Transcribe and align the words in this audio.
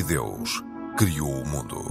E 0.00 0.02
Deus 0.02 0.64
criou 0.96 1.30
o 1.30 1.46
mundo. 1.46 1.84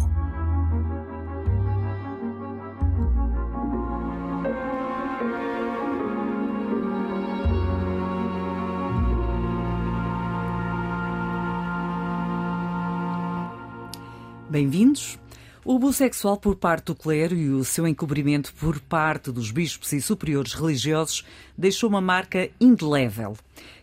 Bem-vindos. 14.49 15.19
O 15.63 15.75
abuso 15.75 15.93
sexual 15.93 16.35
por 16.37 16.55
parte 16.55 16.85
do 16.85 16.95
clero 16.95 17.35
e 17.35 17.51
o 17.51 17.63
seu 17.63 17.87
encobrimento 17.87 18.51
por 18.55 18.79
parte 18.79 19.31
dos 19.31 19.51
bispos 19.51 19.93
e 19.93 20.01
superiores 20.01 20.55
religiosos 20.55 21.23
deixou 21.55 21.87
uma 21.87 22.01
marca 22.01 22.49
indelével. 22.59 23.37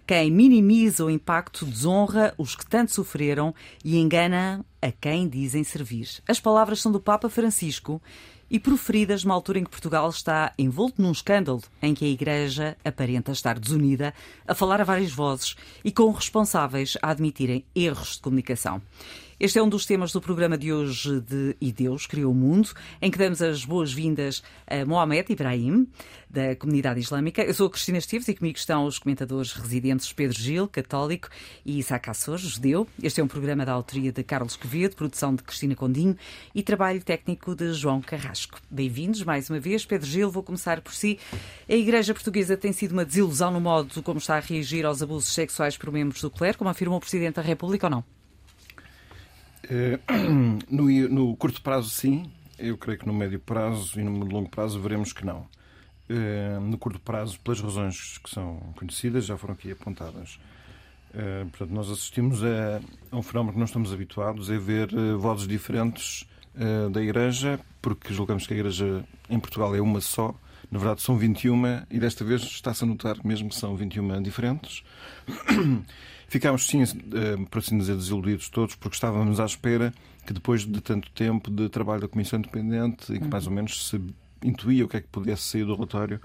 Quem 0.06 0.30
minimiza 0.30 1.04
o 1.04 1.10
impacto 1.10 1.66
desonra 1.66 2.32
os 2.38 2.54
que 2.54 2.64
tanto 2.64 2.92
sofreram 2.92 3.52
e 3.84 3.98
engana 3.98 4.64
a 4.80 4.92
quem 4.92 5.28
dizem 5.28 5.64
servir. 5.64 6.08
As 6.28 6.38
palavras 6.38 6.80
são 6.80 6.92
do 6.92 7.00
Papa 7.00 7.28
Francisco 7.28 8.00
e 8.48 8.60
proferidas 8.60 9.24
numa 9.24 9.34
altura 9.34 9.58
em 9.58 9.64
que 9.64 9.70
Portugal 9.70 10.08
está 10.08 10.52
envolto 10.56 11.02
num 11.02 11.10
escândalo 11.10 11.60
em 11.82 11.92
que 11.92 12.04
a 12.04 12.08
Igreja 12.08 12.76
aparenta 12.84 13.32
estar 13.32 13.58
desunida, 13.58 14.14
a 14.46 14.54
falar 14.54 14.80
a 14.80 14.84
várias 14.84 15.10
vozes 15.10 15.56
e 15.84 15.90
com 15.90 16.12
responsáveis 16.12 16.96
a 17.02 17.10
admitirem 17.10 17.64
erros 17.74 18.14
de 18.14 18.20
comunicação. 18.20 18.80
Este 19.38 19.58
é 19.58 19.62
um 19.62 19.68
dos 19.68 19.84
temas 19.84 20.12
do 20.12 20.20
programa 20.20 20.56
de 20.56 20.72
hoje 20.72 21.20
de 21.20 21.54
E 21.60 21.70
Deus 21.70 22.06
Criou 22.06 22.32
o 22.32 22.34
Mundo, 22.34 22.70
em 23.02 23.10
que 23.10 23.18
damos 23.18 23.42
as 23.42 23.66
boas-vindas 23.66 24.42
a 24.66 24.82
Mohamed 24.86 25.30
Ibrahim, 25.30 25.86
da 26.30 26.56
comunidade 26.56 27.00
islâmica. 27.00 27.42
Eu 27.42 27.52
sou 27.52 27.68
Cristina 27.68 27.98
Esteves 27.98 28.26
e 28.28 28.34
comigo 28.34 28.56
estão 28.56 28.86
os 28.86 28.98
comentadores 28.98 29.52
residentes 29.52 30.10
Pedro 30.10 30.40
Gil, 30.40 30.66
católico, 30.66 31.28
e 31.66 31.78
Isaac 31.78 32.08
Assor, 32.08 32.38
judeu. 32.38 32.88
Este 33.02 33.20
é 33.20 33.24
um 33.24 33.28
programa 33.28 33.66
da 33.66 33.74
autoria 33.74 34.10
de 34.10 34.24
Carlos 34.24 34.56
Quevedo, 34.56 34.96
produção 34.96 35.34
de 35.34 35.42
Cristina 35.42 35.76
Condinho 35.76 36.16
e 36.54 36.62
trabalho 36.62 37.04
técnico 37.04 37.54
de 37.54 37.74
João 37.74 38.00
Carrasco. 38.00 38.58
Bem-vindos 38.70 39.22
mais 39.22 39.50
uma 39.50 39.60
vez. 39.60 39.84
Pedro 39.84 40.06
Gil, 40.06 40.30
vou 40.30 40.42
começar 40.42 40.80
por 40.80 40.94
si. 40.94 41.18
A 41.68 41.74
Igreja 41.74 42.14
Portuguesa 42.14 42.56
tem 42.56 42.72
sido 42.72 42.92
uma 42.92 43.04
desilusão 43.04 43.50
no 43.50 43.60
modo 43.60 44.02
como 44.02 44.16
está 44.16 44.38
a 44.38 44.40
reagir 44.40 44.86
aos 44.86 45.02
abusos 45.02 45.34
sexuais 45.34 45.76
por 45.76 45.92
membros 45.92 46.22
do 46.22 46.30
clero, 46.30 46.56
como 46.56 46.70
afirmou 46.70 46.96
o 46.96 47.02
Presidente 47.02 47.34
da 47.34 47.42
República 47.42 47.88
ou 47.88 47.90
não? 47.90 48.15
Eh, 49.64 49.98
no, 50.70 50.88
no, 51.08 51.36
curto 51.36 51.60
prazo, 51.62 51.90
sim. 51.90 52.30
Eu 52.58 52.78
creio 52.78 52.98
que 52.98 53.06
no 53.06 53.12
médio 53.12 53.38
prazo 53.38 54.00
e 54.00 54.02
no 54.02 54.24
longo 54.24 54.48
prazo 54.48 54.80
veremos 54.80 55.12
que 55.12 55.24
não. 55.24 55.46
Eh, 56.08 56.58
no 56.60 56.78
curto 56.78 57.00
prazo, 57.00 57.38
pelas 57.40 57.60
razões 57.60 58.18
que 58.18 58.30
são 58.30 58.56
conhecidas, 58.76 59.26
já 59.26 59.36
foram 59.36 59.54
aqui 59.54 59.70
apontadas. 59.70 60.38
Eh, 61.14 61.44
portanto, 61.50 61.70
nós 61.70 61.90
assistimos 61.90 62.42
a, 62.42 62.80
um 63.12 63.22
fenómeno 63.22 63.52
que 63.52 63.58
não 63.58 63.66
estamos 63.66 63.92
habituados, 63.92 64.50
a 64.50 64.58
ver 64.58 64.88
vozes 65.18 65.46
diferentes 65.46 66.26
da 66.90 67.02
Igreja, 67.02 67.60
porque 67.82 68.14
julgamos 68.14 68.46
que 68.46 68.54
a 68.54 68.56
Igreja 68.56 69.04
em 69.28 69.38
Portugal 69.38 69.76
é 69.76 69.80
uma 69.80 70.00
só. 70.00 70.34
Na 70.70 70.78
verdade, 70.78 71.02
são 71.02 71.18
21 71.18 71.84
e 71.90 71.98
desta 72.00 72.24
vez 72.24 72.40
está-se 72.42 72.82
a 72.82 72.86
notar 72.86 73.16
mesmo 73.22 73.50
que 73.50 73.54
são 73.54 73.76
21 73.76 74.22
diferentes. 74.22 74.82
Ficámos, 76.28 76.66
sim, 76.66 76.82
eh, 76.82 77.46
por 77.50 77.58
assim 77.58 77.78
dizer, 77.78 77.96
desiludidos 77.96 78.48
todos, 78.48 78.74
porque 78.74 78.96
estávamos 78.96 79.38
à 79.38 79.44
espera 79.44 79.92
que 80.26 80.32
depois 80.32 80.66
de 80.66 80.80
tanto 80.80 81.10
tempo 81.12 81.50
de 81.50 81.68
trabalho 81.68 82.00
da 82.00 82.08
Comissão 82.08 82.38
Independente, 82.38 83.12
e 83.12 83.20
que 83.20 83.28
mais 83.28 83.46
ou 83.46 83.52
menos 83.52 83.88
se 83.88 84.00
intuía 84.42 84.84
o 84.84 84.88
que 84.88 84.96
é 84.96 85.00
que 85.00 85.06
pudesse 85.08 85.42
sair 85.42 85.64
do 85.64 85.74
relatório, 85.74 86.20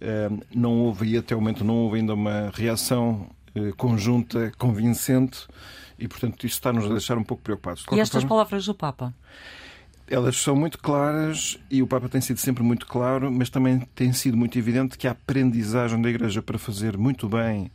eh, 0.00 0.28
não 0.54 0.72
houve, 0.72 1.06
e 1.10 1.16
até 1.16 1.36
o 1.36 1.40
momento 1.40 1.64
não 1.64 1.76
houve 1.76 1.98
ainda 1.98 2.14
uma 2.14 2.50
reação 2.52 3.30
eh, 3.54 3.72
conjunta, 3.76 4.52
convincente, 4.58 5.46
e 5.96 6.08
portanto 6.08 6.44
isso 6.44 6.56
está-nos 6.56 6.86
a 6.86 6.88
deixar 6.88 7.16
um 7.16 7.22
pouco 7.22 7.42
preocupados. 7.42 7.84
E 7.92 8.00
estas 8.00 8.22
forma, 8.22 8.28
palavras 8.30 8.66
do 8.66 8.74
Papa? 8.74 9.14
Elas 10.08 10.36
são 10.36 10.56
muito 10.56 10.78
claras 10.78 11.58
e 11.70 11.80
o 11.80 11.86
Papa 11.86 12.08
tem 12.08 12.20
sido 12.20 12.38
sempre 12.38 12.64
muito 12.64 12.86
claro, 12.86 13.30
mas 13.30 13.48
também 13.48 13.78
tem 13.94 14.12
sido 14.12 14.36
muito 14.36 14.58
evidente 14.58 14.98
que 14.98 15.06
a 15.06 15.12
aprendizagem 15.12 16.02
da 16.02 16.10
Igreja 16.10 16.42
para 16.42 16.58
fazer 16.58 16.98
muito 16.98 17.28
bem 17.28 17.70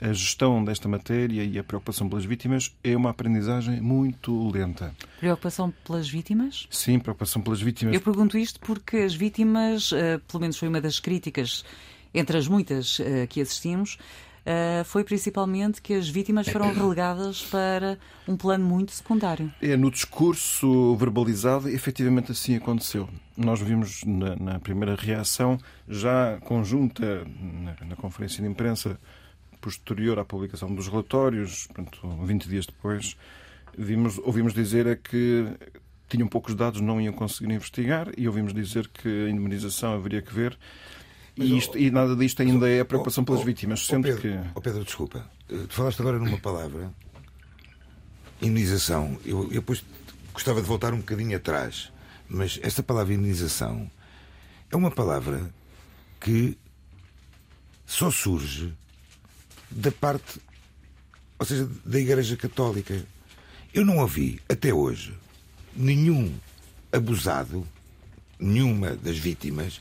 a 0.00 0.12
gestão 0.12 0.64
desta 0.64 0.88
matéria 0.88 1.44
e 1.44 1.58
a 1.58 1.64
preocupação 1.64 2.08
pelas 2.08 2.24
vítimas 2.24 2.74
é 2.82 2.96
uma 2.96 3.10
aprendizagem 3.10 3.80
muito 3.80 4.50
lenta. 4.50 4.94
Preocupação 5.18 5.72
pelas 5.84 6.08
vítimas? 6.08 6.66
Sim, 6.70 6.98
preocupação 6.98 7.42
pelas 7.42 7.60
vítimas. 7.60 7.94
Eu 7.94 8.00
pergunto 8.00 8.36
isto 8.36 8.60
porque 8.60 8.98
as 8.98 9.14
vítimas, 9.14 9.92
eh, 9.92 10.18
pelo 10.28 10.40
menos 10.40 10.58
foi 10.58 10.68
uma 10.68 10.80
das 10.80 11.00
críticas, 11.00 11.64
entre 12.12 12.36
as 12.36 12.46
muitas 12.46 13.00
eh, 13.00 13.26
que 13.26 13.40
assistimos, 13.40 13.98
eh, 14.46 14.82
foi 14.84 15.02
principalmente 15.04 15.80
que 15.80 15.94
as 15.94 16.08
vítimas 16.08 16.46
foram 16.48 16.72
relegadas 16.74 17.42
para 17.42 17.98
um 18.28 18.36
plano 18.36 18.64
muito 18.64 18.92
secundário. 18.92 19.50
É, 19.60 19.76
no 19.76 19.90
discurso 19.90 20.94
verbalizado, 20.96 21.68
efetivamente 21.68 22.32
assim 22.32 22.56
aconteceu. 22.56 23.08
Nós 23.36 23.60
vimos 23.60 24.04
na, 24.04 24.36
na 24.36 24.60
primeira 24.60 24.94
reação, 24.94 25.58
já 25.88 26.38
conjunta 26.42 27.24
na, 27.24 27.86
na 27.86 27.96
conferência 27.96 28.42
de 28.42 28.48
imprensa, 28.48 28.98
posterior 29.64 30.18
à 30.18 30.24
publicação 30.26 30.74
dos 30.74 30.88
relatórios, 30.88 31.66
portanto, 31.68 32.06
20 32.22 32.48
dias 32.50 32.66
depois, 32.66 33.16
vimos, 33.76 34.18
ouvimos 34.18 34.52
dizer 34.52 34.86
é 34.86 34.94
que 34.94 35.46
tinham 36.06 36.28
poucos 36.28 36.54
dados, 36.54 36.82
não 36.82 37.00
iam 37.00 37.14
conseguir 37.14 37.50
investigar, 37.50 38.08
e 38.14 38.28
ouvimos 38.28 38.52
dizer 38.52 38.88
que 38.88 39.08
a 39.08 39.30
indemnização 39.30 39.94
haveria 39.94 40.20
que 40.20 40.34
ver. 40.34 40.58
E, 41.34 41.56
isto, 41.56 41.78
e, 41.78 41.90
nada 41.90 42.14
disto 42.14 42.42
ainda 42.42 42.68
é 42.68 42.80
a 42.80 42.84
preocupação 42.84 43.24
pelas 43.24 43.42
vítimas. 43.42 43.86
Sendo 43.86 44.02
Pedro, 44.02 44.20
que... 44.20 44.60
Pedro, 44.60 44.84
desculpa. 44.84 45.30
Eh, 45.48 45.64
tu 45.66 45.74
falaste 45.74 45.98
agora 46.00 46.18
numa 46.18 46.38
palavra, 46.38 46.92
imunização. 48.42 49.18
Eu, 49.24 49.44
eu 49.44 49.60
depois 49.60 49.82
gostava 50.34 50.60
de 50.60 50.68
voltar 50.68 50.92
um 50.92 50.98
bocadinho 50.98 51.34
atrás, 51.36 51.90
mas 52.28 52.60
esta 52.62 52.82
palavra 52.82 53.14
imunização 53.14 53.90
é 54.70 54.76
uma 54.76 54.90
palavra 54.90 55.50
que 56.20 56.56
só 57.86 58.10
surge 58.10 58.74
da 59.74 59.90
parte, 59.90 60.40
ou 61.38 61.44
seja, 61.44 61.68
da 61.84 61.98
Igreja 61.98 62.36
Católica. 62.36 63.04
Eu 63.72 63.84
não 63.84 63.98
ouvi, 63.98 64.40
até 64.48 64.72
hoje, 64.72 65.12
nenhum 65.74 66.32
abusado, 66.92 67.66
nenhuma 68.38 68.94
das 68.94 69.18
vítimas, 69.18 69.80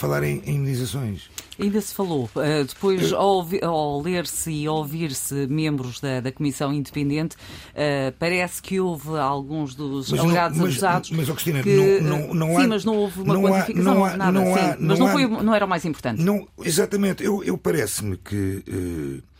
falar 0.00 0.22
em 0.22 0.42
imunizações. 0.46 1.30
Ainda 1.58 1.78
se 1.78 1.94
falou. 1.94 2.28
Eh, 2.36 2.64
depois, 2.64 3.12
ao, 3.12 3.46
ao 3.62 4.00
ler-se 4.00 4.50
e 4.50 4.66
ouvir-se 4.66 5.46
membros 5.46 6.00
da, 6.00 6.20
da 6.20 6.32
Comissão 6.32 6.72
Independente, 6.72 7.36
uh, 7.36 8.10
parece 8.18 8.62
que 8.62 8.80
houve 8.80 9.18
alguns 9.18 9.74
dos 9.74 10.10
mas 10.10 10.20
alegados 10.20 10.56
não, 10.56 10.64
mas, 10.64 10.72
abusados. 10.74 11.10
Mas, 11.10 11.28
oh, 11.28 11.34
Cristina, 11.34 11.62
que, 11.62 12.00
não, 12.00 12.18
não, 12.18 12.34
não 12.34 12.46
sim, 12.56 12.64
há, 12.64 12.68
mas 12.68 12.84
não 12.84 12.96
houve 12.96 13.20
uma 13.20 13.38
quantificação, 13.38 13.94
não, 13.94 14.04
há, 14.04 14.16
nada. 14.16 14.32
Não 14.32 14.54
há, 14.54 14.58
sim, 14.58 14.76
mas 14.80 14.98
não, 14.98 15.06
há, 15.06 15.12
foi, 15.12 15.26
não 15.26 15.54
era 15.54 15.66
o 15.66 15.68
mais 15.68 15.84
importante. 15.84 16.22
Não, 16.22 16.48
exatamente. 16.62 17.22
Eu, 17.22 17.44
eu 17.44 17.58
parece-me 17.58 18.16
que. 18.16 18.64
Uh, 18.66 19.30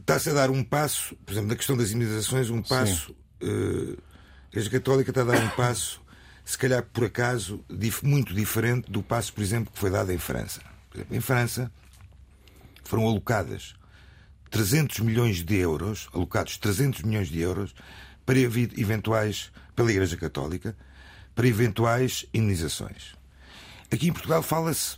Está-se 0.00 0.30
a 0.30 0.32
dar 0.32 0.50
um 0.50 0.64
passo, 0.64 1.14
por 1.26 1.32
exemplo, 1.32 1.50
na 1.50 1.56
questão 1.56 1.76
das 1.76 1.90
imunizações, 1.90 2.48
um 2.48 2.62
passo. 2.62 3.14
Uh, 3.42 3.96
a 4.46 4.52
Igreja 4.52 4.70
Católica 4.70 5.10
está 5.10 5.20
a 5.20 5.24
dar 5.24 5.44
um 5.44 5.50
passo 5.50 6.00
se 6.48 6.56
calhar 6.56 6.82
por 6.82 7.04
acaso, 7.04 7.62
muito 8.02 8.32
diferente 8.32 8.90
do 8.90 9.02
passo, 9.02 9.34
por 9.34 9.42
exemplo, 9.42 9.70
que 9.70 9.78
foi 9.78 9.90
dado 9.90 10.10
em 10.10 10.16
França. 10.16 10.62
Exemplo, 10.94 11.14
em 11.14 11.20
França 11.20 11.70
foram 12.84 13.06
alocadas 13.06 13.74
300 14.50 15.00
milhões 15.00 15.44
de 15.44 15.56
euros, 15.56 16.08
alocados 16.10 16.56
300 16.56 17.02
milhões 17.02 17.28
de 17.28 17.38
euros 17.38 17.74
para 18.24 18.38
eventuais, 18.38 19.52
pela 19.76 19.90
Igreja 19.90 20.16
Católica, 20.16 20.74
para 21.34 21.46
eventuais 21.46 22.24
indenizações. 22.32 23.14
Aqui 23.92 24.08
em 24.08 24.12
Portugal 24.12 24.42
fala-se 24.42 24.96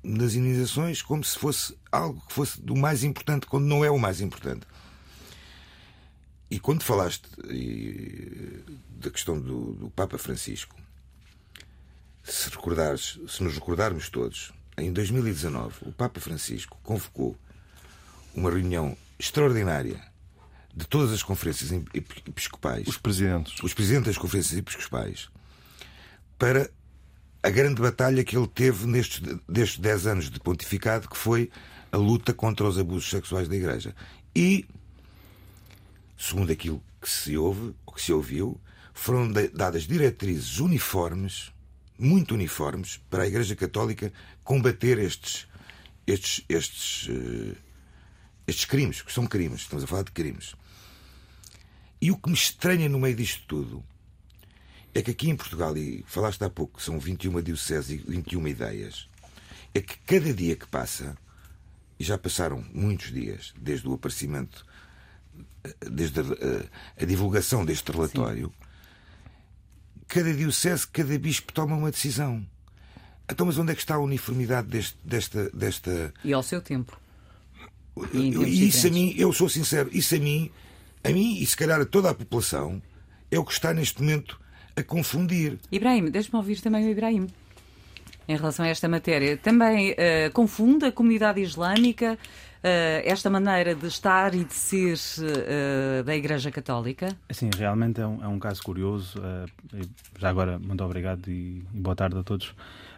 nas 0.00 0.34
indenizações 0.34 1.02
como 1.02 1.24
se 1.24 1.36
fosse 1.36 1.76
algo 1.90 2.22
que 2.24 2.32
fosse 2.32 2.62
do 2.62 2.76
mais 2.76 3.02
importante, 3.02 3.46
quando 3.46 3.64
não 3.64 3.84
é 3.84 3.90
o 3.90 3.98
mais 3.98 4.20
importante. 4.20 4.64
E 6.50 6.58
quando 6.60 6.82
falaste 6.82 7.28
da 8.88 9.10
questão 9.10 9.40
do, 9.40 9.72
do, 9.74 9.90
Papa 9.90 10.16
Francisco, 10.16 10.76
se, 12.22 12.50
recordares, 12.50 13.18
se 13.28 13.42
nos 13.42 13.54
recordarmos 13.54 14.08
todos, 14.08 14.52
em 14.78 14.92
2019 14.92 15.88
o 15.88 15.92
Papa 15.92 16.20
Francisco 16.20 16.78
convocou 16.82 17.36
uma 18.34 18.50
reunião 18.50 18.96
extraordinária 19.18 20.00
de 20.74 20.86
todas 20.86 21.12
as 21.12 21.22
conferências 21.22 21.72
episcopais, 21.94 22.86
os 22.86 22.98
presidentes, 22.98 23.62
os 23.62 23.72
presidentes 23.72 24.08
das 24.08 24.18
conferências 24.18 24.58
episcopais, 24.58 25.28
para 26.38 26.70
a 27.42 27.50
grande 27.50 27.80
batalha 27.80 28.22
que 28.22 28.36
ele 28.36 28.46
teve 28.46 28.86
nestes, 28.86 29.20
destes 29.48 29.78
10 29.78 30.06
anos 30.06 30.30
de 30.30 30.38
pontificado, 30.38 31.08
que 31.08 31.16
foi 31.16 31.50
a 31.90 31.96
luta 31.96 32.34
contra 32.34 32.66
os 32.66 32.78
abusos 32.78 33.08
sexuais 33.08 33.48
da 33.48 33.56
Igreja. 33.56 33.94
E 34.34 34.66
segundo 36.16 36.50
aquilo 36.52 36.82
que 37.00 37.08
se 37.08 37.36
ouve, 37.36 37.74
ou 37.84 37.92
que 37.92 38.02
se 38.02 38.12
ouviu, 38.12 38.60
foram 38.92 39.30
dadas 39.30 39.86
diretrizes 39.86 40.58
uniformes, 40.58 41.52
muito 41.98 42.34
uniformes, 42.34 42.98
para 43.10 43.24
a 43.24 43.26
Igreja 43.26 43.54
Católica 43.54 44.12
combater 44.42 44.98
estes, 44.98 45.46
estes, 46.06 46.44
estes, 46.48 47.08
uh, 47.08 47.56
estes 48.46 48.64
crimes, 48.64 49.02
que 49.02 49.12
são 49.12 49.26
crimes, 49.26 49.60
estamos 49.60 49.84
a 49.84 49.86
falar 49.86 50.02
de 50.02 50.12
crimes. 50.12 50.54
E 52.00 52.10
o 52.10 52.16
que 52.16 52.28
me 52.28 52.34
estranha 52.34 52.88
no 52.88 52.98
meio 52.98 53.16
disto 53.16 53.44
tudo 53.46 53.84
é 54.94 55.02
que 55.02 55.10
aqui 55.10 55.28
em 55.28 55.36
Portugal, 55.36 55.76
e 55.76 56.04
falaste 56.06 56.42
há 56.42 56.48
pouco, 56.48 56.82
são 56.82 56.98
21 56.98 57.42
dioceses 57.42 57.90
e 57.90 57.96
21 57.96 58.48
ideias, 58.48 59.08
é 59.74 59.80
que 59.80 59.98
cada 59.98 60.32
dia 60.32 60.56
que 60.56 60.66
passa, 60.66 61.16
e 61.98 62.04
já 62.04 62.16
passaram 62.16 62.64
muitos 62.72 63.12
dias 63.12 63.52
desde 63.58 63.86
o 63.88 63.92
aparecimento, 63.92 64.64
desde 65.80 66.20
a, 66.20 66.22
a, 66.22 67.02
a 67.02 67.06
divulgação 67.06 67.64
deste 67.64 67.90
relatório, 67.90 68.46
Sim. 68.46 70.00
cada 70.08 70.32
diocese, 70.32 70.86
cada 70.86 71.18
bispo 71.18 71.52
toma 71.52 71.76
uma 71.76 71.90
decisão. 71.90 72.44
Então, 73.28 73.46
mas 73.46 73.58
onde 73.58 73.72
é 73.72 73.74
que 73.74 73.80
está 73.80 73.96
a 73.96 73.98
uniformidade 73.98 74.68
deste, 74.68 74.96
desta, 75.04 75.50
desta. 75.50 76.14
E 76.24 76.32
ao 76.32 76.42
seu 76.42 76.60
tempo. 76.60 76.96
E 78.12 78.68
isso 78.68 78.86
a 78.86 78.90
mim, 78.90 79.14
eu 79.16 79.32
sou 79.32 79.48
sincero, 79.48 79.88
isso 79.92 80.14
a 80.14 80.18
mim, 80.18 80.50
a 81.02 81.10
mim 81.10 81.38
e 81.40 81.46
se 81.46 81.56
calhar 81.56 81.80
a 81.80 81.86
toda 81.86 82.10
a 82.10 82.14
população, 82.14 82.80
é 83.30 83.38
o 83.38 83.44
que 83.44 83.52
está 83.52 83.72
neste 83.72 84.00
momento 84.00 84.38
a 84.76 84.82
confundir. 84.82 85.58
Ibrahim, 85.72 86.10
deixe-me 86.10 86.36
ouvir 86.36 86.60
também 86.60 86.86
o 86.86 86.90
Ibrahim. 86.90 87.26
Em 88.28 88.36
relação 88.36 88.64
a 88.64 88.68
esta 88.68 88.88
matéria, 88.88 89.36
também 89.36 89.92
uh, 89.92 90.32
confunde 90.32 90.84
a 90.84 90.92
comunidade 90.92 91.40
islâmica 91.40 92.18
esta 93.04 93.30
maneira 93.30 93.74
de 93.74 93.86
estar 93.86 94.34
e 94.34 94.44
de 94.44 94.54
ser 94.54 94.96
uh, 94.96 96.04
da 96.04 96.14
Igreja 96.16 96.50
Católica? 96.50 97.16
Sim, 97.30 97.50
realmente 97.56 98.00
é 98.00 98.06
um, 98.06 98.24
é 98.24 98.28
um 98.28 98.38
caso 98.38 98.62
curioso. 98.62 99.20
já 100.18 100.28
agora, 100.28 100.58
muito 100.58 100.82
obrigado 100.82 101.28
e, 101.28 101.64
e, 101.74 101.80
boa 101.80 101.94
tarde 101.94 102.18
a 102.18 102.22
todos. 102.22 102.54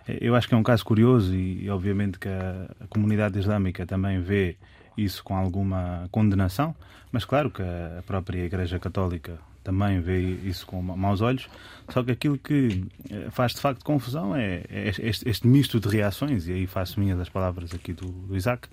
Eu 0.06 0.34
acho 0.34 0.48
que 0.48 0.54
é 0.54 0.56
um 0.56 0.62
caso 0.62 0.84
curioso 0.84 1.34
e, 1.34 1.64
e 1.64 1.70
obviamente, 1.70 2.18
que 2.18 2.28
a, 2.28 2.68
a 2.80 2.86
comunidade 2.88 3.38
islâmica 3.38 3.84
também 3.86 4.20
vê 4.20 4.56
isso 4.96 5.22
com 5.22 5.36
alguma 5.36 6.08
condenação, 6.10 6.74
mas 7.12 7.24
claro 7.24 7.50
que 7.50 7.62
a 7.62 8.02
própria 8.04 8.44
Igreja 8.44 8.78
Católica 8.78 9.38
também 9.68 10.00
vê 10.00 10.20
isso 10.20 10.66
com 10.66 10.80
maus 10.80 11.20
olhos. 11.20 11.46
Só 11.90 12.02
que 12.02 12.10
aquilo 12.10 12.38
que 12.38 12.84
eh, 13.10 13.28
faz 13.30 13.52
de 13.52 13.60
facto 13.60 13.84
confusão 13.84 14.34
é, 14.34 14.62
é 14.70 14.88
este, 15.02 15.28
este, 15.28 15.46
misto 15.46 15.78
de 15.78 15.88
reações, 15.88 16.48
e 16.48 16.52
aí 16.52 16.66
faço 16.66 16.98
minhas 16.98 17.20
as 17.20 17.28
palavras 17.28 17.74
aqui 17.74 17.92
do, 17.92 18.06
do 18.06 18.34
Isaac, 18.34 18.66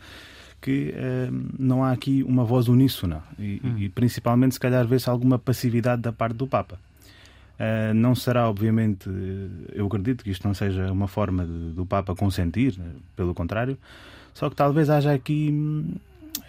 que 0.66 0.92
eh, 0.96 1.30
não 1.60 1.84
há 1.84 1.92
aqui 1.92 2.24
uma 2.24 2.44
voz 2.44 2.68
uníssona 2.68 3.22
e, 3.38 3.62
hum. 3.64 3.78
e 3.78 3.88
principalmente, 3.88 4.56
se 4.56 4.60
calhar, 4.60 4.88
vê-se 4.88 5.08
alguma 5.08 5.38
passividade 5.38 6.02
da 6.02 6.12
parte 6.12 6.38
do 6.38 6.48
Papa. 6.48 6.80
Uh, 7.56 7.94
não 7.94 8.16
será, 8.16 8.50
obviamente, 8.50 9.08
eu 9.72 9.86
acredito 9.86 10.24
que 10.24 10.32
isto 10.32 10.46
não 10.46 10.56
seja 10.56 10.92
uma 10.92 11.08
forma 11.08 11.46
de, 11.46 11.72
do 11.72 11.86
Papa 11.86 12.16
consentir, 12.16 12.78
pelo 13.16 13.34
contrário, 13.36 13.78
só 14.34 14.50
que 14.50 14.56
talvez 14.56 14.90
haja 14.90 15.14
aqui, 15.14 15.54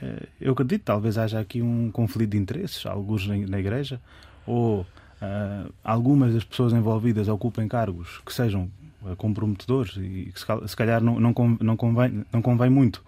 uh, 0.02 0.26
eu 0.40 0.54
acredito, 0.54 0.82
talvez 0.82 1.18
haja 1.18 1.38
aqui 1.38 1.60
um 1.60 1.90
conflito 1.92 2.30
de 2.30 2.38
interesses, 2.38 2.86
alguns 2.86 3.26
na, 3.28 3.36
na 3.36 3.60
Igreja, 3.60 4.00
ou 4.46 4.80
uh, 4.80 5.72
algumas 5.84 6.32
das 6.32 6.42
pessoas 6.42 6.72
envolvidas 6.72 7.28
ocupem 7.28 7.68
cargos 7.68 8.22
que 8.24 8.32
sejam 8.32 8.70
comprometedores 9.18 9.94
e 9.98 10.32
que 10.34 10.68
se 10.68 10.76
calhar 10.76 11.00
não, 11.00 11.20
não, 11.20 11.76
convém, 11.76 12.24
não 12.32 12.42
convém 12.42 12.70
muito. 12.70 13.04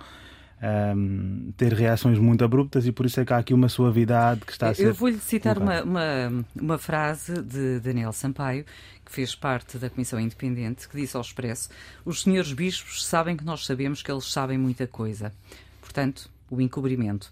Um, 0.61 1.53
ter 1.57 1.73
reações 1.73 2.19
muito 2.19 2.45
abruptas 2.45 2.85
e 2.85 2.91
por 2.91 3.07
isso 3.07 3.21
é 3.21 3.25
que 3.25 3.33
há 3.33 3.39
aqui 3.39 3.55
uma 3.55 3.69
suavidade 3.69 4.41
que 4.41 4.51
está 4.51 4.71
a 4.71 4.75
ser. 4.75 4.89
Eu 4.89 4.95
vou-lhe 4.95 5.19
citar 5.19 5.57
uma, 5.57 5.85
uma, 5.85 6.45
uma, 6.61 6.79
frase 6.79 7.41
de 7.43 7.79
Daniel 7.79 8.13
Sampaio, 8.13 8.65
que 9.05 9.13
fez 9.13 9.37
parte 9.37 9.79
da 9.79 9.89
Comissão 9.89 10.19
Independente, 10.19 10.89
que 10.89 10.97
disse 10.97 11.17
ao 11.17 11.23
Expresso: 11.23 11.69
Os 12.05 12.23
senhores 12.23 12.53
bispos 12.53 13.07
sabem 13.07 13.37
que 13.37 13.45
nós 13.45 13.65
sabemos 13.65 14.03
que 14.03 14.11
eles 14.11 14.25
sabem 14.33 14.59
muita 14.59 14.85
coisa. 14.89 15.33
Portanto, 15.81 16.29
o 16.51 16.61
encobrimento. 16.61 17.31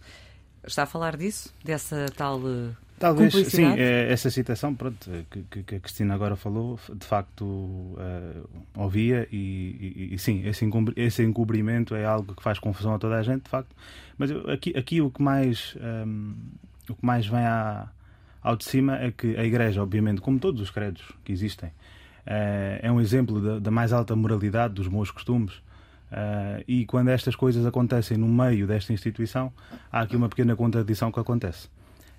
Está 0.65 0.85
a 0.85 0.87
falar 0.87 1.17
disso? 1.17 1.53
Dessa 1.65 2.07
tal 2.17 2.39
uh, 2.39 2.77
Talvez, 2.99 3.35
sim, 3.49 3.67
é, 3.77 4.11
essa 4.11 4.31
citação 4.31 4.75
pronto, 4.75 5.11
que, 5.31 5.63
que, 5.63 5.75
a 5.75 5.81
Cristina 5.81 6.15
agora 6.15 6.35
falou, 6.35 6.81
de 6.95 7.05
facto 7.05 7.45
uh, 7.45 8.49
ouvia 8.75 9.29
e, 9.31 10.07
e, 10.11 10.15
e, 10.15 10.19
sim, 10.19 10.47
esse, 10.47 10.67
esse 10.97 11.23
encobrimento 11.23 11.95
é 11.95 12.07
algo 12.07 12.35
que 12.35 12.43
faz 12.43 12.59
confusão 12.59 12.95
a 12.95 12.99
toda 12.99 13.17
a 13.17 13.23
gente, 13.23 13.45
de 13.45 13.51
facto. 13.51 13.69
Mas 14.17 14.31
eu, 14.31 14.51
aqui, 14.51 14.73
aqui 14.75 15.03
o 15.03 15.11
que 15.11 15.23
mais 15.23 15.77
um, 15.79 15.85
ehm, 15.85 16.35
o 16.89 16.95
que 16.95 17.05
mais 17.05 17.27
vem 17.27 17.41
à, 17.41 17.89
ao 18.43 18.57
de 18.57 18.65
cima 18.65 18.97
é 18.97 19.11
que 19.11 19.37
a 19.37 19.45
Igreja, 19.45 19.83
obviamente, 19.83 20.21
como 20.21 20.39
todos 20.39 20.63
os 20.63 20.71
credos 20.71 21.03
que 21.23 21.33
existem, 21.33 21.69
uh, 21.69 22.81
é 22.81 22.91
um 22.91 23.01
exemplo 23.01 23.41
da, 23.41 23.59
da, 23.59 23.71
mais 23.71 23.93
alta 23.93 24.17
moralidade, 24.17 24.73
dos 24.73 24.89
bons 24.89 25.11
costumes. 25.11 25.55
Uh, 26.07 26.63
e 26.67 26.87
quando 26.87 27.09
estas 27.09 27.35
coisas 27.35 27.67
acontecem 27.67 28.17
no 28.17 28.29
meio 28.29 28.67
desta 28.67 28.93
instituição, 28.93 29.53
há 29.93 30.01
aqui 30.01 30.17
uma 30.17 30.29
pequena 30.29 30.57
contradição 30.57 31.13
que 31.13 31.21
acontece. 31.21 31.69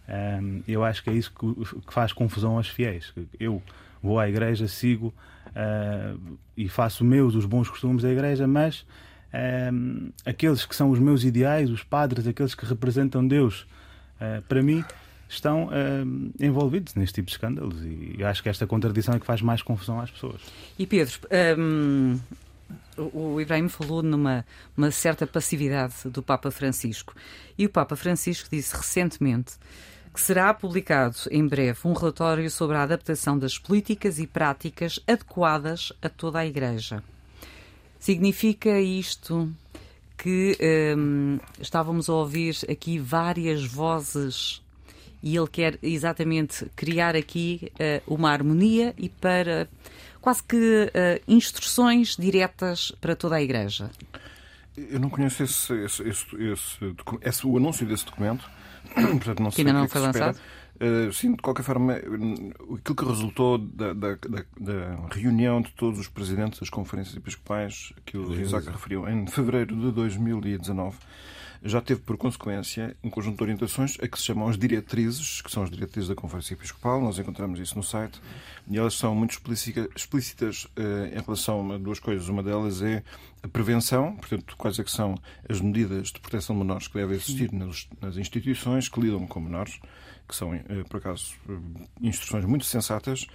Um, 0.08 0.64
eu 0.68 0.84
acho 0.84 1.04
que 1.04 1.10
é 1.10 1.14
isso 1.14 1.32
que, 1.32 1.82
que, 1.82 1.94
faz 1.94 2.14
confusão 2.14 2.58
aos 2.58 2.70
fiéis. 2.70 3.14
Eu 3.40 3.62
vou 4.02 4.20
à 4.20 4.30
igreja, 4.30 4.68
sigo 4.68 5.14
uh, 5.48 6.38
e 6.56 6.70
faço 6.70 7.04
meus 7.04 7.36
os 7.36 7.46
bons 7.46 7.70
costumes 7.70 8.04
da 8.04 8.10
igreja, 8.10 8.48
mas 8.48 8.86
um, 9.74 10.12
aqueles 10.26 10.66
que 10.66 10.76
são 10.76 10.90
os 10.90 11.00
meus 11.00 11.24
ideais, 11.24 11.70
os 11.70 11.84
padres, 11.84 12.26
aqueles 12.26 12.56
que 12.56 12.66
representam 12.66 13.28
Deus, 13.28 13.68
uh, 14.22 14.42
para 14.44 14.62
mim, 14.62 14.84
estão 15.28 15.66
uh, 15.66 16.32
envolvidos 16.40 16.96
neste 16.96 17.16
tipo 17.16 17.26
de 17.26 17.34
escândalos. 17.34 17.78
E 17.84 18.24
acho 18.24 18.42
que 18.42 18.50
esta 18.50 18.66
contradição 18.66 19.16
é 19.16 19.20
que 19.20 19.26
faz 19.26 19.42
mais 19.42 19.62
confusão 19.62 20.00
às 20.00 20.10
pessoas. 20.10 20.42
E 20.80 20.88
Pedro, 20.88 21.20
um, 21.60 22.18
o 23.14 23.40
Ibrahim 23.42 23.68
falou 23.68 24.02
numa 24.02 24.46
uma 24.76 24.90
certa 24.90 25.28
passividade 25.28 25.96
do 26.06 26.24
Papa 26.24 26.50
Francisco. 26.50 27.14
E 27.58 27.66
o 27.66 27.70
Papa 27.70 27.96
Francisco 27.96 28.48
disse 28.50 28.76
recentemente 28.76 29.56
que 30.18 30.24
será 30.24 30.52
publicado 30.52 31.16
em 31.30 31.48
breve 31.48 31.78
um 31.86 31.94
relatório 31.94 32.50
sobre 32.50 32.76
a 32.76 32.82
adaptação 32.82 33.38
das 33.38 33.60
políticas 33.60 34.18
e 34.18 34.26
práticas 34.26 35.00
adequadas 35.08 35.94
a 36.02 36.10
toda 36.10 36.40
a 36.40 36.46
Igreja. 36.46 37.04
Significa 38.00 38.80
isto 38.80 39.54
que 40.18 40.58
hum, 40.98 41.38
estávamos 41.62 42.10
a 42.10 42.14
ouvir 42.16 42.58
aqui 42.68 42.98
várias 42.98 43.64
vozes 43.64 44.60
e 45.22 45.36
ele 45.38 45.48
quer 45.48 45.78
exatamente 45.84 46.66
criar 46.76 47.16
aqui 47.16 47.72
uh, 47.74 48.16
uma 48.16 48.32
harmonia 48.32 48.96
e 48.98 49.10
para 49.10 49.70
quase 50.20 50.42
que 50.42 50.56
uh, 50.58 51.22
instruções 51.28 52.18
diretas 52.18 52.92
para 53.00 53.16
toda 53.16 53.36
a 53.36 53.44
Igreja. 53.44 53.92
Eu 54.76 55.00
não 55.00 55.12
conheço 55.12 55.44
esse, 55.44 55.74
esse, 55.76 56.10
esse, 56.10 56.96
esse 57.22 57.46
o 57.46 57.56
anúncio 57.56 57.86
desse 57.86 58.06
documento. 58.06 58.58
Portanto, 58.96 59.42
não 59.42 59.50
que 59.50 59.62
ainda 59.62 59.74
não 59.74 59.86
que 59.86 59.92
foi 59.92 60.02
lançado? 60.02 60.40
Uh, 60.78 61.12
sim, 61.12 61.32
de 61.32 61.42
qualquer 61.42 61.64
forma, 61.64 61.94
aquilo 61.96 62.96
que 62.96 63.04
resultou 63.06 63.58
da, 63.58 63.94
da, 63.94 64.10
da, 64.14 64.46
da, 64.60 65.08
reunião 65.12 65.60
de 65.60 65.72
todos 65.72 66.00
os 66.00 66.08
presidentes 66.08 66.60
das 66.60 66.70
conferências 66.70 67.18
episcopais, 67.18 67.94
que 68.06 68.16
o 68.16 68.32
Isaac 68.40 68.70
referiu, 68.70 69.10
em 69.10 69.26
fevereiro 69.26 69.76
de 69.76 69.92
2019, 69.92 70.96
já 71.64 71.82
teve 71.82 72.02
por 72.02 72.16
consequência 72.16 72.96
um 73.04 73.10
conjunto 73.10 73.38
de 73.38 73.44
orientações 73.44 73.98
a 74.00 74.08
que 74.08 74.20
se 74.20 74.26
chamam 74.26 74.48
as 74.48 74.56
diretrizes, 74.56 75.42
que 75.42 75.50
são 75.50 75.64
as 75.64 75.72
diretrizes 75.72 76.10
da 76.10 76.16
Conferência 76.16 76.54
Episcopal, 76.54 77.02
nós 77.02 77.18
encontramos 77.18 77.60
isso 77.60 77.76
no 77.76 77.84
site, 77.84 78.22
e 78.70 78.78
elas 78.78 78.94
são 78.94 79.16
muito 79.16 79.40
explícitas 79.96 80.66
uh, 80.66 81.08
em 81.12 81.22
relação 81.22 81.72
a 81.72 81.78
duas 81.80 82.00
coisas. 82.00 82.30
Uma 82.30 82.44
delas 82.44 82.84
é 82.84 83.02
a 83.48 83.50
prevenção, 83.50 84.16
portanto, 84.16 84.56
quais 84.58 84.78
é 84.78 84.84
que 84.84 84.92
são 84.92 85.16
as 85.48 85.62
medidas 85.62 86.10
de 86.10 86.20
proteção 86.20 86.56
de 86.56 86.62
menores 86.62 86.88
que 86.88 86.96
devem 86.96 87.16
existir 87.16 87.52
nas, 87.52 87.88
nas 88.02 88.18
instituições 88.18 88.90
que 88.90 89.00
lidam 89.00 89.26
com 89.26 89.40
menores, 89.40 89.80
que 90.28 90.36
são, 90.36 90.54
uh, 90.54 90.90
por 90.90 90.98
acaso, 90.98 91.34
uh, 91.50 91.62
instruções 92.02 92.44
muito 92.46 92.66
sensatas 92.66 93.26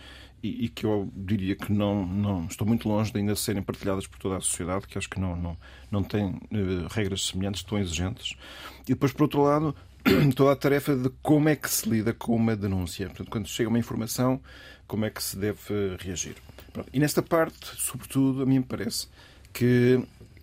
e, 0.42 0.66
e, 0.66 0.68
que 0.68 0.84
eu 0.84 1.10
diria 1.14 1.56
que 1.56 1.72
não, 1.72 2.06
não 2.06 2.44
estou 2.46 2.66
muito 2.66 2.88
longe 2.88 3.10
de 3.10 3.18
ainda 3.18 3.34
serem 3.34 3.62
partilhadas 3.62 4.06
por 4.06 4.18
toda 4.18 4.36
a 4.36 4.40
sociedade, 4.40 4.86
que 4.86 4.98
acho 4.98 5.08
que 5.08 5.18
não, 5.18 5.34
não, 5.34 5.56
não 5.90 6.02
tem 6.02 6.26
uh, 6.26 6.88
regras 6.90 7.26
semelhantes, 7.26 7.62
tão 7.62 7.78
exigentes. 7.78 8.36
E 8.82 8.88
depois, 8.88 9.12
por 9.12 9.22
outro 9.22 9.42
lado, 9.42 9.74
toda 10.36 10.52
a 10.52 10.56
tarefa 10.56 10.94
de 10.94 11.08
como 11.22 11.48
é 11.48 11.56
que 11.56 11.70
se 11.70 11.88
lida 11.88 12.12
com 12.12 12.36
uma 12.36 12.54
denúncia. 12.54 13.06
Portanto, 13.06 13.30
quando 13.30 13.48
chega 13.48 13.68
uma 13.68 13.78
informação, 13.78 14.40
como 14.86 15.06
é 15.06 15.10
que 15.10 15.22
se 15.22 15.38
deve 15.38 15.96
reagir. 15.98 16.36
Pronto. 16.72 16.90
E 16.92 16.98
nesta 16.98 17.22
parte, 17.22 17.70
sobretudo, 17.78 18.42
a 18.42 18.46
mim 18.46 18.58
me 18.58 18.64
parece 18.64 19.08
que 19.52 20.02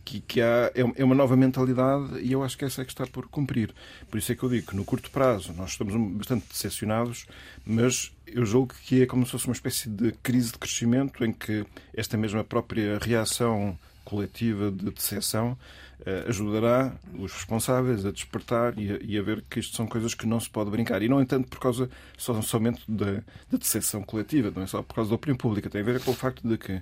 que, 0.09 0.21
que 0.21 0.41
há, 0.41 0.71
é, 0.73 1.01
é 1.01 1.05
uma 1.05 1.13
nova 1.13 1.37
mentalidade 1.37 2.19
e 2.19 2.31
eu 2.31 2.43
acho 2.43 2.57
que 2.57 2.65
essa 2.65 2.81
é 2.81 2.85
que 2.85 2.91
está 2.91 3.05
por 3.05 3.27
cumprir. 3.27 3.71
Por 4.09 4.17
isso 4.17 4.31
é 4.31 4.35
que 4.35 4.41
eu 4.41 4.49
digo 4.49 4.67
que 4.67 4.75
no 4.75 4.83
curto 4.83 5.11
prazo 5.11 5.53
nós 5.53 5.71
estamos 5.71 5.93
bastante 6.17 6.47
decepcionados, 6.49 7.27
mas 7.63 8.11
eu 8.25 8.43
julgo 8.43 8.73
que 8.85 9.03
é 9.03 9.05
como 9.05 9.23
se 9.25 9.33
fosse 9.33 9.45
uma 9.45 9.53
espécie 9.53 9.87
de 9.87 10.11
crise 10.23 10.51
de 10.51 10.57
crescimento 10.57 11.23
em 11.23 11.31
que 11.31 11.63
esta 11.93 12.17
mesma 12.17 12.43
própria 12.43 12.97
reação 12.99 13.77
coletiva 14.03 14.71
de 14.71 14.89
decepção 14.89 15.55
eh, 16.03 16.25
ajudará 16.27 16.91
os 17.19 17.31
responsáveis 17.31 18.03
a 18.03 18.11
despertar 18.11 18.79
e 18.79 18.91
a, 18.91 18.97
e 19.01 19.17
a, 19.17 19.21
ver 19.21 19.43
que 19.47 19.59
isto 19.59 19.75
são 19.75 19.85
coisas 19.85 20.15
que 20.15 20.25
não 20.25 20.39
se 20.39 20.49
pode 20.49 20.71
brincar. 20.71 21.03
E 21.03 21.07
não, 21.07 21.21
entanto, 21.21 21.47
por 21.47 21.59
causa 21.59 21.87
só, 22.17 22.41
somente 22.41 22.81
da, 22.87 23.21
da 23.51 23.57
decepção 23.59 24.01
coletiva, 24.01 24.51
não 24.55 24.63
é 24.63 24.67
só 24.67 24.81
por 24.81 24.95
causa 24.95 25.09
da 25.09 25.15
opinião 25.15 25.37
pública, 25.37 25.69
tem 25.69 25.81
a 25.81 25.83
ver 25.83 25.99
com 25.99 26.09
o 26.11 26.15
facto 26.15 26.47
de 26.47 26.57
que 26.57 26.81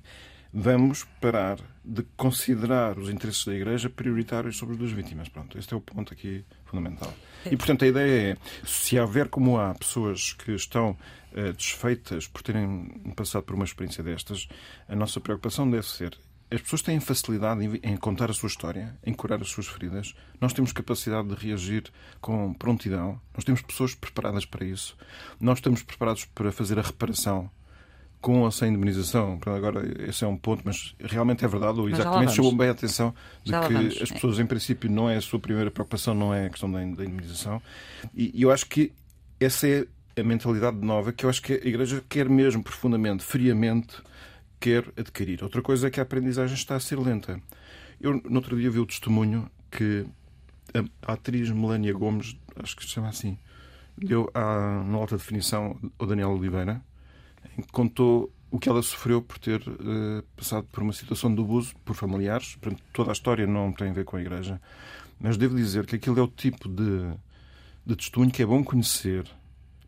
vamos 0.53 1.03
parar 1.21 1.59
de 1.83 2.03
considerar 2.15 2.97
os 2.97 3.09
interesses 3.09 3.45
da 3.45 3.53
Igreja 3.53 3.89
prioritários 3.89 4.57
sobre 4.57 4.73
as 4.73 4.79
duas 4.79 4.91
vítimas. 4.91 5.29
Pronto, 5.29 5.57
este 5.57 5.73
é 5.73 5.77
o 5.77 5.81
ponto 5.81 6.13
aqui 6.13 6.43
fundamental. 6.65 7.13
E, 7.45 7.55
portanto, 7.55 7.85
a 7.85 7.87
ideia 7.87 8.31
é, 8.31 8.37
se 8.65 8.99
houver 8.99 9.29
como 9.29 9.57
há 9.57 9.73
pessoas 9.73 10.33
que 10.33 10.51
estão 10.51 10.91
uh, 11.31 11.53
desfeitas 11.53 12.27
por 12.27 12.41
terem 12.41 13.13
passado 13.15 13.43
por 13.43 13.55
uma 13.55 13.65
experiência 13.65 14.03
destas, 14.03 14.47
a 14.87 14.95
nossa 14.95 15.19
preocupação 15.19 15.69
deve 15.69 15.87
ser 15.87 16.17
as 16.49 16.61
pessoas 16.61 16.81
têm 16.81 16.99
facilidade 16.99 17.61
em 17.83 17.97
contar 17.97 18.29
a 18.29 18.33
sua 18.33 18.47
história, 18.47 18.97
em 19.05 19.13
curar 19.13 19.41
as 19.41 19.49
suas 19.49 19.67
feridas. 19.67 20.15
Nós 20.39 20.53
temos 20.53 20.71
capacidade 20.71 21.27
de 21.27 21.35
reagir 21.35 21.91
com 22.21 22.53
prontidão. 22.53 23.19
Nós 23.33 23.43
temos 23.43 23.61
pessoas 23.61 23.93
preparadas 23.93 24.45
para 24.45 24.65
isso. 24.65 24.95
Nós 25.41 25.57
estamos 25.57 25.83
preparados 25.83 26.23
para 26.23 26.51
fazer 26.51 26.79
a 26.79 26.83
reparação 26.83 27.51
com 28.21 28.41
ou 28.41 28.51
sem 28.51 28.69
indemnização. 28.69 29.39
Agora, 29.45 29.81
esse 30.07 30.23
é 30.23 30.27
um 30.27 30.37
ponto, 30.37 30.63
mas 30.65 30.95
realmente 30.99 31.45
é 31.45 31.47
verdade. 31.47 31.79
O 31.79 31.89
Isaac 31.89 32.09
também 32.09 32.29
chamou 32.29 32.55
bem 32.55 32.69
a 32.69 32.71
atenção 32.71 33.13
de 33.43 33.51
já 33.51 33.67
que 33.67 34.03
as 34.03 34.11
pessoas, 34.11 34.39
em 34.39 34.45
princípio, 34.45 34.89
não 34.89 35.09
é 35.09 35.17
a 35.17 35.21
sua 35.21 35.39
primeira 35.39 35.71
preocupação, 35.71 36.13
não 36.13 36.33
é 36.33 36.47
a 36.47 36.49
questão 36.49 36.71
da 36.71 36.83
indemnização. 36.83 37.61
E 38.13 38.41
eu 38.41 38.51
acho 38.51 38.65
que 38.65 38.91
essa 39.39 39.67
é 39.67 39.85
a 40.19 40.23
mentalidade 40.23 40.77
nova 40.77 41.13
que 41.13 41.25
eu 41.25 41.29
acho 41.29 41.41
que 41.41 41.53
a 41.53 41.67
Igreja 41.67 42.03
quer 42.09 42.27
mesmo 42.27 42.63
profundamente, 42.63 43.23
friamente 43.23 43.95
quer 44.59 44.85
adquirir. 44.97 45.43
Outra 45.43 45.61
coisa 45.61 45.87
é 45.87 45.91
que 45.91 45.99
a 45.99 46.03
aprendizagem 46.03 46.55
está 46.55 46.75
a 46.75 46.79
ser 46.79 46.97
lenta. 46.99 47.39
Eu, 48.01 48.21
no 48.25 48.35
outro 48.35 48.57
dia, 48.57 48.69
vi 48.69 48.79
o 48.79 48.85
testemunho 48.85 49.49
que 49.71 50.05
a 51.01 51.13
atriz 51.13 51.49
Melania 51.49 51.93
Gomes, 51.93 52.37
acho 52.61 52.75
que 52.75 52.83
se 52.83 52.89
chama 52.89 53.09
assim, 53.09 53.37
deu 53.97 54.29
à, 54.33 54.83
na 54.83 54.97
alta 54.97 55.17
definição 55.17 55.79
ao 55.97 56.07
Daniel 56.07 56.31
Oliveira, 56.31 56.81
em 57.57 57.61
que 57.61 57.71
contou 57.71 58.31
o 58.49 58.59
que 58.59 58.69
ela 58.69 58.81
sofreu 58.81 59.21
por 59.21 59.37
ter 59.39 59.61
uh, 59.61 60.23
passado 60.35 60.65
por 60.71 60.81
uma 60.81 60.93
situação 60.93 61.33
de 61.33 61.41
abuso 61.41 61.75
por 61.83 61.95
familiares. 61.95 62.55
Portanto, 62.55 62.81
toda 62.93 63.11
a 63.11 63.13
história 63.13 63.45
não 63.45 63.71
tem 63.73 63.89
a 63.89 63.93
ver 63.93 64.05
com 64.05 64.15
a 64.15 64.21
Igreja. 64.21 64.61
Mas 65.19 65.37
devo 65.37 65.55
dizer 65.55 65.85
que 65.85 65.95
aquilo 65.95 66.19
é 66.19 66.21
o 66.21 66.27
tipo 66.27 66.69
de, 66.69 67.13
de 67.85 67.95
testemunho 67.95 68.31
que 68.31 68.43
é 68.43 68.45
bom 68.45 68.63
conhecer, 68.63 69.29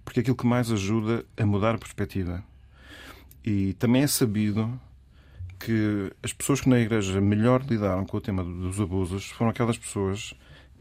porque 0.04 0.20
é 0.20 0.22
aquilo 0.22 0.36
que 0.36 0.46
mais 0.46 0.72
ajuda 0.72 1.26
a 1.38 1.46
mudar 1.46 1.76
a 1.76 1.78
perspectiva. 1.78 2.44
E 3.46 3.74
também 3.74 4.02
é 4.02 4.08
sabido 4.08 4.80
que 5.60 6.12
as 6.24 6.34
pessoas 6.34 6.62
que 6.62 6.70
na 6.70 6.80
Igreja 6.80 7.20
melhor 7.22 7.62
lidaram 7.64 8.06
com 8.06 8.18
o 8.18 8.22
tema 8.22 8.44
dos 8.44 8.80
abusos 8.80 9.26
foram 9.26 9.52
aquelas 9.52 9.78
pessoas 9.78 10.34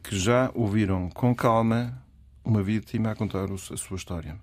que 0.02 0.16
já 0.16 0.50
ouviram 0.54 1.10
com 1.10 1.34
calma 1.34 2.00
uma 2.44 2.62
vítima 2.62 3.10
a 3.10 3.14
contar 3.14 3.50
a 3.50 3.58
sua 3.58 3.96
história. 3.96 4.38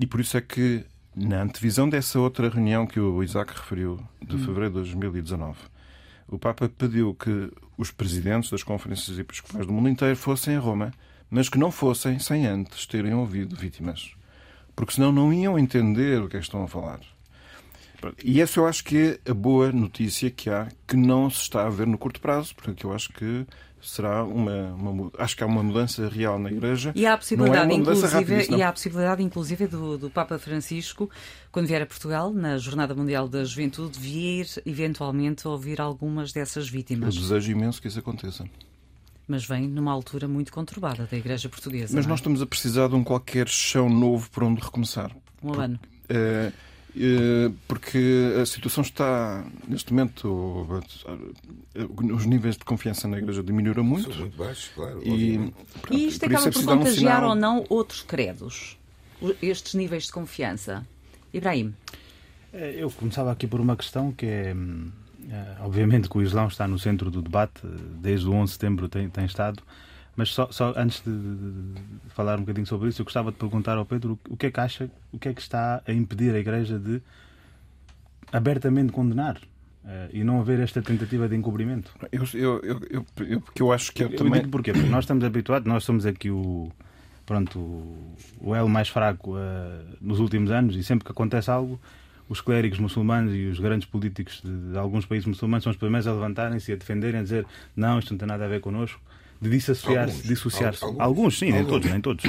E 0.00 0.06
por 0.06 0.20
isso 0.20 0.36
é 0.36 0.40
que, 0.40 0.84
na 1.16 1.42
antevisão 1.42 1.88
dessa 1.88 2.20
outra 2.20 2.48
reunião 2.48 2.86
que 2.86 3.00
o 3.00 3.22
Isaac 3.22 3.52
referiu, 3.54 3.98
de 4.22 4.36
hum. 4.36 4.38
fevereiro 4.38 4.68
de 4.68 4.94
2019, 4.94 5.58
o 6.28 6.38
Papa 6.38 6.68
pediu 6.68 7.14
que 7.14 7.50
os 7.78 7.90
presidentes 7.90 8.50
das 8.50 8.62
conferências 8.62 9.18
episcopais 9.18 9.66
do 9.66 9.72
mundo 9.72 9.88
inteiro 9.88 10.16
fossem 10.16 10.56
a 10.56 10.60
Roma, 10.60 10.92
mas 11.30 11.48
que 11.48 11.58
não 11.58 11.72
fossem 11.72 12.18
sem 12.18 12.46
antes 12.46 12.86
terem 12.86 13.14
ouvido 13.14 13.56
vítimas 13.56 14.16
porque 14.76 14.92
senão 14.92 15.10
não 15.10 15.32
iam 15.32 15.58
entender 15.58 16.20
o 16.20 16.28
que 16.28 16.36
é 16.36 16.38
que 16.38 16.44
estão 16.44 16.62
a 16.62 16.68
falar. 16.68 17.00
E 18.22 18.42
essa 18.42 18.60
eu 18.60 18.66
acho 18.66 18.84
que 18.84 19.18
é 19.24 19.30
a 19.30 19.34
boa 19.34 19.72
notícia 19.72 20.30
que 20.30 20.50
há, 20.50 20.68
que 20.86 20.96
não 20.96 21.30
se 21.30 21.40
está 21.40 21.66
a 21.66 21.70
ver 21.70 21.86
no 21.86 21.96
curto 21.96 22.20
prazo, 22.20 22.54
porque 22.54 22.84
eu 22.84 22.92
acho 22.92 23.10
que 23.14 23.46
será 23.86 24.24
uma, 24.24 24.72
uma, 24.74 25.10
acho 25.18 25.36
que 25.36 25.42
há 25.42 25.46
uma 25.46 25.62
mudança 25.62 26.08
real 26.08 26.38
na 26.38 26.50
Igreja. 26.50 26.92
E 26.94 27.06
há 27.06 27.14
a 27.14 27.16
possibilidade, 27.16 27.72
é 27.72 27.74
inclusive, 27.74 28.56
e 28.56 28.62
há 28.62 28.68
a 28.68 28.72
possibilidade, 28.72 29.22
inclusive, 29.22 29.66
do, 29.66 29.96
do 29.96 30.10
Papa 30.10 30.38
Francisco, 30.38 31.08
quando 31.52 31.66
vier 31.66 31.82
a 31.82 31.86
Portugal, 31.86 32.32
na 32.32 32.58
Jornada 32.58 32.94
Mundial 32.94 33.28
da 33.28 33.44
Juventude, 33.44 33.98
vir 33.98 34.46
eventualmente 34.66 35.46
ouvir 35.46 35.80
algumas 35.80 36.32
dessas 36.32 36.68
vítimas. 36.68 37.14
Eu 37.14 37.22
desejo 37.22 37.52
imenso 37.52 37.80
que 37.80 37.88
isso 37.88 37.98
aconteça 37.98 38.44
mas 39.28 39.44
vem 39.44 39.66
numa 39.66 39.90
altura 39.90 40.28
muito 40.28 40.52
conturbada 40.52 41.04
da 41.10 41.16
Igreja 41.16 41.48
Portuguesa. 41.48 41.96
Mas 41.96 42.06
é? 42.06 42.08
nós 42.08 42.20
estamos 42.20 42.40
a 42.40 42.46
precisar 42.46 42.86
de 42.88 42.94
um 42.94 43.02
qualquer 43.02 43.48
chão 43.48 43.88
novo 43.88 44.30
por 44.30 44.44
onde 44.44 44.62
recomeçar. 44.62 45.10
Um 45.42 45.52
ano. 45.54 45.80
É, 46.96 47.46
é, 47.46 47.52
porque 47.68 47.98
a 48.40 48.46
situação 48.46 48.82
está, 48.82 49.44
neste 49.68 49.92
momento, 49.92 50.66
os 52.14 52.26
níveis 52.26 52.56
de 52.56 52.64
confiança 52.64 53.06
na 53.06 53.18
Igreja 53.18 53.42
diminuíram 53.42 53.84
muito. 53.84 54.10
São 54.10 54.20
muito 54.20 54.36
baixos, 54.36 54.70
claro. 54.74 55.02
E, 55.06 55.52
pronto, 55.80 55.94
e 55.94 56.08
isto 56.08 56.24
acaba 56.24 56.44
por, 56.44 56.52
por 56.52 56.64
contagiar 56.64 56.88
um 56.88 56.94
sinal... 56.94 57.28
ou 57.28 57.34
não 57.34 57.64
outros 57.68 58.02
credos, 58.02 58.78
estes 59.42 59.74
níveis 59.74 60.04
de 60.04 60.12
confiança. 60.12 60.86
Ibrahim. 61.32 61.74
É, 62.52 62.76
eu 62.78 62.90
começava 62.90 63.30
aqui 63.30 63.46
por 63.46 63.60
uma 63.60 63.76
questão 63.76 64.12
que 64.12 64.26
é 64.26 64.54
hum, 64.54 64.90
Uh, 65.26 65.64
obviamente 65.64 66.08
que 66.08 66.16
o 66.16 66.22
Islão 66.22 66.46
está 66.46 66.68
no 66.68 66.78
centro 66.78 67.10
do 67.10 67.20
debate, 67.20 67.60
desde 68.00 68.28
o 68.28 68.32
11 68.32 68.44
de 68.44 68.52
setembro 68.52 68.88
tem, 68.88 69.08
tem 69.10 69.24
estado, 69.24 69.60
mas 70.16 70.30
só, 70.30 70.48
só 70.50 70.72
antes 70.76 71.02
de, 71.02 71.10
de, 71.10 71.80
falar 72.08 72.38
um 72.38 72.40
bocadinho 72.40 72.66
sobre 72.66 72.88
isso, 72.88 73.02
eu 73.02 73.04
gostava 73.04 73.30
de 73.30 73.36
perguntar 73.36 73.76
ao 73.76 73.84
Pedro 73.84 74.18
o 74.30 74.36
que 74.36 74.46
é 74.46 74.50
que 74.50 74.58
acha, 74.58 74.90
o 75.12 75.18
que 75.18 75.28
é 75.28 75.34
que 75.34 75.42
está 75.42 75.82
a 75.86 75.92
impedir 75.92 76.34
a 76.34 76.38
Igreja 76.38 76.78
de 76.78 77.02
abertamente 78.32 78.92
condenar 78.92 79.36
uh, 79.36 80.08
e 80.10 80.24
não 80.24 80.40
haver 80.40 80.58
esta 80.60 80.80
tentativa 80.80 81.28
de 81.28 81.36
encobrimento? 81.36 81.92
Eu, 82.10 82.24
eu, 82.32 82.60
eu, 82.62 83.06
eu, 83.28 83.40
porque 83.42 83.60
eu 83.60 83.70
acho 83.70 83.92
que 83.92 84.04
eu, 84.04 84.10
eu 84.10 84.16
também. 84.16 84.40
Digo 84.40 84.50
porquê? 84.50 84.72
Porque 84.72 84.88
nós 84.88 85.04
estamos 85.04 85.22
habituados, 85.22 85.68
nós 85.68 85.84
somos 85.84 86.06
aqui 86.06 86.30
o. 86.30 86.72
Pronto, 87.26 87.58
o 88.40 88.54
elo 88.54 88.68
mais 88.68 88.88
fraco 88.88 89.32
uh, 89.32 89.38
nos 90.00 90.20
últimos 90.20 90.50
anos 90.50 90.76
e 90.76 90.84
sempre 90.84 91.04
que 91.04 91.10
acontece 91.10 91.50
algo, 91.50 91.78
os 92.28 92.40
clérigos 92.40 92.78
muçulmanos 92.78 93.34
e 93.34 93.46
os 93.46 93.58
grandes 93.58 93.86
políticos 93.86 94.40
de, 94.44 94.70
de 94.70 94.78
alguns 94.78 95.04
países 95.04 95.26
muçulmanos 95.26 95.64
são 95.64 95.72
os 95.72 95.76
primeiros 95.76 96.06
a 96.06 96.12
levantarem-se 96.12 96.70
e 96.70 96.74
a 96.74 96.76
defenderem, 96.76 97.18
a 97.18 97.22
dizer 97.24 97.44
não, 97.74 97.98
isto 97.98 98.12
não 98.12 98.18
tem 98.18 98.28
nada 98.28 98.44
a 98.44 98.48
ver 98.48 98.60
connosco, 98.60 99.00
de 99.40 99.50
dissociar-se. 99.50 100.26
Dissociar 100.26 100.74
alguns, 100.80 101.00
alguns, 101.00 101.38
sim, 101.38 101.46
alguns. 101.46 101.60
nem 101.60 101.66
todos, 101.66 101.90
nem 101.90 102.00
todos. 102.00 102.24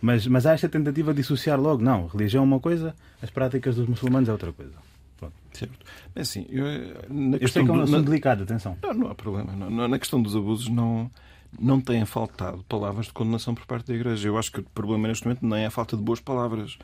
Mas, 0.00 0.26
mas 0.26 0.46
há 0.46 0.52
esta 0.52 0.68
tentativa 0.68 1.14
de 1.14 1.22
dissociar 1.22 1.60
logo. 1.60 1.82
Não, 1.82 2.06
religião 2.06 2.42
é 2.42 2.46
uma 2.46 2.60
coisa, 2.60 2.94
as 3.22 3.30
práticas 3.30 3.76
dos 3.76 3.86
muçulmanos 3.86 4.28
é 4.28 4.32
outra 4.32 4.52
coisa. 4.52 4.74
Pronto. 5.16 5.34
Certo. 5.52 5.86
É 6.14 6.20
assim, 6.22 6.46
eu, 6.50 6.64
na 7.08 7.36
eu 7.36 7.48
sei 7.48 7.64
que 7.64 7.70
é 7.70 7.72
um 7.72 7.80
assunto 7.80 8.04
delicado, 8.04 8.42
atenção. 8.42 8.76
Não, 8.82 8.94
não 8.94 9.10
há 9.10 9.14
problema. 9.14 9.52
Não, 9.52 9.88
na 9.88 9.98
questão 9.98 10.20
dos 10.20 10.34
abusos 10.34 10.68
não 10.68 11.10
não 11.60 11.80
têm 11.80 12.04
faltado 12.06 12.64
palavras 12.68 13.06
de 13.06 13.12
condenação 13.12 13.54
por 13.54 13.66
parte 13.66 13.88
da 13.88 13.94
Igreja. 13.94 14.28
Eu 14.28 14.38
acho 14.38 14.50
que 14.50 14.60
o 14.60 14.62
problema 14.62 15.08
neste 15.08 15.26
momento 15.26 15.46
nem 15.46 15.64
é 15.64 15.66
a 15.66 15.70
falta 15.70 15.96
de 15.96 16.02
boas 16.02 16.18
palavras. 16.18 16.78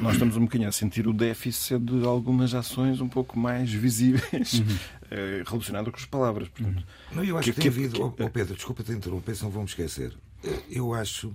Nós 0.00 0.14
estamos 0.14 0.36
um 0.36 0.42
bocadinho 0.42 0.68
a 0.68 0.72
sentir 0.72 1.06
o 1.06 1.12
déficit 1.12 1.78
de 1.78 2.04
algumas 2.04 2.54
ações 2.54 3.00
um 3.00 3.08
pouco 3.08 3.38
mais 3.38 3.72
visíveis 3.72 4.54
uhum. 4.54 4.78
Eh, 5.10 5.44
relacionadas 5.46 5.92
com 5.92 5.98
as 5.98 6.06
palavras. 6.06 6.48
Portanto, 6.48 6.84
não, 7.12 7.22
eu 7.22 7.38
acho 7.38 7.52
que, 7.52 7.54
que 7.54 7.60
tem 7.60 7.70
havido. 7.70 8.10
Que, 8.10 8.22
oh, 8.22 8.30
Pedro, 8.30 8.56
desculpa 8.56 8.82
te 8.82 8.90
interromper, 8.90 9.36
não 9.42 9.50
vamos 9.50 9.70
esquecer. 9.70 10.12
Eh, 10.42 10.62
eu 10.70 10.92
acho 10.92 11.32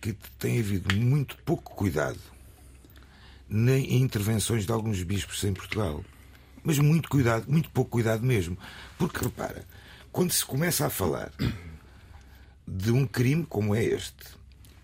que 0.00 0.14
tem 0.38 0.60
havido 0.60 0.94
muito 0.94 1.36
pouco 1.38 1.74
cuidado 1.74 2.20
em 3.50 4.00
intervenções 4.00 4.64
de 4.64 4.70
alguns 4.70 5.02
bispos 5.02 5.42
em 5.42 5.52
Portugal. 5.52 6.04
Mas 6.62 6.78
muito 6.78 7.08
cuidado, 7.08 7.50
muito 7.50 7.68
pouco 7.70 7.90
cuidado 7.90 8.24
mesmo. 8.24 8.56
Porque 8.96 9.24
repara, 9.24 9.64
quando 10.12 10.30
se 10.30 10.44
começa 10.44 10.86
a 10.86 10.90
falar 10.90 11.32
de 12.66 12.92
um 12.92 13.06
crime 13.06 13.44
como 13.44 13.74
é 13.74 13.82
este, 13.82 14.38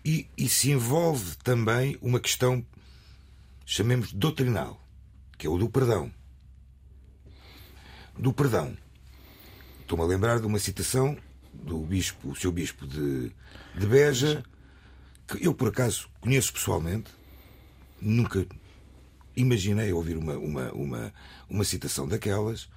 e, 0.07 0.29
e 0.37 0.47
se 0.47 0.71
envolve 0.71 1.35
também 1.43 1.97
uma 2.01 2.17
questão, 2.17 2.65
chamemos 3.65 4.13
doutrinal, 4.13 4.81
que 5.37 5.45
é 5.45 5.49
o 5.49 5.57
do 5.57 5.69
perdão. 5.69 6.09
Do 8.17 8.31
perdão. 8.31 8.77
Estou-me 9.81 10.05
a 10.05 10.07
lembrar 10.07 10.39
de 10.39 10.47
uma 10.47 10.59
citação 10.59 11.17
do 11.53 11.79
bispo, 11.79 12.29
o 12.29 12.35
seu 12.37 12.53
bispo 12.53 12.87
de, 12.87 13.33
de 13.77 13.85
Beja, 13.85 14.45
que 15.27 15.45
eu 15.45 15.53
por 15.53 15.67
acaso 15.67 16.09
conheço 16.21 16.53
pessoalmente, 16.53 17.11
nunca 17.99 18.47
imaginei 19.35 19.91
ouvir 19.91 20.15
uma, 20.15 20.37
uma, 20.37 20.71
uma, 20.71 21.13
uma 21.49 21.63
citação 21.65 22.07
daquelas, 22.07 22.69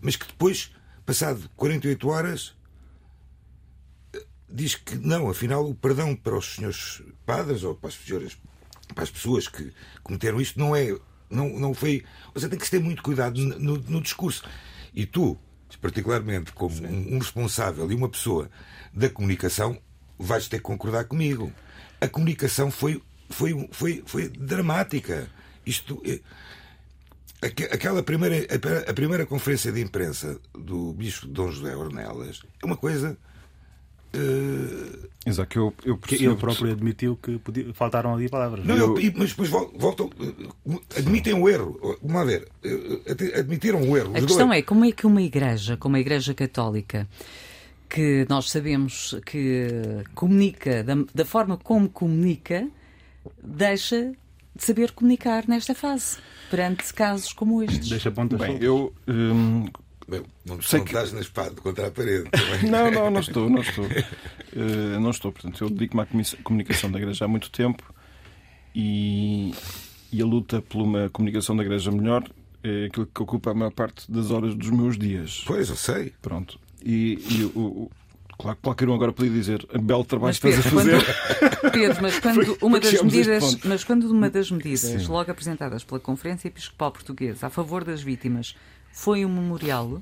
mas 0.00 0.14
que 0.14 0.26
depois 0.28 0.70
Passado 1.06 1.48
48 1.56 2.08
horas, 2.08 2.52
diz 4.48 4.74
que 4.74 4.96
não, 4.96 5.28
afinal, 5.28 5.68
o 5.68 5.74
perdão 5.74 6.14
para 6.14 6.36
os 6.36 6.54
senhores 6.54 7.02
padres 7.24 7.62
ou 7.62 7.74
para 7.74 7.88
as, 7.88 7.94
senhoras, 7.94 8.36
para 8.94 9.04
as 9.04 9.10
pessoas 9.10 9.48
que 9.48 9.72
cometeram 10.02 10.40
isto 10.40 10.58
não 10.58 10.74
é. 10.74 10.96
Não, 11.28 11.48
não 11.48 11.74
foi. 11.74 12.04
Você 12.34 12.48
tem 12.48 12.58
que 12.58 12.70
ter 12.70 12.80
muito 12.80 13.02
cuidado 13.02 13.40
no, 13.40 13.76
no 13.78 14.00
discurso. 14.00 14.44
E 14.94 15.04
tu, 15.04 15.36
particularmente 15.80 16.52
como 16.52 16.74
um, 16.86 17.16
um 17.16 17.18
responsável 17.18 17.90
e 17.90 17.94
uma 17.94 18.08
pessoa 18.08 18.48
da 18.94 19.10
comunicação, 19.10 19.76
vais 20.18 20.46
ter 20.48 20.58
que 20.58 20.62
concordar 20.62 21.04
comigo. 21.04 21.52
A 22.00 22.08
comunicação 22.08 22.70
foi, 22.70 23.02
foi, 23.28 23.68
foi, 23.72 24.02
foi 24.06 24.28
dramática. 24.28 25.28
Isto. 25.64 26.00
É, 26.04 26.20
Aquela 27.70 28.02
primeira, 28.02 28.46
a 28.88 28.94
primeira 28.94 29.26
conferência 29.26 29.70
de 29.70 29.80
imprensa 29.82 30.40
do 30.54 30.94
Bispo 30.94 31.26
Dom 31.26 31.52
José 31.52 31.76
Ornelas 31.76 32.40
é 32.62 32.66
uma 32.66 32.78
coisa 32.78 33.16
Uh, 34.14 35.06
Exato, 35.26 35.58
eu, 35.58 35.74
eu 35.84 35.98
Porque 35.98 36.14
ele 36.14 36.36
próprio 36.36 36.70
admitiu 36.70 37.16
que 37.16 37.36
podia, 37.38 37.74
faltaram 37.74 38.14
ali 38.14 38.28
palavras. 38.28 38.64
Não, 38.64 38.76
eu... 38.76 38.96
eu, 38.96 39.12
mas 39.16 39.30
depois 39.30 39.50
voltam, 39.50 40.08
admitem 40.96 41.34
o 41.34 41.48
erro. 41.48 41.98
Vamos 42.00 42.16
lá 42.16 42.24
ver, 42.24 42.48
admitiram 43.36 43.80
o 43.80 43.96
erro. 43.96 44.16
A 44.16 44.20
questão 44.20 44.52
é 44.52 44.62
como 44.62 44.84
é 44.84 44.92
que 44.92 45.04
uma 45.04 45.20
igreja, 45.20 45.76
como 45.76 45.96
a 45.96 46.00
Igreja 46.00 46.32
Católica, 46.32 47.08
que 47.88 48.24
nós 48.28 48.50
sabemos 48.50 49.16
que 49.26 49.66
comunica, 50.14 50.84
da, 50.84 50.94
da 51.12 51.24
forma 51.24 51.56
como 51.56 51.88
comunica, 51.88 52.68
deixa 53.42 54.12
de 54.54 54.64
saber 54.64 54.92
comunicar 54.92 55.48
nesta 55.48 55.74
fase, 55.74 56.18
perante 56.48 56.94
casos 56.94 57.32
como 57.32 57.64
estes. 57.64 57.88
Deixa 57.88 58.12
pontas 58.12 58.38
Bem, 58.38 58.58
eu 58.60 58.92
hum, 59.08 59.66
Bem, 60.08 60.22
não, 60.44 60.62
sei 60.62 60.80
que... 60.80 60.86
estás 60.86 61.12
na 61.12 61.20
espada 61.20 61.60
contra 61.60 61.88
a 61.88 61.90
parede. 61.90 62.30
Também. 62.30 62.70
não, 62.70 62.90
não, 62.90 63.10
não 63.10 63.20
estou, 63.20 63.50
não 63.50 63.60
estou. 63.60 63.84
Uh, 63.84 65.00
não 65.00 65.10
estou, 65.10 65.32
portanto, 65.32 65.64
eu 65.64 65.70
dedico-me 65.70 66.02
à 66.02 66.06
comunicação 66.42 66.90
da 66.90 66.98
Igreja 66.98 67.24
há 67.24 67.28
muito 67.28 67.50
tempo 67.50 67.82
e, 68.74 69.52
e, 70.12 70.22
a 70.22 70.24
luta 70.24 70.62
por 70.62 70.82
uma 70.82 71.10
comunicação 71.10 71.56
da 71.56 71.62
Igreja 71.64 71.90
melhor 71.90 72.24
é 72.62 72.86
aquilo 72.86 73.06
que 73.06 73.22
ocupa 73.22 73.50
a 73.50 73.54
maior 73.54 73.72
parte 73.72 74.10
das 74.10 74.30
horas 74.30 74.54
dos 74.54 74.70
meus 74.70 74.96
dias. 74.96 75.42
Pois, 75.46 75.68
eu 75.68 75.76
sei. 75.76 76.12
Pronto. 76.22 76.58
E, 76.84 77.18
e 77.30 77.44
o, 77.54 77.58
o 77.58 77.90
Claro, 78.38 78.58
qualquer 78.60 78.88
um 78.88 78.94
agora 78.94 79.12
podia 79.12 79.32
dizer 79.32 79.66
belo 79.80 80.04
trabalho 80.04 80.34
que 80.38 80.46
estás 80.46 80.66
a 80.66 80.70
fazer. 80.70 81.02
Quando, 81.40 81.72
Pedro, 81.72 82.02
mas 82.02 82.18
quando 82.18 82.58
uma 82.60 82.78
das 82.78 83.02
medidas, 83.02 83.58
mas 83.64 83.84
quando 83.84 84.02
uma 84.10 84.28
das 84.28 84.50
medidas 84.50 84.80
Sim. 85.02 85.06
logo 85.10 85.30
apresentadas 85.30 85.84
pela 85.84 85.98
Conferência 85.98 86.48
Episcopal 86.48 86.92
Portuguesa 86.92 87.46
a 87.46 87.50
favor 87.50 87.82
das 87.82 88.02
vítimas 88.02 88.54
foi 88.96 89.26
um 89.26 89.28
memorial, 89.28 90.00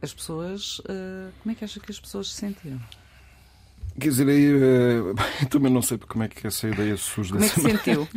as 0.00 0.14
pessoas. 0.14 0.78
Uh, 0.78 1.30
como 1.42 1.52
é 1.52 1.54
que 1.54 1.62
acha 1.62 1.78
que 1.78 1.92
as 1.92 2.00
pessoas 2.00 2.32
se 2.32 2.36
sentiram? 2.36 2.80
Quer 4.00 4.08
dizer, 4.08 4.28
aí 4.30 4.48
uh, 4.56 5.14
também 5.50 5.70
não 5.70 5.82
sei 5.82 5.98
como 5.98 6.24
é 6.24 6.28
que 6.28 6.46
essa 6.46 6.66
ideia 6.66 6.96
surge 6.96 7.32
Como 7.32 7.44
é 7.44 7.48
que 7.48 7.54
se 7.54 7.60
sentiu? 7.60 8.08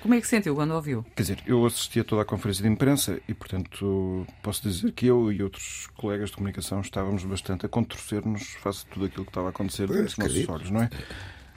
Como 0.00 0.14
é 0.14 0.20
que 0.20 0.26
se 0.26 0.30
sentiu 0.30 0.54
quando 0.54 0.72
ouviu? 0.72 1.04
Quer 1.14 1.22
dizer, 1.22 1.42
eu 1.46 1.64
assisti 1.66 2.00
a 2.00 2.04
toda 2.04 2.22
a 2.22 2.24
conferência 2.24 2.62
de 2.62 2.68
imprensa 2.70 3.20
e, 3.28 3.34
portanto, 3.34 4.26
posso 4.42 4.62
dizer 4.62 4.92
que 4.92 5.06
eu 5.06 5.30
e 5.30 5.42
outros 5.42 5.86
colegas 5.94 6.30
de 6.30 6.36
comunicação 6.36 6.80
estávamos 6.80 7.22
bastante 7.24 7.66
a 7.66 7.68
contorcer-nos 7.68 8.54
face 8.62 8.86
a 8.88 8.94
tudo 8.94 9.04
aquilo 9.04 9.26
que 9.26 9.30
estava 9.30 9.48
a 9.48 9.50
acontecer 9.50 9.90
nos 9.90 10.16
nossos 10.16 10.48
olhos, 10.48 10.70
não 10.70 10.82
é? 10.82 10.90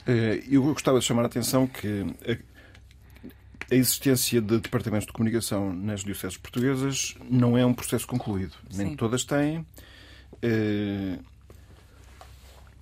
Eh, 0.06 0.44
eu 0.50 0.62
gostava 0.62 0.98
de 0.98 1.06
chamar 1.06 1.22
a 1.22 1.26
atenção 1.26 1.66
que 1.66 2.06
a 3.70 3.74
existência 3.74 4.40
de 4.40 4.58
departamentos 4.58 5.06
de 5.06 5.12
comunicação 5.12 5.72
nas 5.72 6.02
dioceses 6.02 6.36
portuguesas 6.36 7.14
não 7.28 7.56
é 7.56 7.64
um 7.64 7.74
processo 7.74 8.06
concluído. 8.06 8.54
Sim. 8.70 8.84
Nem 8.84 8.96
todas 8.96 9.24
têm. 9.24 9.66
Eh, 10.42 11.18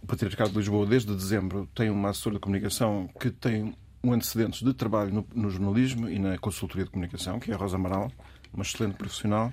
o 0.00 0.06
Patriarcado 0.06 0.50
de 0.50 0.58
Lisboa, 0.58 0.86
desde 0.86 1.12
dezembro, 1.14 1.68
tem 1.74 1.90
uma 1.90 2.10
assessora 2.10 2.36
de 2.36 2.40
comunicação 2.40 3.10
que 3.18 3.30
tem 3.30 3.74
um 4.02 4.12
antecedentes 4.12 4.62
de 4.62 4.72
trabalho 4.72 5.12
no, 5.12 5.26
no, 5.34 5.50
jornalismo 5.50 6.08
e 6.08 6.18
na 6.18 6.38
consultoria 6.38 6.84
de 6.84 6.90
comunicação, 6.90 7.40
que 7.40 7.50
é 7.50 7.54
a 7.54 7.56
Rosa 7.56 7.74
Amaral, 7.74 8.12
uma 8.54 8.62
excelente 8.62 8.94
profissional. 8.94 9.52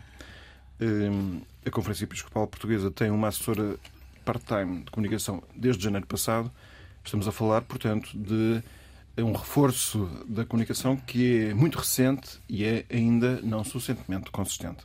Eh, 0.79 1.09
a 1.65 1.71
Conferência 1.71 2.03
Episcopal 2.03 2.45
Portuguesa 2.45 2.91
tem 2.91 3.09
uma 3.09 3.29
assessora 3.29 3.77
part-time 4.23 4.83
de 4.83 4.91
comunicação 4.91 5.41
desde 5.55 5.83
janeiro 5.83 6.05
passado. 6.05 6.51
Estamos 7.03 7.27
a 7.27 7.31
falar, 7.31 7.61
portanto, 7.63 8.11
de 8.15 8.61
é 9.15 9.24
um 9.24 9.34
reforço 9.34 10.10
da 10.27 10.46
comunicação 10.46 10.98
que 10.98 11.46
é 11.46 11.53
muito 11.53 11.77
recente 11.77 12.39
e 12.50 12.65
é 12.65 12.86
ainda 12.91 13.39
não 13.41 13.63
suficientemente 13.63 14.32
consistente. 14.32 14.84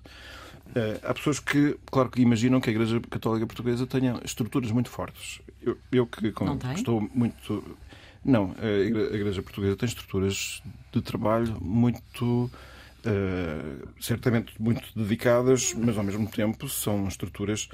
Uh, 0.68 1.00
há 1.02 1.14
pessoas 1.14 1.40
que, 1.40 1.78
claro, 1.90 2.10
que 2.10 2.20
imaginam 2.20 2.60
que 2.60 2.68
a 2.68 2.72
Igreja 2.72 3.00
Católica 3.08 3.46
Portuguesa 3.46 3.86
tenha 3.86 4.20
estruturas 4.22 4.70
muito 4.70 4.90
fortes. 4.90 5.40
Eu, 5.62 5.78
eu 5.90 6.06
que 6.06 6.30
com, 6.30 6.58
estou 6.74 7.08
muito. 7.14 7.76
Não, 8.22 8.54
a 8.58 9.14
Igreja 9.14 9.42
Portuguesa 9.42 9.76
tem 9.76 9.88
estruturas 9.88 10.62
de 10.92 11.00
trabalho 11.00 11.56
muito. 11.60 12.50
Uh, 12.98 13.88
certamente 14.00 14.52
muito 14.60 14.86
dedicadas, 14.94 15.72
mas 15.72 15.96
ao 15.96 16.02
mesmo 16.02 16.28
tempo 16.28 16.68
são 16.68 17.06
estruturas 17.06 17.68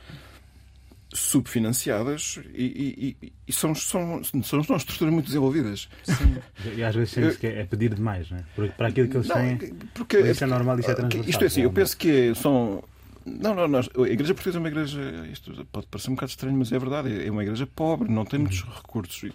subfinanciadas 1.14 2.40
e, 2.52 3.16
e, 3.22 3.32
e 3.46 3.52
são, 3.52 3.74
são, 3.74 4.22
são, 4.24 4.64
são 4.64 4.76
estruturas 4.76 5.14
muito 5.14 5.26
desenvolvidas. 5.26 5.88
Sim. 6.02 6.36
E 6.76 6.82
às 6.82 6.94
vezes 6.94 7.12
sente 7.12 7.38
que 7.38 7.46
é 7.46 7.64
pedir 7.64 7.94
demais, 7.94 8.28
não 8.30 8.38
é? 8.38 8.68
Para 8.68 8.88
aquilo 8.88 9.08
que 9.08 9.16
eles 9.16 9.28
não, 9.28 9.36
têm, 9.36 9.74
porque, 9.94 10.18
isso 10.18 10.42
é 10.42 10.46
normal, 10.46 10.78
isso 10.80 10.90
é 10.90 10.94
transversal. 10.94 11.30
Isto 11.30 11.44
é 11.44 11.46
assim, 11.46 11.62
eu 11.62 11.72
penso 11.72 11.96
que 11.96 12.34
são... 12.34 12.82
Não, 13.24 13.54
não, 13.54 13.66
nós, 13.68 13.88
a 13.96 14.08
Igreja 14.08 14.34
Portuguesa 14.34 14.58
é 14.58 14.60
uma 14.60 14.68
igreja, 14.68 15.00
isto 15.32 15.64
pode 15.72 15.86
parecer 15.86 16.10
um 16.10 16.14
bocado 16.14 16.30
estranho, 16.30 16.58
mas 16.58 16.72
é 16.72 16.78
verdade, 16.78 17.26
é 17.26 17.30
uma 17.30 17.42
igreja 17.42 17.66
pobre, 17.66 18.10
não 18.10 18.24
tem 18.24 18.38
muitos 18.38 18.62
recursos. 18.62 19.22
E, 19.22 19.32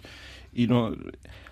e 0.62 0.66
não, 0.66 0.96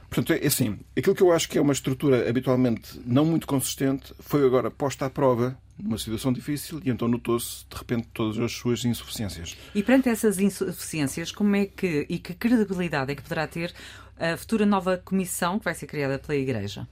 Portanto, 0.09 0.33
é 0.33 0.47
assim, 0.47 0.79
aquilo 0.97 1.15
que 1.15 1.23
eu 1.23 1.33
acho 1.33 1.49
que 1.49 1.59
é 1.59 1.61
uma 1.61 1.73
estrutura 1.73 2.29
habitualmente 2.29 3.01
não 3.05 3.27
muito 3.27 3.47
consistente 3.47 4.15
foi 4.19 4.45
agora 4.45 4.71
posta 4.71 5.05
à 5.07 5.11
prova 5.11 5.57
numa 5.79 5.99
situação 5.99 6.33
difícil 6.33 6.81
e 6.85 6.91
então 6.91 7.07
notou-se 7.07 7.65
de 7.69 7.77
repente 7.77 8.09
todas 8.13 8.39
as 8.39 8.53
suas 8.53 8.85
insuficiências. 8.85 9.57
E 9.75 9.83
perante 9.83 10.09
essas 10.09 10.39
insuficiências, 10.39 11.31
como 11.31 11.55
é 11.57 11.67
que 11.67 12.07
e 12.09 12.19
que 12.19 12.35
credibilidade 12.35 13.13
é 13.13 13.15
que 13.15 13.23
poderá 13.23 13.47
ter 13.47 13.75
a 14.19 14.37
futura 14.37 14.65
nova 14.65 14.97
comissão 14.97 15.59
que 15.59 15.65
vai 15.67 15.75
ser 15.75 15.87
criada 15.87 16.19
pela 16.19 16.37
Igreja? 16.37 16.89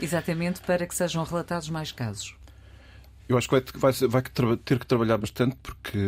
Exatamente 0.00 0.60
para 0.60 0.86
que 0.86 0.94
sejam 0.94 1.22
relatados 1.24 1.68
mais 1.68 1.92
casos. 1.92 2.34
Eu 3.28 3.36
acho 3.36 3.48
que 3.48 3.78
vai, 3.78 3.92
vai, 3.92 4.22
vai 4.32 4.56
ter 4.56 4.78
que 4.78 4.86
trabalhar 4.86 5.18
bastante, 5.18 5.56
porque, 5.62 5.98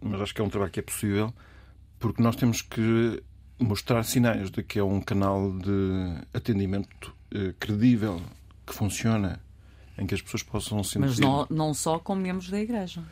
mas 0.00 0.20
acho 0.20 0.34
que 0.34 0.40
é 0.40 0.44
um 0.44 0.48
trabalho 0.48 0.72
que 0.72 0.80
é 0.80 0.82
possível, 0.82 1.32
porque 2.00 2.20
nós 2.20 2.34
temos 2.34 2.60
que 2.60 3.22
mostrar 3.58 4.02
sinais 4.02 4.50
de 4.50 4.62
que 4.62 4.78
é 4.78 4.84
um 4.84 5.00
canal 5.00 5.52
de 5.52 6.14
atendimento 6.32 7.14
eh, 7.32 7.54
credível, 7.58 8.20
que 8.66 8.74
funciona, 8.74 9.40
em 9.98 10.06
que 10.06 10.14
as 10.14 10.22
pessoas 10.22 10.42
possam 10.42 10.82
sentir. 10.82 11.00
Mas 11.00 11.18
não, 11.18 11.46
não 11.50 11.74
só 11.74 11.98
com 11.98 12.14
membros 12.14 12.50
da 12.50 12.60
Igreja. 12.60 13.02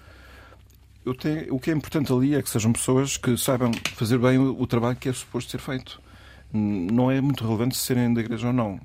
Eu 1.05 1.15
tenho, 1.15 1.55
o 1.55 1.61
que 1.61 1.71
é 1.71 1.75
importante 1.75 2.13
ali 2.13 2.35
é 2.35 2.43
que 2.43 2.49
sejam 2.49 2.73
pessoas 2.73 3.17
que 3.17 3.37
saibam 3.37 3.73
fazer 3.95 4.19
bem 4.19 4.39
o, 4.39 4.61
o 4.61 4.67
trabalho 4.67 4.97
que 4.97 5.09
é 5.09 5.13
suposto 5.13 5.51
ser 5.51 5.59
feito. 5.59 6.01
Não 6.53 7.11
é 7.11 7.21
muito 7.21 7.45
relevante 7.45 7.77
se 7.77 7.83
serem 7.83 8.13
da 8.13 8.21
Igreja 8.21 8.49
ou 8.49 8.53
não. 8.53 8.81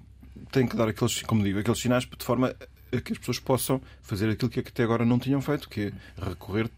Tem 0.52 0.66
que 0.66 0.76
dar 0.76 0.88
aqueles, 0.88 1.22
como 1.24 1.44
digo, 1.44 1.60
aqueles 1.60 1.80
sinais 1.80 2.06
de 2.06 2.26
forma 2.26 2.56
a 2.92 3.02
que 3.02 3.12
as 3.12 3.18
pessoas 3.18 3.40
possam 3.40 3.82
fazer 4.02 4.30
aquilo 4.30 4.50
que 4.50 4.60
até 4.60 4.84
agora 4.84 5.06
não 5.06 5.20
tinham 5.20 5.42
feito, 5.42 5.70
que 5.70 5.94
é 6.18 6.26
recorrer 6.30 6.70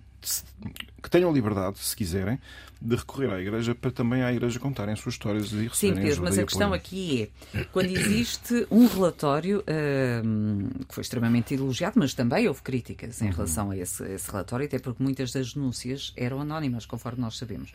que 1.02 1.10
tenham 1.10 1.32
liberdade, 1.32 1.80
se 1.80 1.96
quiserem, 1.96 2.40
de 2.82 2.96
recorrer 2.96 3.32
à 3.32 3.40
Igreja 3.40 3.76
para 3.76 3.92
também 3.92 4.24
à 4.24 4.32
Igreja 4.32 4.60
contarem 4.60 4.96
suas 4.96 5.16
histórias 5.16 5.52
e 5.52 5.68
receberem 5.68 5.74
Sim, 5.74 5.94
Pedro, 5.96 6.24
mas 6.24 6.38
a 6.38 6.44
questão 6.44 6.74
aqui 6.74 7.30
é, 7.54 7.64
quando 7.66 7.88
existe 7.88 8.68
um 8.72 8.88
relatório 8.88 9.60
uh, 9.60 10.86
que 10.86 10.96
foi 10.96 11.02
extremamente 11.02 11.54
elogiado, 11.54 12.00
mas 12.00 12.14
também 12.14 12.48
houve 12.48 12.62
críticas 12.62 13.22
em 13.22 13.26
uhum. 13.26 13.32
relação 13.32 13.72
a 13.72 13.78
esse, 13.78 14.04
a 14.04 14.10
esse, 14.10 14.32
relatório, 14.32 14.66
até 14.66 14.80
porque 14.80 15.04
muitas 15.04 15.32
das 15.32 15.54
denúncias 15.54 16.14
eram 16.16 16.40
anónimas, 16.40 16.86
conforme 16.86 17.22
nós 17.22 17.38
sabemos. 17.38 17.74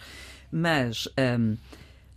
Mas 0.51 1.07
um, 1.39 1.57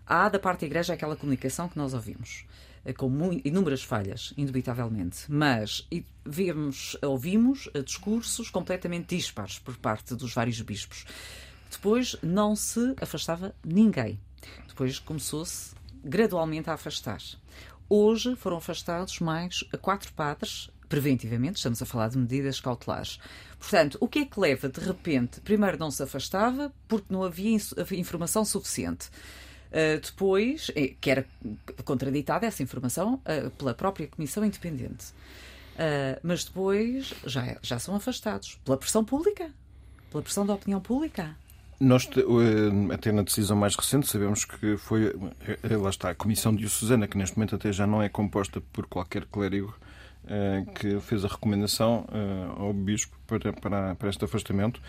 há 0.06 0.30
da 0.30 0.40
parte 0.40 0.62
da 0.62 0.68
Igreja 0.68 0.94
aquela 0.94 1.16
comunicação 1.16 1.68
que 1.68 1.78
nós 1.78 1.94
ouvimos. 1.94 2.46
Eh, 2.88 2.94
com 2.94 3.12
inúmeras 3.44 3.84
falhas, 3.84 4.34
indubitavelmente, 4.38 5.26
mas 5.28 5.86
vemos, 6.26 6.96
ouvimos 7.04 7.70
eh, 7.74 7.82
discursos 7.82 8.50
completamente 8.50 9.14
dispares 9.14 9.60
por 9.60 9.76
parte 9.76 10.16
dos 10.16 10.34
vários 10.34 10.62
bispos. 10.62 11.06
Depois 11.70 12.16
não 12.24 12.56
se 12.56 12.96
afastava 13.02 13.54
ninguém. 13.62 14.18
Depois 14.70 15.00
começou-se 15.00 15.76
gradualmente 16.02 16.70
a 16.70 16.76
afastar. 16.76 17.22
Hoje 17.90 18.38
foram 18.38 18.56
afastados 18.56 19.20
mais 19.20 19.64
quatro 19.82 20.14
padres, 20.14 20.70
preventivamente, 20.88 21.58
estamos 21.58 21.82
a 21.82 21.86
falar 21.86 22.08
de 22.08 22.18
medidas 22.18 22.62
cautelares. 22.62 23.20
Portanto, 23.60 23.98
o 24.00 24.08
que 24.08 24.20
é 24.20 24.26
que 24.26 24.40
leva, 24.40 24.70
de 24.70 24.80
repente, 24.80 25.42
primeiro 25.42 25.78
não 25.78 25.92
se 25.92 26.02
afastava 26.04 26.72
porque 26.88 27.08
não 27.14 27.24
havia 27.24 27.58
informação 27.92 28.46
suficiente. 28.46 29.10
Uh, 29.68 30.00
depois, 30.02 30.72
eh, 30.76 30.94
que 31.00 31.12
era 31.12 31.26
contraditada 31.84 32.46
essa 32.46 32.64
informação 32.64 33.16
uh, 33.16 33.50
pela 33.52 33.74
própria 33.74 34.08
Comissão 34.08 34.46
Independente. 34.46 35.08
Uh, 35.76 36.18
mas 36.24 36.46
depois 36.46 37.14
já, 37.26 37.58
já 37.62 37.78
são 37.78 37.94
afastados 37.96 38.58
pela 38.64 38.78
pressão 38.78 39.04
pública, 39.04 39.52
pela 40.10 40.24
pressão 40.24 40.46
da 40.46 40.54
opinião 40.54 40.80
pública. 40.80 41.36
Nós, 41.80 42.10
até 42.92 43.12
na 43.12 43.22
decisão 43.22 43.56
mais 43.56 43.76
recente, 43.76 44.08
sabemos 44.08 44.46
que 44.46 44.78
foi, 44.78 45.14
lá 45.80 45.92
está, 45.92 46.10
a 46.10 46.16
Comissão 46.16 46.56
Diocesana, 46.56 47.08
que 47.08 47.16
neste 47.16 47.38
momento 47.38 47.56
até 47.56 47.72
já 47.72 47.86
não 47.86 48.02
é 48.02 48.10
composta 48.10 48.60
por 48.74 48.88
qualquer 48.88 49.26
clérigo, 49.26 49.78
que 50.74 51.00
fez 51.02 51.24
a 51.24 51.28
recomendação 51.28 52.08
ao 52.58 52.74
Bispo 52.74 53.16
para, 53.28 53.54
para, 53.54 53.94
para 53.94 54.10
este 54.10 54.26
afastamento. 54.26 54.82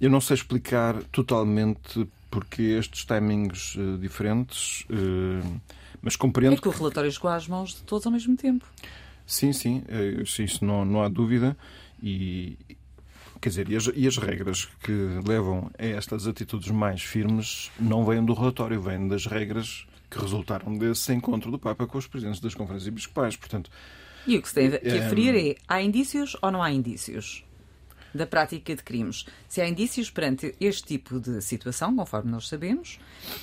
Eu 0.00 0.08
não 0.08 0.18
sei 0.18 0.34
explicar 0.34 0.94
totalmente 1.12 2.08
porque 2.34 2.62
estes 2.62 3.04
timings 3.04 3.76
uh, 3.76 3.96
diferentes, 3.96 4.80
uh, 4.90 5.60
mas 6.02 6.16
compreendo. 6.16 6.54
É 6.54 6.60
que 6.60 6.66
o 6.66 6.72
relatório 6.72 7.10
chegou 7.12 7.30
às 7.30 7.46
mãos 7.46 7.76
de 7.76 7.82
todos 7.84 8.04
ao 8.04 8.12
mesmo 8.12 8.36
tempo. 8.36 8.66
Sim, 9.24 9.52
sim, 9.52 9.84
uh, 9.88 10.22
isso 10.42 10.64
não, 10.64 10.84
não 10.84 11.00
há 11.00 11.08
dúvida. 11.08 11.56
E 12.02 12.58
quer 13.40 13.50
dizer, 13.50 13.70
e 13.70 13.76
as, 13.76 13.88
e 13.94 14.08
as 14.08 14.16
regras 14.16 14.64
que 14.82 14.92
levam 15.24 15.70
a 15.78 15.86
estas 15.86 16.26
atitudes 16.26 16.72
mais 16.72 17.02
firmes 17.02 17.70
não 17.78 18.04
vêm 18.04 18.24
do 18.24 18.34
relatório, 18.34 18.80
vêm 18.80 19.06
das 19.06 19.26
regras 19.26 19.86
que 20.10 20.18
resultaram 20.18 20.76
desse 20.76 21.12
encontro 21.12 21.52
do 21.52 21.58
Papa 21.58 21.86
com 21.86 21.98
os 21.98 22.08
presidentes 22.08 22.40
das 22.40 22.54
conferências 22.54 22.88
episcopais. 22.88 23.36
Portanto, 23.36 23.70
E 24.26 24.36
o 24.36 24.42
que 24.42 24.48
se 24.48 24.54
tem 24.54 24.72
que 24.72 24.88
É, 24.88 25.06
aferir 25.06 25.36
é: 25.36 25.54
há 25.68 25.80
indícios 25.80 26.36
ou 26.42 26.50
não 26.50 26.60
há 26.60 26.72
indícios 26.72 27.44
da 28.16 28.26
prática 28.26 28.74
de 28.74 28.82
crimes? 28.82 29.26
Se 29.48 29.60
há 29.60 29.68
indícios 29.68 30.10
perante 30.10 30.54
este 30.60 30.84
tipo 30.84 31.18
de 31.20 31.40
situação, 31.42 31.94
conforme 31.96 32.30
nós 32.30 32.48
sabemos, 32.48 32.98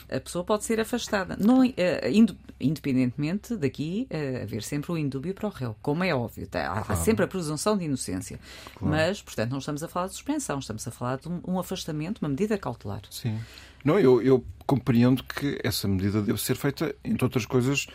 a 0.10 0.20
pessoa 0.20 0.44
pode 0.44 0.64
ser 0.64 0.80
afastada. 0.80 1.36
Não, 1.40 1.64
indo- 2.12 2.38
independentemente 2.60 3.56
daqui 3.56 4.08
eh, 4.10 4.42
haver 4.44 4.64
sempre 4.64 4.92
o 4.92 4.98
indúbio 4.98 5.34
para 5.34 5.48
o 5.48 5.52
réu, 5.52 5.76
como 5.82 6.04
é 6.04 6.14
óbvio. 6.14 6.48
tá? 6.48 6.68
Há, 6.68 6.94
há 6.94 6.96
sempre 6.96 7.26
a 7.26 7.28
presunção 7.28 7.78
de 7.78 7.86
inocência. 7.86 8.40
Mas, 8.80 9.22
portanto, 9.22 9.52
não 9.52 9.60
estamos 9.60 9.84
a 9.84 9.88
falar 9.88 10.08
de 10.08 10.14
suspensão, 10.14 10.60
estamos 10.60 10.88
a 10.88 10.92
falar 10.92 11.18
de 11.18 11.28
um, 11.28 11.42
um 11.48 11.60
afastamento, 11.60 12.20
uma 12.20 12.30
medida 12.30 12.58
cautelar. 12.58 13.02
Sim. 13.10 13.40
Não, 13.84 14.00
eu, 14.00 14.22
eu 14.22 14.44
compreendo 14.66 15.24
que 15.24 15.60
essa 15.64 15.88
medida 15.88 16.22
deve 16.22 16.40
ser 16.42 16.56
feita, 16.56 16.96
entre 17.04 17.24
outras 17.26 17.46
coisas, 17.46 17.88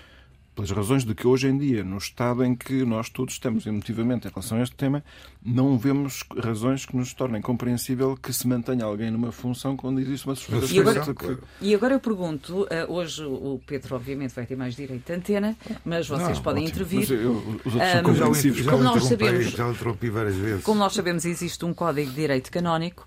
pelas 0.57 0.71
razões 0.71 1.05
de 1.05 1.15
que 1.15 1.27
hoje 1.27 1.47
em 1.49 1.59
dia, 1.59 1.85
no 1.85 1.99
estado 1.99 2.43
em 2.43 2.57
que 2.57 2.83
nós 2.85 3.11
todos 3.11 3.35
estamos 3.35 3.67
emotivamente 3.67 4.27
em 4.27 4.31
relação 4.31 4.57
a 4.59 4.63
este 4.63 4.75
tema, 4.75 5.05
não 5.45 5.77
vemos 5.79 6.25
razões 6.43 6.87
que 6.87 6.97
nos 6.97 7.13
tornem 7.13 7.43
compreensível 7.43 8.17
que 8.17 8.33
se 8.33 8.49
mantenha 8.49 8.85
alguém 8.87 9.11
numa 9.11 9.31
função 9.31 9.77
quando 9.77 10.01
existe 10.01 10.27
uma 10.27 10.35
suspeita 10.35 10.67
E 10.75 10.81
agora- 10.81 11.15
que-. 11.15 11.39
E 11.61 11.75
agora 11.75 11.95
eu 11.95 12.01
pergunto, 12.01 12.67
eh, 12.71 12.87
hoje 12.89 13.23
o 13.23 13.61
Pedro 13.67 13.97
obviamente 13.97 14.35
vai 14.35 14.47
ter 14.47 14.57
mais 14.57 14.75
direito 14.75 15.05
de 15.07 15.13
antena, 15.13 15.55
mas 15.85 16.09
vocês 16.09 16.39
Não, 16.39 16.43
podem 16.43 16.65
ótimo. 16.65 16.83
intervir. 16.83 17.01
Mas 17.01 17.11
eu- 17.11 17.33
os 17.33 17.37
outros 17.47 17.73
são 17.75 17.81
Ah, 17.83 17.87
Já 17.93 18.01
o, 18.01 18.03
compreensíveis. 18.03 18.65
já 18.65 18.71
Como 18.71 18.81
o 18.83 18.85
nós 18.85 19.05
sabemos- 19.05 19.51
já 19.51 19.73
várias 20.11 20.37
vezes. 20.37 20.65
Como 20.65 20.79
nós 20.81 20.95
sabemos, 20.95 21.25
existe 21.27 21.65
um 21.67 21.75
código 21.75 22.09
de 22.09 22.17
direito 22.17 22.51
canónico. 22.51 23.07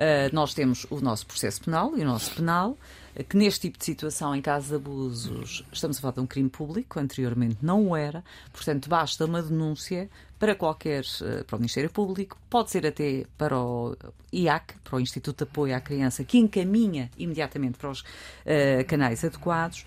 Uh, 0.00 0.34
nós 0.34 0.54
temos 0.54 0.86
o 0.88 0.98
nosso 0.98 1.26
processo 1.26 1.60
penal 1.60 1.92
e 1.94 2.00
o 2.00 2.04
nosso 2.06 2.34
penal, 2.34 2.70
uh, 2.70 3.24
que 3.24 3.36
neste 3.36 3.60
tipo 3.60 3.78
de 3.78 3.84
situação, 3.84 4.34
em 4.34 4.40
caso 4.40 4.68
de 4.68 4.76
abusos, 4.76 5.62
estamos 5.70 5.98
a 5.98 6.00
falar 6.00 6.14
de 6.14 6.20
um 6.20 6.26
crime 6.26 6.48
público, 6.48 6.98
anteriormente 6.98 7.58
não 7.60 7.88
o 7.88 7.94
era, 7.94 8.24
portanto, 8.50 8.88
basta 8.88 9.26
uma 9.26 9.42
denúncia 9.42 10.08
para 10.38 10.54
qualquer, 10.54 11.04
uh, 11.04 11.44
para 11.44 11.56
o 11.56 11.58
Ministério 11.58 11.90
Público, 11.90 12.38
pode 12.48 12.70
ser 12.70 12.86
até 12.86 13.26
para 13.36 13.58
o 13.58 13.94
IAC, 14.32 14.72
para 14.82 14.96
o 14.96 15.00
Instituto 15.00 15.44
de 15.44 15.50
Apoio 15.50 15.76
à 15.76 15.80
Criança, 15.80 16.24
que 16.24 16.38
encaminha 16.38 17.10
imediatamente 17.18 17.76
para 17.76 17.90
os 17.90 18.00
uh, 18.00 18.84
canais 18.88 19.22
adequados. 19.22 19.84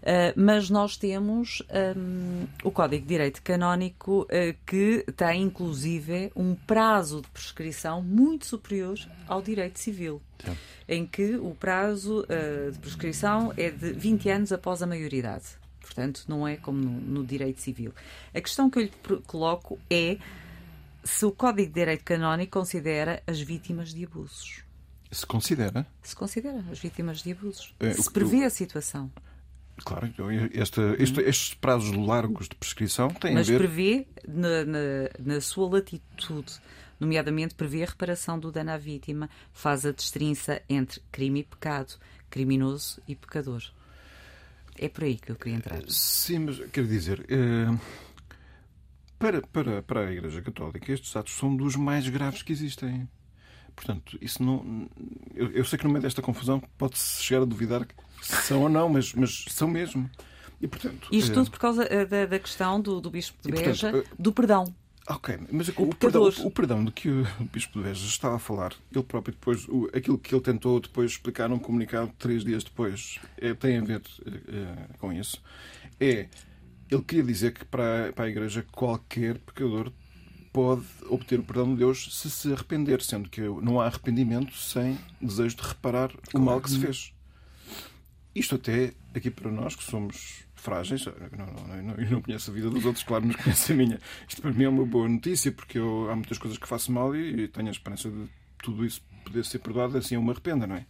Uh, 0.00 0.32
mas 0.34 0.70
nós 0.70 0.96
temos 0.96 1.62
um, 1.94 2.46
o 2.64 2.70
Código 2.70 3.02
de 3.02 3.08
Direito 3.08 3.42
Canónico 3.42 4.22
uh, 4.22 4.26
que 4.66 5.04
tem 5.14 5.42
inclusive 5.42 6.32
um 6.34 6.54
prazo 6.54 7.20
de 7.20 7.28
prescrição 7.28 8.02
muito 8.02 8.46
superior 8.46 8.98
ao 9.28 9.42
direito 9.42 9.78
civil, 9.78 10.22
em 10.88 11.06
que 11.06 11.36
o 11.36 11.54
prazo 11.54 12.24
uh, 12.24 12.72
de 12.72 12.78
prescrição 12.78 13.52
é 13.58 13.70
de 13.70 13.92
20 13.92 14.30
anos 14.30 14.52
após 14.52 14.82
a 14.82 14.86
maioridade. 14.86 15.60
Portanto, 15.80 16.24
não 16.28 16.48
é 16.48 16.56
como 16.56 16.78
no, 16.78 16.90
no 16.90 17.26
direito 17.26 17.60
civil. 17.60 17.92
A 18.34 18.40
questão 18.40 18.70
que 18.70 18.78
eu 18.78 18.82
lhe 18.84 18.92
coloco 19.26 19.78
é 19.90 20.16
se 21.04 21.26
o 21.26 21.32
Código 21.32 21.68
de 21.68 21.74
Direito 21.74 22.04
Canónico 22.04 22.58
considera 22.58 23.22
as 23.26 23.40
vítimas 23.40 23.92
de 23.92 24.04
abusos. 24.04 24.62
Se 25.10 25.26
considera, 25.26 25.86
Se 26.02 26.14
considera 26.14 26.64
as 26.70 26.78
vítimas 26.78 27.20
de 27.22 27.32
abusos. 27.32 27.74
É, 27.80 27.92
se 27.92 28.10
prevê 28.10 28.44
a 28.44 28.50
situação. 28.50 29.10
Claro, 29.84 30.06
então, 30.06 30.28
esta- 30.52 30.94
este- 30.98 31.20
estes 31.20 31.54
prazos 31.54 31.90
largos 31.96 32.48
de 32.48 32.54
prescrição 32.56 33.08
têm 33.08 33.34
Mas 33.34 33.48
a 33.48 33.52
ver. 33.52 33.58
prevê, 33.58 34.06
na, 34.26 34.64
na- 34.64 35.34
na 35.34 35.40
sua 35.40 35.68
latitude, 35.68 36.52
nomeadamente 36.98 37.54
prevê 37.54 37.82
a 37.82 37.86
reparação 37.86 38.38
do 38.38 38.52
dano 38.52 38.70
à 38.70 38.76
vítima, 38.76 39.28
faz 39.52 39.84
a 39.86 39.92
distinção 39.92 40.58
entre 40.68 41.00
crime 41.10 41.40
e 41.40 41.44
pecado, 41.44 41.94
criminoso 42.28 43.00
e 43.08 43.14
pecador. 43.16 43.62
É 44.78 44.88
por 44.88 45.04
aí 45.04 45.16
que 45.16 45.30
eu 45.32 45.36
queria 45.36 45.56
entrar. 45.56 45.82
Sim, 45.88 46.40
mas 46.40 46.58
quero 46.70 46.86
dizer, 46.86 47.24
eh, 47.28 47.76
para, 49.18 49.42
para, 49.42 49.82
para 49.82 50.08
a 50.08 50.12
Igreja 50.12 50.40
Católica, 50.40 50.92
estes 50.92 51.14
atos 51.14 51.34
são 51.34 51.54
dos 51.54 51.76
mais 51.76 52.08
graves 52.08 52.42
que 52.42 52.52
existem. 52.52 53.08
Portanto, 53.80 54.18
isso 54.20 54.42
não. 54.42 54.88
Eu, 55.34 55.50
eu 55.52 55.64
sei 55.64 55.78
que 55.78 55.84
no 55.84 55.90
meio 55.90 56.02
desta 56.02 56.20
confusão 56.20 56.60
pode-se 56.76 57.22
chegar 57.22 57.40
a 57.40 57.44
duvidar 57.46 57.86
se 58.20 58.36
são 58.42 58.60
ou 58.62 58.68
não, 58.68 58.90
mas, 58.90 59.14
mas 59.14 59.46
são 59.48 59.66
mesmo. 59.68 60.08
E, 60.60 60.68
portanto, 60.68 61.08
Isto 61.10 61.30
eh, 61.30 61.34
tudo 61.34 61.50
por 61.50 61.58
causa 61.58 61.84
eh, 61.84 62.04
da, 62.04 62.26
da 62.26 62.38
questão 62.38 62.78
do, 62.78 63.00
do 63.00 63.10
Bispo 63.10 63.38
de 63.42 63.48
E, 63.48 63.52
portanto, 63.52 63.90
Beja, 63.90 63.96
eh, 63.96 64.04
do 64.18 64.32
perdão. 64.32 64.64
Ok, 65.08 65.38
mas 65.50 65.68
o, 65.68 65.72
O 65.86 65.94
perdão, 65.94 66.30
pecador. 66.30 66.46
o 66.46 66.50
perdão 66.50 66.84
de 66.84 66.92
que 66.92 67.08
o 67.08 67.24
Bispo 67.50 67.78
de 67.78 67.84
Beja 67.88 68.06
estava 68.06 68.36
a 68.36 68.38
falar, 68.38 68.74
ele 68.94 69.02
próprio 69.02 69.32
depois, 69.34 69.66
o- 69.66 69.88
aquilo 69.94 70.18
que 70.18 70.34
ele 70.34 70.42
tentou 70.42 70.78
depois 70.78 71.12
explicar 71.12 71.48
num 71.48 71.58
comunicado 71.58 72.12
três 72.18 72.44
dias 72.44 72.62
depois, 72.62 73.18
é, 73.38 73.54
tem 73.54 73.78
a 73.78 73.82
ver 73.82 74.02
eh, 74.26 74.88
com 74.98 75.10
isso. 75.10 75.42
É, 75.98 76.28
ele 76.90 77.02
queria 77.02 77.24
dizer 77.24 77.52
que 77.54 77.64
para, 77.64 78.12
para 78.12 78.26
a 78.26 78.28
Igreja 78.28 78.64
qualquer 78.70 79.38
pecador 79.38 79.90
pode 80.52 80.84
obter 81.08 81.38
o 81.38 81.42
perdão 81.42 81.72
de 81.72 81.78
Deus 81.78 82.18
se 82.18 82.30
se 82.30 82.52
arrepender, 82.52 83.02
sendo 83.02 83.28
que 83.28 83.40
não 83.40 83.80
há 83.80 83.86
arrependimento 83.86 84.54
sem 84.56 84.98
desejo 85.20 85.56
de 85.56 85.62
reparar 85.62 86.10
o 86.34 86.38
mal 86.38 86.60
que 86.60 86.70
se 86.70 86.78
fez. 86.78 87.12
Isto 88.34 88.56
até 88.56 88.92
aqui 89.14 89.30
para 89.30 89.50
nós 89.50 89.74
que 89.74 89.84
somos 89.84 90.44
frágeis, 90.54 91.04
não, 91.06 91.46
não, 91.46 91.82
não, 91.82 91.94
eu 91.94 92.10
não 92.10 92.22
conheço 92.22 92.50
a 92.50 92.54
vida 92.54 92.68
dos 92.68 92.84
outros, 92.84 93.02
claro, 93.02 93.26
mas 93.26 93.36
conheço 93.36 93.72
a 93.72 93.74
minha. 93.74 93.98
Isto 94.28 94.42
para 94.42 94.52
mim 94.52 94.64
é 94.64 94.68
uma 94.68 94.84
boa 94.84 95.08
notícia, 95.08 95.50
porque 95.50 95.78
eu, 95.78 96.08
há 96.10 96.14
muitas 96.14 96.38
coisas 96.38 96.58
que 96.58 96.68
faço 96.68 96.92
mal 96.92 97.14
e, 97.16 97.44
e 97.44 97.48
tenho 97.48 97.68
a 97.68 97.70
esperança 97.70 98.10
de 98.10 98.28
tudo 98.62 98.84
isso 98.84 99.02
poder 99.24 99.44
ser 99.44 99.58
perdoado, 99.58 99.96
assim 99.96 100.14
eu 100.14 100.22
me 100.22 100.30
arrependa, 100.30 100.66
não 100.66 100.76
é? 100.76 100.86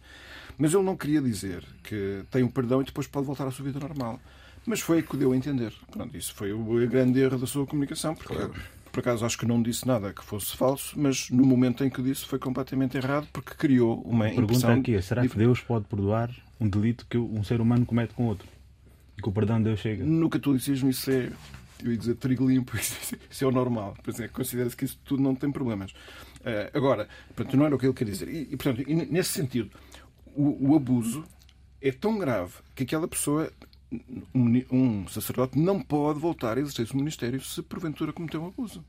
Mas 0.57 0.73
ele 0.73 0.83
não 0.83 0.95
queria 0.95 1.21
dizer 1.21 1.63
que 1.83 2.23
tem 2.29 2.43
o 2.43 2.51
perdão 2.51 2.81
e 2.81 2.85
depois 2.85 3.07
pode 3.07 3.25
voltar 3.25 3.47
à 3.47 3.51
sua 3.51 3.65
vida 3.65 3.79
normal. 3.79 4.19
Mas 4.65 4.79
foi 4.79 4.99
o 4.99 5.03
que 5.03 5.17
deu 5.17 5.31
a 5.31 5.37
entender. 5.37 5.73
Pronto, 5.89 6.15
isso 6.15 6.33
foi 6.35 6.53
o 6.53 6.87
grande 6.87 7.19
erro 7.19 7.39
da 7.39 7.47
sua 7.47 7.65
comunicação, 7.65 8.13
porque 8.13 8.33
por 8.91 8.99
acaso 8.99 9.25
acho 9.25 9.37
que 9.37 9.45
não 9.45 9.61
disse 9.61 9.87
nada 9.87 10.13
que 10.13 10.23
fosse 10.23 10.55
falso, 10.55 10.99
mas 10.99 11.29
no 11.29 11.45
momento 11.45 11.83
em 11.83 11.89
que 11.89 12.01
disse 12.01 12.25
foi 12.25 12.39
completamente 12.39 12.97
errado, 12.97 13.27
porque 13.31 13.53
criou 13.55 14.01
uma 14.01 14.25
A 14.25 14.29
pergunta 14.29 14.53
impressão... 14.53 14.79
aqui 14.79 14.95
é: 14.95 15.01
será 15.01 15.27
que 15.27 15.37
Deus 15.37 15.61
pode 15.61 15.85
perdoar 15.85 16.29
um 16.59 16.67
delito 16.67 17.05
que 17.09 17.17
um 17.17 17.43
ser 17.43 17.61
humano 17.61 17.85
comete 17.85 18.13
com 18.13 18.25
outro? 18.25 18.47
E 19.17 19.21
que 19.21 19.29
o 19.29 19.31
perdão 19.31 19.57
de 19.57 19.65
Deus 19.65 19.79
chega? 19.79 20.03
No 20.03 20.29
catolicismo 20.29 20.89
isso 20.89 21.09
é, 21.09 21.31
eu 21.83 21.91
ia 21.91 21.97
dizer, 21.97 22.15
trigo 22.15 22.47
limpo, 22.47 22.75
isso, 22.77 23.43
é 23.43 23.47
o 23.47 23.51
normal. 23.51 23.95
Por 24.03 24.13
exemplo, 24.13 24.33
considera-se 24.33 24.75
que 24.75 24.85
isso 24.85 24.99
tudo 25.03 25.21
não 25.23 25.35
tem 25.35 25.51
problemas. 25.51 25.93
Eh, 26.43 26.71
agora, 26.73 27.07
portanto, 27.35 27.57
não 27.57 27.65
era 27.65 27.75
o 27.75 27.79
que 27.79 27.85
ele 27.85 27.93
quer 27.93 28.05
dizer. 28.05 28.27
E, 28.29 28.55
portanto, 28.57 28.83
nesse 28.87 29.29
sentido, 29.29 29.71
o, 30.35 30.71
o 30.71 30.75
abuso 30.75 31.23
é 31.81 31.91
tão 31.91 32.17
grave 32.17 32.53
que 32.75 32.83
aquela 32.83 33.07
pessoa, 33.07 33.51
um, 34.33 34.63
um 34.71 35.07
sacerdote, 35.07 35.59
não 35.59 35.79
pode 35.81 36.19
voltar 36.19 36.57
a 36.57 36.61
exercer 36.61 36.87
o 36.93 36.97
ministério 36.97 37.41
se 37.41 37.61
porventura 37.61 38.13
cometeu 38.13 38.41
um 38.41 38.47
abuso. 38.47 38.83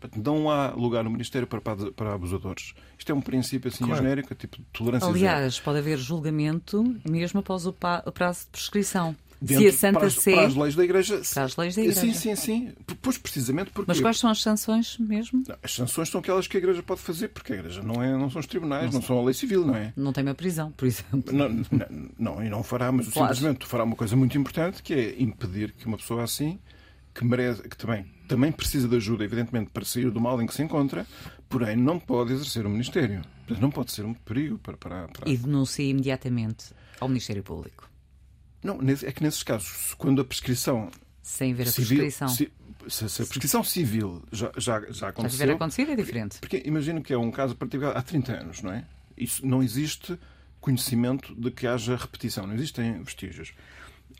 Portanto, 0.00 0.24
não 0.24 0.48
há 0.50 0.70
lugar 0.70 1.04
no 1.04 1.10
ministério 1.10 1.46
para, 1.46 1.60
para, 1.60 1.92
para 1.92 2.14
abusadores. 2.14 2.72
Isto 2.98 3.12
é 3.12 3.14
um 3.14 3.20
princípio 3.20 3.68
assim 3.68 3.84
Claro. 3.84 4.02
genérico, 4.02 4.34
tipo 4.34 4.56
de 4.56 4.64
tolerância 4.72 5.06
zero. 5.12 5.18
Aliás, 5.18 5.60
pode 5.60 5.78
haver 5.78 5.98
julgamento 5.98 6.82
mesmo 7.06 7.40
após 7.40 7.66
o, 7.66 7.72
pa- 7.72 8.02
o 8.06 8.10
prazo 8.12 8.44
de 8.44 8.46
prescrição. 8.52 9.14
Dentro- 9.42 9.62
Se 9.64 9.68
a 9.68 9.72
Santa 9.72 9.98
para 9.98 10.06
as, 10.08 10.14
Sé. 10.14 10.34
para 10.34 10.46
as 10.46 10.54
leis 10.54 10.74
da 10.76 10.84
Igreja. 10.84 11.22
Para 11.34 11.42
as 11.44 11.56
leis 11.56 11.74
da 11.74 11.82
Sim, 11.82 11.88
Igreja. 11.88 12.14
sim, 12.14 12.36
sim. 12.36 12.72
Pois 13.02 13.18
precisamente 13.18 13.70
porque. 13.72 13.90
Mas 13.90 14.00
quais 14.00 14.18
são 14.18 14.30
as 14.30 14.40
sanções 14.40 14.96
mesmo? 14.98 15.42
Não, 15.48 15.56
As 15.62 15.74
sanções 15.74 16.08
são 16.08 16.20
aquelas 16.20 16.46
que 16.46 16.56
a 16.56 16.60
Igreja 16.60 16.82
pode 16.82 17.00
fazer, 17.00 17.28
porque 17.28 17.52
a 17.52 17.56
Igreja 17.56 17.82
não, 17.82 18.02
é, 18.02 18.12
não 18.16 18.30
são 18.30 18.40
os 18.40 18.46
tribunais, 18.46 18.92
não, 18.94 19.02
são 19.02 19.18
a 19.18 19.24
lei 19.24 19.34
civil, 19.34 19.66
não 19.66 19.74
é? 19.74 19.92
Não 19.96 20.12
tem 20.12 20.22
uma 20.24 20.34
prisão, 20.34 20.70
por 20.72 20.86
exemplo. 20.86 21.32
Não, 21.32 21.48
não, 21.48 21.64
não, 22.18 22.44
e 22.44 22.48
não 22.48 22.62
fará, 22.62 22.92
mas 22.92 23.08
Claro. 23.08 23.34
simplesmente 23.34 23.66
fará 23.66 23.84
uma 23.84 23.96
coisa 23.96 24.14
muito 24.14 24.38
importante, 24.38 24.82
que 24.82 24.94
é 24.94 25.20
impedir 25.20 25.72
que 25.72 25.86
uma 25.86 25.96
pessoa 25.96 26.22
assim, 26.22 26.58
que 27.14 27.24
merece, 27.24 27.62
que 27.68 27.76
também, 27.76 28.06
também 28.28 28.52
precisa 28.52 28.86
de 28.88 28.96
ajuda, 28.96 29.24
evidentemente, 29.24 29.70
para 29.70 29.84
sair 29.84 30.10
do 30.10 30.20
mal 30.20 30.40
em 30.40 30.46
que 30.46 30.54
se 30.54 30.62
encontra, 30.62 31.06
porém 31.48 31.76
não 31.76 31.98
pode 31.98 32.32
exercer 32.32 32.64
o 32.64 32.70
ministério. 32.70 33.22
Não 33.60 33.70
pode 33.70 33.92
ser 33.92 34.04
um 34.06 34.14
perigo 34.14 34.56
para. 34.58 34.76
para, 34.78 35.08
para... 35.08 35.28
E 35.30 35.36
denuncia 35.36 35.84
imediatamente 35.84 36.66
ao 36.98 37.08
Ministério 37.08 37.42
Público. 37.42 37.90
Não, 38.62 38.78
é 38.80 39.12
que 39.12 39.22
nesses 39.22 39.42
casos, 39.42 39.94
quando 39.98 40.20
a 40.20 40.24
prescrição 40.24 40.88
Sem 41.22 41.52
ver 41.54 41.64
a 41.64 41.66
civil. 41.66 41.98
prescrição. 41.98 42.28
se, 42.28 42.52
se 42.88 43.04
a 43.22 43.26
prescrição 43.26 43.64
civil 43.64 44.22
já, 44.32 44.50
já, 44.56 44.80
já 44.80 44.92
Já 44.92 45.08
aconteceu. 45.08 45.38
tiver 45.40 45.52
acontecido 45.54 45.92
é 45.92 45.96
diferente. 45.96 46.38
Porque 46.38 46.62
imagino 46.64 47.02
que 47.02 47.12
é 47.12 47.18
um 47.18 47.30
caso 47.30 47.54
praticado 47.56 47.96
há 47.98 48.02
30 48.02 48.32
anos, 48.32 48.62
não 48.62 48.72
é? 48.72 48.84
Isso 49.16 49.46
não 49.46 49.62
existe 49.62 50.18
conhecimento 50.60 51.34
de 51.34 51.50
que 51.50 51.66
haja 51.66 51.96
repetição, 51.96 52.46
não 52.46 52.54
existem 52.54 53.02
vestígios. 53.02 53.52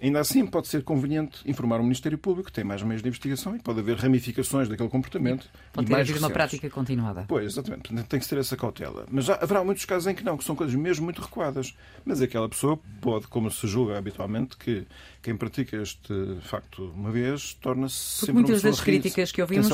Ainda 0.02 0.18
assim, 0.18 0.44
pode 0.44 0.66
ser 0.66 0.82
conveniente 0.82 1.48
informar 1.48 1.78
o 1.78 1.82
Ministério 1.84 2.18
Público, 2.18 2.48
que 2.48 2.52
tem 2.52 2.64
mais 2.64 2.82
meios 2.82 3.02
de 3.02 3.08
investigação 3.08 3.54
e 3.54 3.60
pode 3.60 3.78
haver 3.78 3.96
ramificações 3.96 4.68
daquele 4.68 4.88
comportamento. 4.88 5.48
Pode 5.72 5.84
e 5.84 5.88
ter 5.88 5.92
mais 5.92 6.10
havido 6.10 6.24
uma 6.24 6.30
prática 6.30 6.68
continuada. 6.68 7.24
Pois, 7.28 7.52
exatamente. 7.52 7.88
Portanto, 7.88 8.08
tem 8.08 8.18
que 8.18 8.28
ter 8.28 8.36
essa 8.36 8.56
cautela. 8.56 9.06
Mas 9.08 9.26
já 9.26 9.36
haverá 9.36 9.62
muitos 9.62 9.84
casos 9.84 10.08
em 10.08 10.14
que 10.14 10.24
não, 10.24 10.36
que 10.36 10.42
são 10.42 10.56
coisas 10.56 10.74
mesmo 10.74 11.04
muito 11.04 11.22
recuadas. 11.22 11.72
Mas 12.04 12.20
aquela 12.20 12.48
pessoa 12.48 12.80
pode, 13.00 13.28
como 13.28 13.48
se 13.48 13.64
julga 13.68 13.96
habitualmente, 13.96 14.56
que 14.56 14.84
quem 15.22 15.36
pratica 15.36 15.76
este 15.76 16.12
facto 16.42 16.92
uma 16.96 17.12
vez 17.12 17.54
torna-se 17.54 18.26
sempre 18.26 18.32
muitas 18.34 18.60
das 18.60 18.80
críticas 18.80 19.30
que 19.30 19.40
ouvimos 19.40 19.68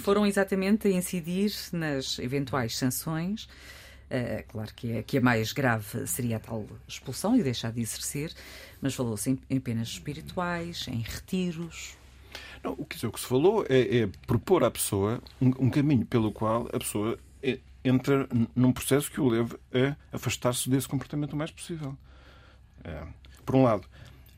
foram 0.00 0.24
exatamente 0.24 0.86
a 0.86 0.90
incidir 0.92 1.52
nas 1.72 2.20
eventuais 2.20 2.78
sanções. 2.78 3.48
Eh, 4.10 4.44
claro 4.48 4.74
que, 4.74 4.90
é, 4.90 5.02
que 5.04 5.18
a 5.18 5.20
mais 5.20 5.52
grave 5.52 6.04
seria 6.08 6.38
a 6.38 6.40
tal 6.40 6.66
expulsão 6.88 7.36
e 7.36 7.42
deixar 7.44 7.70
de 7.70 7.80
exercer, 7.80 8.34
mas 8.82 8.92
falou-se 8.92 9.30
em, 9.30 9.38
em 9.48 9.60
penas 9.60 9.86
espirituais, 9.86 10.86
em 10.88 11.00
retiros. 11.00 11.96
Não, 12.62 12.72
o, 12.72 12.84
que, 12.84 13.06
o 13.06 13.12
que 13.12 13.20
se 13.20 13.26
falou 13.26 13.64
é, 13.68 13.98
é 13.98 14.08
propor 14.26 14.64
à 14.64 14.70
pessoa 14.70 15.22
um, 15.40 15.66
um 15.66 15.70
caminho 15.70 16.04
pelo 16.04 16.32
qual 16.32 16.68
a 16.72 16.78
pessoa 16.78 17.16
é- 17.40 17.60
entra 17.84 18.28
num 18.54 18.72
processo 18.72 19.10
que 19.10 19.20
o 19.20 19.28
leve 19.28 19.56
a 19.72 20.16
afastar-se 20.16 20.68
desse 20.68 20.88
comportamento 20.88 21.34
o 21.34 21.36
mais 21.36 21.52
possível. 21.52 21.96
É, 22.82 23.04
por 23.46 23.54
um 23.54 23.62
lado, 23.62 23.86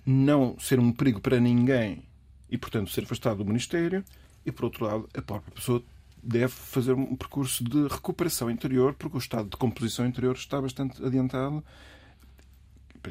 não 0.04 0.58
ser 0.58 0.78
um 0.78 0.92
perigo 0.92 1.20
para 1.20 1.40
ninguém 1.40 2.04
e, 2.50 2.58
portanto, 2.58 2.90
ser 2.90 3.04
afastado 3.04 3.38
do 3.38 3.44
Ministério, 3.46 4.04
e, 4.44 4.52
por 4.52 4.66
outro 4.66 4.84
lado, 4.84 5.08
a 5.16 5.22
própria 5.22 5.54
pessoa 5.54 5.82
deve 6.22 6.48
fazer 6.48 6.92
um 6.92 7.16
percurso 7.16 7.64
de 7.64 7.88
recuperação 7.88 8.50
interior, 8.50 8.94
porque 8.94 9.16
o 9.16 9.18
estado 9.18 9.48
de 9.50 9.56
composição 9.56 10.06
interior 10.06 10.34
está 10.36 10.60
bastante 10.60 11.04
adiantado. 11.04 11.64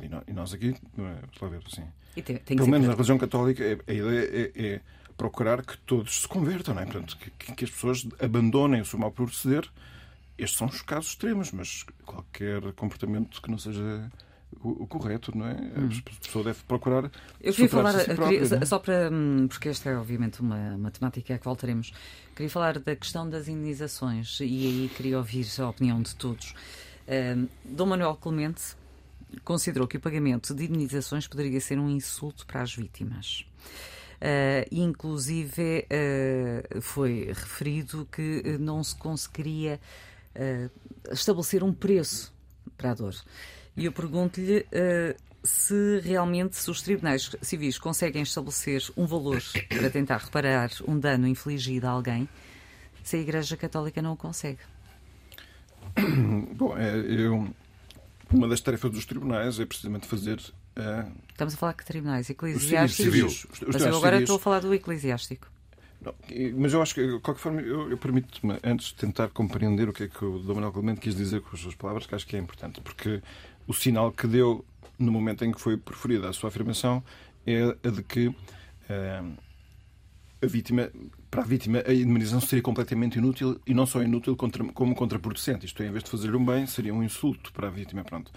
E 0.02 0.08
nó- 0.08 0.22
nós 0.34 0.54
aqui, 0.54 0.74
é, 0.98 1.48
ver 1.50 1.62
assim, 1.68 1.84
tem, 2.22 2.38
tem 2.38 2.56
pelo 2.58 2.70
menos 2.70 2.88
na 2.88 2.94
religião 2.94 3.18
católica, 3.18 3.64
é- 3.64 3.78
a 3.88 3.94
ideia 3.94 4.52
é, 4.56 4.66
é 4.76 4.82
procurar 5.18 5.66
que 5.66 5.78
todos 5.80 6.22
se 6.22 6.28
convertam, 6.28 6.74
não 6.74 6.82
é? 6.82 6.86
Portanto, 6.86 7.18
que, 7.18 7.54
que 7.54 7.66
as 7.66 7.70
pessoas 7.70 8.08
abandonem 8.20 8.82
o 8.82 8.86
seu 8.86 8.98
mau 8.98 9.12
proceder. 9.12 9.70
Estes 10.38 10.58
são 10.58 10.68
os 10.68 10.82
casos 10.82 11.10
extremos, 11.12 11.52
mas 11.52 11.84
qualquer 12.06 12.62
comportamento 12.74 13.42
que 13.42 13.52
não 13.52 13.58
seja 13.60 14.10
o, 14.60 14.84
o 14.84 14.88
correto, 14.88 15.36
não 15.38 15.48
é? 15.48 15.52
A 15.54 16.22
pessoa 16.24 16.44
deve 16.44 16.60
procurar. 16.68 17.06
Hum. 17.06 17.10
Eu 17.40 17.54
queria 17.54 17.70
falar, 17.70 17.92
si 17.94 18.00
queria- 18.00 18.16
própria, 18.16 18.50
não 18.50 18.58
é? 18.58 18.66
só 18.66 18.80
para. 18.80 19.10
hum, 19.12 19.48
porque 19.48 19.70
esta 19.70 19.90
é 19.90 19.98
obviamente 19.98 20.42
uma, 20.42 20.76
uma 20.76 20.92
temática 20.92 21.36
a 21.36 21.38
que 21.38 21.46
voltaremos. 21.46 21.94
Queria 22.36 22.50
falar 22.50 22.80
da 22.80 22.96
questão 22.96 23.30
das 23.30 23.48
indenizações 23.48 24.40
e 24.40 24.44
aí 24.44 24.92
queria 24.96 25.18
ouvir 25.18 25.48
a 25.60 25.70
opinião 25.70 26.02
de 26.02 26.16
todos. 26.16 26.54
Hum, 27.08 27.48
Dom 27.66 27.86
Manuel 27.88 28.16
Clemente 28.16 28.76
considerou 29.44 29.88
que 29.88 29.98
o 29.98 30.00
pagamento 30.00 30.54
de 30.54 30.66
indenizações 30.66 31.28
poderia 31.28 31.60
ser 31.62 31.80
um 31.80 31.90
insulto 31.90 32.46
para 32.46 32.62
as 32.62 32.76
vítimas. 32.76 33.46
Uh, 34.22 34.68
inclusive 34.72 35.88
uh, 35.88 36.82
foi 36.82 37.26
referido 37.30 38.08
que 38.12 38.56
não 38.60 38.84
se 38.84 38.96
conseguiria 38.96 39.80
uh, 40.36 41.12
estabelecer 41.12 41.64
um 41.64 41.74
preço 41.74 42.32
para 42.78 42.92
a 42.92 42.94
dor. 42.94 43.16
E 43.76 43.86
eu 43.86 43.92
pergunto-lhe 43.92 44.60
uh, 44.60 45.16
se 45.44 46.00
realmente 46.04 46.56
se 46.56 46.70
os 46.70 46.82
tribunais 46.82 47.32
civis 47.42 47.78
conseguem 47.78 48.22
estabelecer 48.22 48.84
um 48.96 49.06
valor 49.06 49.42
para 49.70 49.90
tentar 49.90 50.18
reparar 50.18 50.70
um 50.88 51.00
dano 51.00 51.28
infligido 51.28 51.88
a 51.88 51.92
alguém, 51.92 52.28
se 53.04 53.16
a 53.16 53.20
Igreja 53.20 53.58
Católica 53.58 54.02
não 54.02 54.14
o 54.14 54.18
consegue. 54.18 54.60
Bom, 56.56 56.78
é, 56.78 56.96
eu, 57.00 57.48
uma 58.32 58.48
das 58.48 58.62
tarefas 58.62 58.92
dos 58.92 59.06
tribunais 59.06 59.60
é 59.60 59.66
precisamente 59.66 60.08
fazer. 60.08 60.40
a 60.76 61.08
Estamos 61.30 61.54
a 61.56 61.58
falar 61.58 61.74
que 61.74 61.86
tribunais 61.86 62.28
os 62.28 62.30
eclesiásticos. 62.30 63.14
civis, 63.14 63.48
Mas 63.68 63.82
eu 63.82 63.98
agora 63.98 64.18
civis. 64.18 64.22
estou 64.22 64.36
a 64.36 64.40
falar 64.40 64.60
do 64.60 64.74
eclesiástico. 64.74 65.48
Não, 66.02 66.16
mas 66.58 66.74
eu 66.74 66.82
acho 66.82 66.96
que, 66.96 67.06
de 67.06 67.20
qualquer 67.20 67.42
forma, 67.42 67.62
eu, 67.62 67.92
eu 67.92 67.98
permito-me, 67.98 68.58
antes 68.64 68.88
de 68.88 68.96
tentar 68.96 69.30
compreender 69.30 69.88
o 69.88 69.94
que 69.94 70.04
é 70.04 70.08
que 70.08 70.26
o 70.26 70.40
Dom 70.40 70.56
Manuel 70.56 70.72
Clemente 70.72 71.00
quis 71.00 71.16
dizer 71.16 71.42
com 71.42 71.56
as 71.56 71.62
suas 71.62 71.76
palavras, 71.76 72.08
que 72.08 72.16
acho 72.16 72.26
que 72.26 72.36
é 72.36 72.40
importante, 72.40 72.82
porque 72.82 73.22
o 73.68 73.74
sinal 73.74 74.12
que 74.12 74.28
deu 74.28 74.64
no 75.00 75.12
momento 75.12 75.44
em 75.46 75.52
que 75.52 75.60
foi 75.62 75.78
preferida 75.78 76.30
a 76.30 76.34
sua 76.34 76.50
afirmação 76.50 77.04
é 77.46 77.76
a 77.84 77.90
de 77.90 78.04
que 78.04 78.34
eh, 78.90 79.24
a 80.44 80.46
vítima, 80.48 80.90
para 81.30 81.42
a 81.42 81.46
vítima, 81.46 81.84
a 81.88 81.94
indemnização 81.94 82.42
seria 82.42 82.62
completamente 82.64 83.18
inútil 83.18 83.60
e 83.66 83.74
não 83.74 83.86
só 83.86 84.02
inútil 84.02 84.36
como 84.74 84.96
contraproducente. 84.96 85.66
Isto 85.66 85.84
é, 85.84 85.88
em 85.88 85.92
vez 85.92 86.04
de 86.04 86.10
fazer 86.10 86.36
um 86.36 86.44
bem, 86.44 86.66
seria 86.66 86.94
um 86.94 87.04
insulto 87.04 87.52
para 87.54 87.68
a 87.68 87.72
vítima. 87.72 88.04
Pronto. 88.04 88.32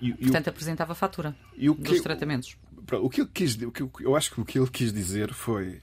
E, 0.00 0.12
o- 0.12 0.16
Portanto, 0.16 0.48
apresentava 0.48 0.92
a 0.92 0.94
fatura 0.94 1.36
e 1.56 1.68
o 1.68 1.74
dos 1.74 1.98
que- 1.98 2.00
tratamentos. 2.02 2.56
Pronto, 2.86 3.04
o 3.04 3.10
que 3.10 3.20
ele 3.20 3.30
quis, 3.32 3.54
o 3.62 3.70
que 3.70 3.82
eu 4.00 4.16
acho 4.16 4.32
que 4.32 4.40
o 4.40 4.44
que 4.44 4.58
ele 4.58 4.68
quis 4.70 4.92
dizer 4.92 5.32
foi 5.34 5.80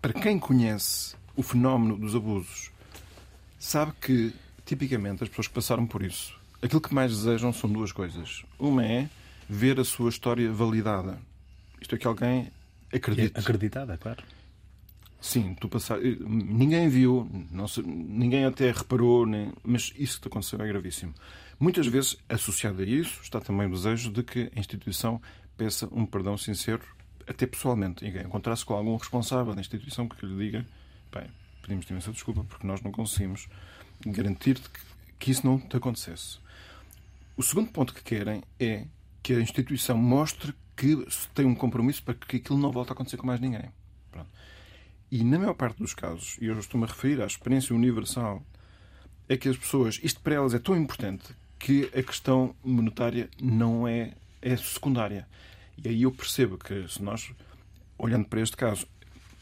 para 0.00 0.12
quem 0.12 0.38
conhece 0.38 1.16
o 1.34 1.42
fenómeno 1.42 1.98
dos 1.98 2.14
abusos, 2.14 2.70
sabe 3.58 3.92
que 4.00 4.32
tipicamente 4.64 5.22
as 5.24 5.28
pessoas 5.28 5.48
que 5.48 5.54
passaram 5.54 5.86
por 5.86 6.02
isso, 6.02 6.38
aquilo 6.66 6.80
que 6.80 6.94
mais 6.94 7.10
desejam 7.16 7.52
são 7.52 7.70
duas 7.70 7.92
coisas. 7.92 8.44
Uma 8.58 8.84
é 8.84 9.08
ver 9.48 9.78
a 9.80 9.84
sua 9.84 10.10
história 10.10 10.50
validada. 10.52 11.18
Isto 11.80 11.94
é 11.94 11.98
que 11.98 12.06
alguém 12.06 12.50
acredite. 12.92 13.38
Acreditada, 13.38 13.96
claro. 13.96 14.22
Sim, 15.20 15.56
tu 15.60 15.68
passar... 15.68 15.98
ninguém 16.00 16.88
viu, 16.88 17.28
não 17.50 17.66
se- 17.66 17.82
ninguém 17.82 18.44
até 18.44 18.70
reparou, 18.70 19.26
nem... 19.26 19.52
mas 19.64 19.92
isso 19.96 20.16
que 20.16 20.22
te 20.22 20.28
aconteceu 20.28 20.60
é 20.60 20.68
gravíssimo. 20.68 21.14
Muitas 21.58 21.86
vezes, 21.86 22.16
associado 22.28 22.82
a 22.82 22.84
isso, 22.84 23.20
está 23.22 23.40
também 23.40 23.66
o 23.66 23.70
desejo 23.70 24.10
de 24.12 24.22
que 24.22 24.50
a 24.54 24.58
instituição 24.60 25.20
peça 25.56 25.88
um 25.90 26.04
perdão 26.04 26.36
sincero, 26.36 26.82
até 27.26 27.46
pessoalmente. 27.46 28.04
E 28.04 28.08
encontrar-se 28.08 28.64
com 28.64 28.74
algum 28.74 28.94
responsável 28.96 29.54
da 29.54 29.60
instituição 29.60 30.06
que 30.06 30.24
lhe 30.26 30.36
diga: 30.36 30.66
bem, 31.12 31.26
pedimos-te 31.62 31.90
imensa 31.90 32.12
desculpa 32.12 32.44
porque 32.44 32.66
nós 32.66 32.82
não 32.82 32.92
conseguimos 32.92 33.48
garantir-te 34.04 34.68
que 35.18 35.30
isso 35.30 35.46
não 35.46 35.58
te 35.58 35.76
acontecesse. 35.76 36.38
O 37.36 37.42
segundo 37.42 37.70
ponto 37.70 37.92
que 37.92 38.02
querem 38.02 38.42
é 38.58 38.86
que 39.22 39.34
a 39.34 39.40
instituição 39.40 39.98
mostre 39.98 40.54
que 40.74 41.06
tem 41.34 41.44
um 41.44 41.54
compromisso 41.54 42.02
para 42.02 42.14
que 42.14 42.38
aquilo 42.38 42.58
não 42.58 42.72
volte 42.72 42.90
a 42.90 42.92
acontecer 42.94 43.18
com 43.18 43.26
mais 43.26 43.40
ninguém. 43.40 43.70
Pronto. 44.10 44.30
E 45.10 45.22
na 45.22 45.38
maior 45.38 45.52
parte 45.52 45.78
dos 45.78 45.92
casos, 45.92 46.38
e 46.40 46.46
eu 46.46 46.58
estou-me 46.58 46.86
a 46.86 46.88
referir 46.88 47.20
à 47.20 47.26
experiência 47.26 47.76
universal, 47.76 48.42
é 49.28 49.36
que 49.36 49.50
as 49.50 49.56
pessoas, 49.56 50.00
isto 50.02 50.20
para 50.20 50.36
elas 50.36 50.54
é 50.54 50.58
tão 50.58 50.74
importante 50.74 51.34
que 51.58 51.90
a 51.94 52.02
questão 52.02 52.54
monetária 52.64 53.28
não 53.38 53.86
é, 53.86 54.14
é 54.40 54.56
secundária. 54.56 55.28
E 55.76 55.88
aí 55.88 56.02
eu 56.04 56.12
percebo 56.12 56.56
que 56.56 56.88
se 56.88 57.02
nós, 57.02 57.30
olhando 57.98 58.26
para 58.28 58.40
este 58.40 58.56
caso, 58.56 58.86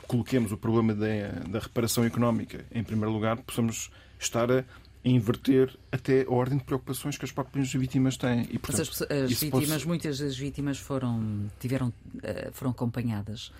coloquemos 0.08 0.50
o 0.50 0.56
problema 0.56 0.94
da, 0.94 1.30
da 1.48 1.58
reparação 1.60 2.04
económica 2.04 2.64
em 2.72 2.82
primeiro 2.82 3.12
lugar, 3.12 3.36
possamos 3.36 3.90
estar 4.18 4.50
a 4.50 4.64
inverter 5.04 5.76
até 5.92 6.22
a 6.22 6.30
ordem 6.30 6.56
de 6.58 6.64
preocupações 6.64 7.18
que 7.18 7.24
as 7.24 7.30
próprias 7.32 7.72
vítimas 7.72 8.16
têm. 8.16 8.42
E, 8.42 8.52
Mas 8.54 8.60
portanto, 8.60 8.80
as, 8.82 8.88
pessoas- 8.88 9.10
as 9.10 9.30
isso 9.30 9.44
vítimas, 9.44 9.68
pode- 9.68 9.86
muitas 9.88 10.18
das 10.18 10.36
vítimas 10.36 10.78
foram, 10.78 11.50
tiveram, 11.60 11.92
eh, 12.22 12.50
foram 12.52 12.70
acompanhadas 12.70 13.52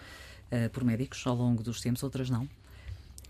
eh, 0.50 0.68
por 0.68 0.84
médicos 0.84 1.26
ao 1.26 1.34
longo 1.34 1.62
dos 1.62 1.80
tempos, 1.80 2.02
outras 2.02 2.30
não. 2.30 2.48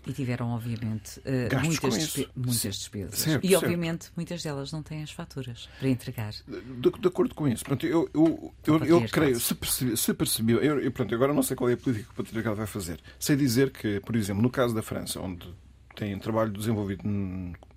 E 0.07 0.13
tiveram, 0.13 0.49
obviamente, 0.51 1.19
eh, 1.25 1.49
muitas, 1.63 1.95
despe- 1.97 2.29
muitas 2.35 2.75
despesas. 2.77 3.17
Certo, 3.17 3.43
e, 3.43 3.49
certo. 3.49 3.63
obviamente, 3.63 4.11
muitas 4.15 4.43
delas 4.43 4.71
não 4.71 4.83
têm 4.83 5.01
as 5.01 5.09
faturas 5.09 5.67
para 5.79 5.89
entregar. 5.89 6.31
De, 6.47 6.91
de 6.91 7.07
acordo 7.07 7.33
com 7.33 7.47
isso. 7.47 7.65
Portanto, 7.65 7.87
eu, 7.87 8.07
eu, 8.13 8.53
eu, 8.67 8.85
eu 8.85 9.09
creio, 9.09 9.39
se 9.39 9.55
percebi, 9.55 9.97
se 9.97 10.13
percebeu, 10.13 10.59
eu, 10.61 10.79
eu, 10.79 10.91
pronto, 10.91 11.13
agora 11.15 11.33
não 11.33 11.41
sei 11.41 11.55
qual 11.55 11.71
é 11.71 11.73
a 11.73 11.77
política 11.77 12.05
que 12.05 12.11
o 12.21 12.23
patriarcado 12.23 12.55
vai 12.55 12.67
fazer. 12.67 12.99
Sei 13.19 13.35
dizer 13.35 13.71
que, 13.71 13.99
por 14.01 14.15
exemplo, 14.15 14.43
no 14.43 14.49
caso 14.51 14.75
da 14.75 14.83
França, 14.83 15.19
onde 15.19 15.47
tem 15.95 16.17
trabalho 16.19 16.51
desenvolvido 16.51 17.03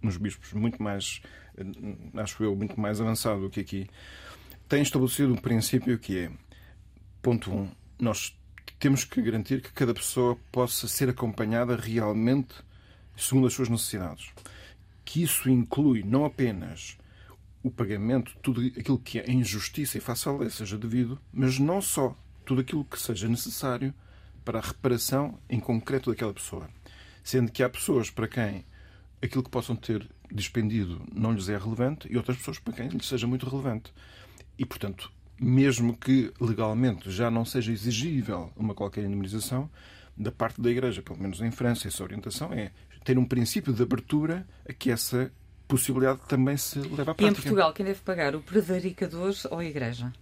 nos 0.02 0.16
bispos 0.16 0.52
muito 0.52 0.83
mais, 0.83 1.20
acho 2.14 2.42
eu, 2.42 2.54
muito 2.57 2.78
mais 2.78 3.00
avançado 3.00 3.42
do 3.42 3.50
que 3.50 3.61
aqui, 3.61 3.88
tem 4.68 4.83
estabelecido 4.83 5.33
um 5.33 5.37
princípio 5.37 5.98
que 5.98 6.18
é, 6.18 6.31
ponto 7.22 7.50
um, 7.50 7.70
nós 7.98 8.37
temos 8.78 9.04
que 9.04 9.22
garantir 9.22 9.61
que 9.61 9.72
cada 9.72 9.94
pessoa 9.94 10.37
possa 10.52 10.87
ser 10.87 11.09
acompanhada 11.09 11.74
realmente 11.74 12.54
segundo 13.16 13.46
as 13.46 13.52
suas 13.52 13.68
necessidades. 13.68 14.31
Que 15.04 15.22
isso 15.22 15.50
inclui 15.50 16.02
não 16.02 16.24
apenas 16.24 16.98
o 17.62 17.70
pagamento, 17.70 18.37
tudo 18.42 18.61
aquilo 18.61 18.98
que 18.98 19.18
é 19.18 19.31
injustiça 19.31 19.98
e 19.98 20.00
face 20.00 20.28
à 20.28 20.33
lei 20.33 20.50
seja 20.50 20.78
devido, 20.78 21.20
mas 21.33 21.59
não 21.59 21.81
só 21.81 22.16
tudo 22.44 22.61
aquilo 22.61 22.85
que 22.85 23.00
seja 23.00 23.28
necessário 23.28 23.92
para 24.44 24.59
a 24.59 24.62
reparação 24.62 25.38
em 25.48 25.59
concreto 25.59 26.11
daquela 26.11 26.33
pessoa. 26.33 26.68
Sendo 27.22 27.50
que 27.52 27.62
há 27.62 27.68
pessoas 27.68 28.11
para 28.11 28.28
quem 28.28 28.64
aquilo 29.22 29.42
que 29.42 29.50
possam 29.50 29.74
ter 29.76 30.09
dispendido 30.33 31.02
não 31.12 31.33
lhes 31.33 31.48
é 31.48 31.57
relevante 31.57 32.07
e 32.11 32.16
outras 32.16 32.37
pessoas 32.37 32.59
para 32.59 32.72
quem 32.74 32.88
lhes 32.88 33.07
seja 33.07 33.26
muito 33.26 33.48
relevante. 33.48 33.92
E, 34.59 34.64
portanto, 34.64 35.11
mesmo 35.40 35.96
que 35.96 36.33
legalmente 36.40 37.11
já 37.11 37.31
não 37.31 37.44
seja 37.44 37.72
exigível 37.72 38.52
uma 38.57 38.74
qualquer 38.74 39.04
indemnização, 39.04 39.70
da 40.16 40.33
parte 40.33 40.61
da 40.61 40.68
Igreja, 40.70 41.00
pelo 41.00 41.18
menos 41.18 41.40
em 41.40 41.50
França, 41.50 41.87
essa 41.87 42.02
orientação 42.02 42.52
é 42.52 42.72
ter 43.04 43.16
um 43.16 43.24
princípio 43.24 43.72
de 43.72 43.83
abertura 43.83 44.46
a 44.68 44.72
que 44.72 44.90
essa 44.90 45.31
possibilidade 45.68 46.20
também 46.28 46.57
se 46.57 46.78
leve 46.81 46.92
à 47.02 47.02
E 47.02 47.04
prática. 47.04 47.28
em 47.28 47.35
Portugal, 47.35 47.72
quem 47.72 47.87
deve 47.87 48.00
pagar? 48.00 48.35
O 48.35 48.40
prevaricador 48.42 49.33
ou 49.50 49.59
a 49.59 49.64
Igreja? 49.64 50.12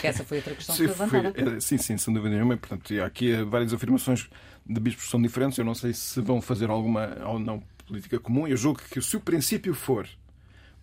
Que 0.00 0.06
essa 0.06 0.24
foi 0.24 0.38
outra 0.38 0.54
questão 0.54 0.74
sim, 0.74 0.86
que 0.86 0.94
foi 0.94 1.20
levantada. 1.20 1.60
sim, 1.60 1.78
sim, 1.78 1.96
sem 1.96 2.12
dúvida 2.12 2.34
nenhuma. 2.34 2.56
Portanto, 2.56 2.92
há 3.00 3.06
aqui 3.06 3.32
várias 3.44 3.72
afirmações 3.72 4.28
de 4.64 4.80
bispos 4.80 5.04
que 5.04 5.10
são 5.10 5.20
diferentes. 5.20 5.58
Eu 5.58 5.64
não 5.64 5.74
sei 5.74 5.92
se 5.92 6.20
vão 6.20 6.40
fazer 6.40 6.70
alguma 6.70 7.16
ou 7.26 7.38
não 7.38 7.62
política 7.86 8.18
comum. 8.18 8.46
Eu 8.46 8.56
julgo 8.56 8.80
que 8.90 9.00
se 9.00 9.16
o 9.16 9.20
princípio 9.20 9.74
for 9.74 10.08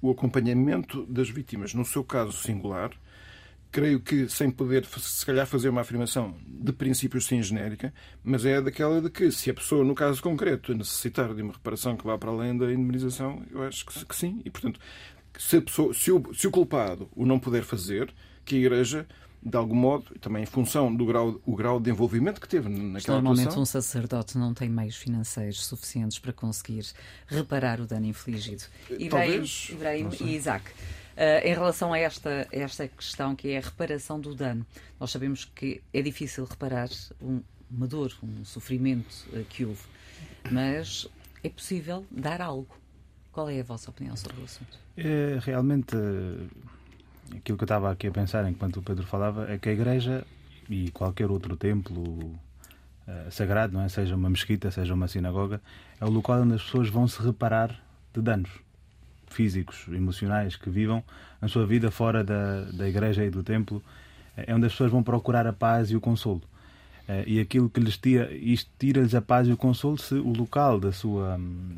o 0.01 0.11
acompanhamento 0.11 1.05
das 1.05 1.29
vítimas, 1.29 1.73
no 1.73 1.85
seu 1.85 2.03
caso 2.03 2.33
singular, 2.33 2.91
creio 3.71 3.99
que, 3.99 4.29
sem 4.29 4.51
poder, 4.51 4.85
se 4.85 5.25
calhar, 5.25 5.47
fazer 5.47 5.69
uma 5.69 5.81
afirmação 5.81 6.37
de 6.45 6.71
princípios 6.71 7.25
sim 7.25 7.41
genérica, 7.41 7.93
mas 8.23 8.45
é 8.45 8.61
daquela 8.61 9.01
de 9.01 9.09
que, 9.09 9.31
se 9.31 9.49
a 9.49 9.53
pessoa, 9.53 9.83
no 9.83 9.95
caso 9.95 10.21
concreto, 10.21 10.75
necessitar 10.75 11.33
de 11.33 11.41
uma 11.41 11.53
reparação 11.53 11.97
que 11.97 12.05
vá 12.05 12.17
para 12.17 12.29
além 12.29 12.55
da 12.55 12.65
indemnização, 12.71 13.43
eu 13.49 13.63
acho 13.63 13.85
que, 13.85 14.15
sim. 14.15 14.41
E, 14.45 14.49
portanto, 14.49 14.79
se, 15.37 15.59
pessoa, 15.59 15.93
se, 15.93 16.11
o, 16.11 16.33
se 16.33 16.47
o 16.47 16.51
culpado 16.51 17.09
o 17.15 17.25
não 17.25 17.39
puder 17.39 17.63
fazer, 17.63 18.13
que 18.45 18.55
a 18.55 18.59
Igreja 18.59 19.07
de 19.45 19.57
algum 19.57 19.75
modo, 19.75 20.05
também 20.21 20.43
em 20.43 20.45
função 20.45 20.93
do 20.93 21.05
grau, 21.05 21.39
o 21.45 21.55
grau 21.55 21.79
de 21.79 21.89
envolvimento 21.89 22.39
que 22.39 22.47
teve 22.47 22.69
naquela 22.69 23.17
Normalmente 23.17 23.41
atuação. 23.41 23.63
um 23.63 23.65
sacerdote 23.65 24.37
não 24.37 24.53
tem 24.53 24.69
meios 24.69 24.95
financeiros 24.95 25.65
suficientes 25.65 26.17
para 26.17 26.31
conseguir 26.31 26.85
reparar 27.27 27.81
o 27.81 27.85
dano 27.85 28.05
infligido. 28.05 28.63
Ibrahim, 28.89 29.09
Talvez, 29.09 29.67
Ibrahim 29.69 30.09
e 30.21 30.35
Isaac, 30.35 30.71
Uh, 31.13 31.45
em 31.45 31.53
relação 31.53 31.93
a 31.93 31.99
esta, 31.99 32.47
esta 32.51 32.87
questão 32.87 33.35
que 33.35 33.49
é 33.49 33.59
a 33.59 33.61
reparação 33.61 34.19
do 34.19 34.33
dano, 34.33 34.65
nós 34.99 35.11
sabemos 35.11 35.45
que 35.45 35.79
é 35.93 36.01
difícil 36.01 36.43
reparar 36.43 36.89
um, 37.21 37.39
uma 37.69 37.85
dor, 37.85 38.11
um 38.23 38.43
sofrimento 38.43 39.27
uh, 39.31 39.43
que 39.47 39.63
houve, 39.63 39.83
mas 40.49 41.07
é 41.43 41.49
possível 41.49 42.03
dar 42.09 42.41
algo. 42.41 42.75
Qual 43.31 43.47
é 43.47 43.59
a 43.59 43.63
vossa 43.63 43.91
opinião 43.91 44.17
sobre 44.17 44.41
o 44.41 44.43
assunto? 44.43 44.79
É, 44.97 45.37
realmente, 45.39 45.95
aquilo 47.37 47.57
que 47.57 47.63
eu 47.63 47.65
estava 47.65 47.91
aqui 47.91 48.07
a 48.07 48.11
pensar 48.11 48.49
enquanto 48.49 48.77
o 48.77 48.81
Pedro 48.81 49.05
falava 49.05 49.51
é 49.51 49.57
que 49.57 49.69
a 49.69 49.73
Igreja 49.73 50.25
e 50.69 50.91
qualquer 50.91 51.29
outro 51.29 51.55
templo 51.55 52.01
uh, 52.01 53.31
sagrado, 53.31 53.73
não 53.73 53.81
é? 53.81 53.89
seja 53.89 54.15
uma 54.15 54.29
mesquita, 54.29 54.71
seja 54.71 54.93
uma 54.93 55.07
sinagoga, 55.07 55.61
é 55.99 56.05
o 56.05 56.09
local 56.09 56.41
onde 56.41 56.55
as 56.55 56.63
pessoas 56.63 56.89
vão 56.89 57.07
se 57.07 57.21
reparar 57.21 57.79
de 58.13 58.21
danos 58.21 58.49
físicos, 59.27 59.87
emocionais 59.89 60.55
que 60.55 60.69
vivam 60.69 61.03
a 61.41 61.47
sua 61.47 61.65
vida 61.65 61.91
fora 61.91 62.23
da, 62.23 62.65
da 62.71 62.87
igreja 62.87 63.25
e 63.25 63.29
do 63.29 63.43
templo, 63.43 63.83
é 64.37 64.53
onde 64.53 64.67
as 64.67 64.71
pessoas 64.71 64.91
vão 64.91 65.03
procurar 65.03 65.45
a 65.45 65.53
paz 65.53 65.91
e 65.91 65.95
o 65.95 66.01
consolo. 66.01 66.41
Eh, 67.07 67.23
e 67.27 67.39
aquilo 67.39 67.69
que 67.69 67.79
lhes 67.79 67.97
tira, 67.97 68.31
isto 68.33 68.69
tira-lhes 68.79 69.13
a 69.13 69.21
paz 69.21 69.47
e 69.47 69.51
o 69.51 69.57
consolo 69.57 69.97
se 69.97 70.13
o 70.13 70.31
local 70.31 70.79
da 70.79 70.91
sua, 70.91 71.35
hum, 71.35 71.75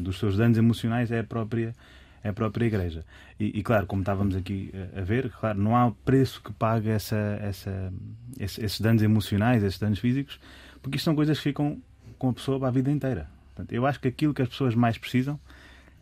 dos 0.00 0.18
seus 0.18 0.36
danos 0.36 0.56
emocionais 0.56 1.10
é 1.10 1.18
a 1.18 1.24
própria, 1.24 1.74
é 2.22 2.28
a 2.28 2.32
própria 2.32 2.66
igreja. 2.66 3.04
E, 3.38 3.58
e, 3.58 3.62
claro, 3.62 3.86
como 3.86 4.02
estávamos 4.02 4.36
aqui 4.36 4.70
eh, 4.72 5.00
a 5.00 5.00
ver, 5.02 5.30
claro, 5.30 5.58
não 5.58 5.76
há 5.76 5.90
preço 6.04 6.40
que 6.42 6.52
pague 6.52 6.88
essa, 6.88 7.16
essa, 7.40 7.92
esses 8.38 8.80
danos 8.80 9.02
emocionais, 9.02 9.62
esses 9.62 9.78
danos 9.78 9.98
físicos, 9.98 10.38
porque 10.80 10.96
isto 10.96 11.04
são 11.04 11.14
coisas 11.14 11.38
que 11.38 11.44
ficam 11.44 11.80
com 12.18 12.30
a 12.30 12.32
pessoa 12.32 12.58
para 12.58 12.68
a 12.68 12.70
vida 12.70 12.90
inteira. 12.90 13.28
Portanto, 13.54 13.72
eu 13.72 13.86
acho 13.86 14.00
que 14.00 14.08
aquilo 14.08 14.32
que 14.32 14.42
as 14.42 14.48
pessoas 14.48 14.74
mais 14.74 14.96
precisam 14.96 15.38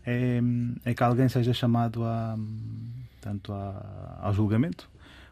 é, 0.04 0.40
é 0.84 0.94
que 0.94 1.02
alguém 1.02 1.28
seja 1.28 1.52
chamado 1.52 2.04
a, 2.04 2.36
tanto 3.20 3.52
a, 3.52 4.18
ao 4.20 4.32
julgamento, 4.32 4.88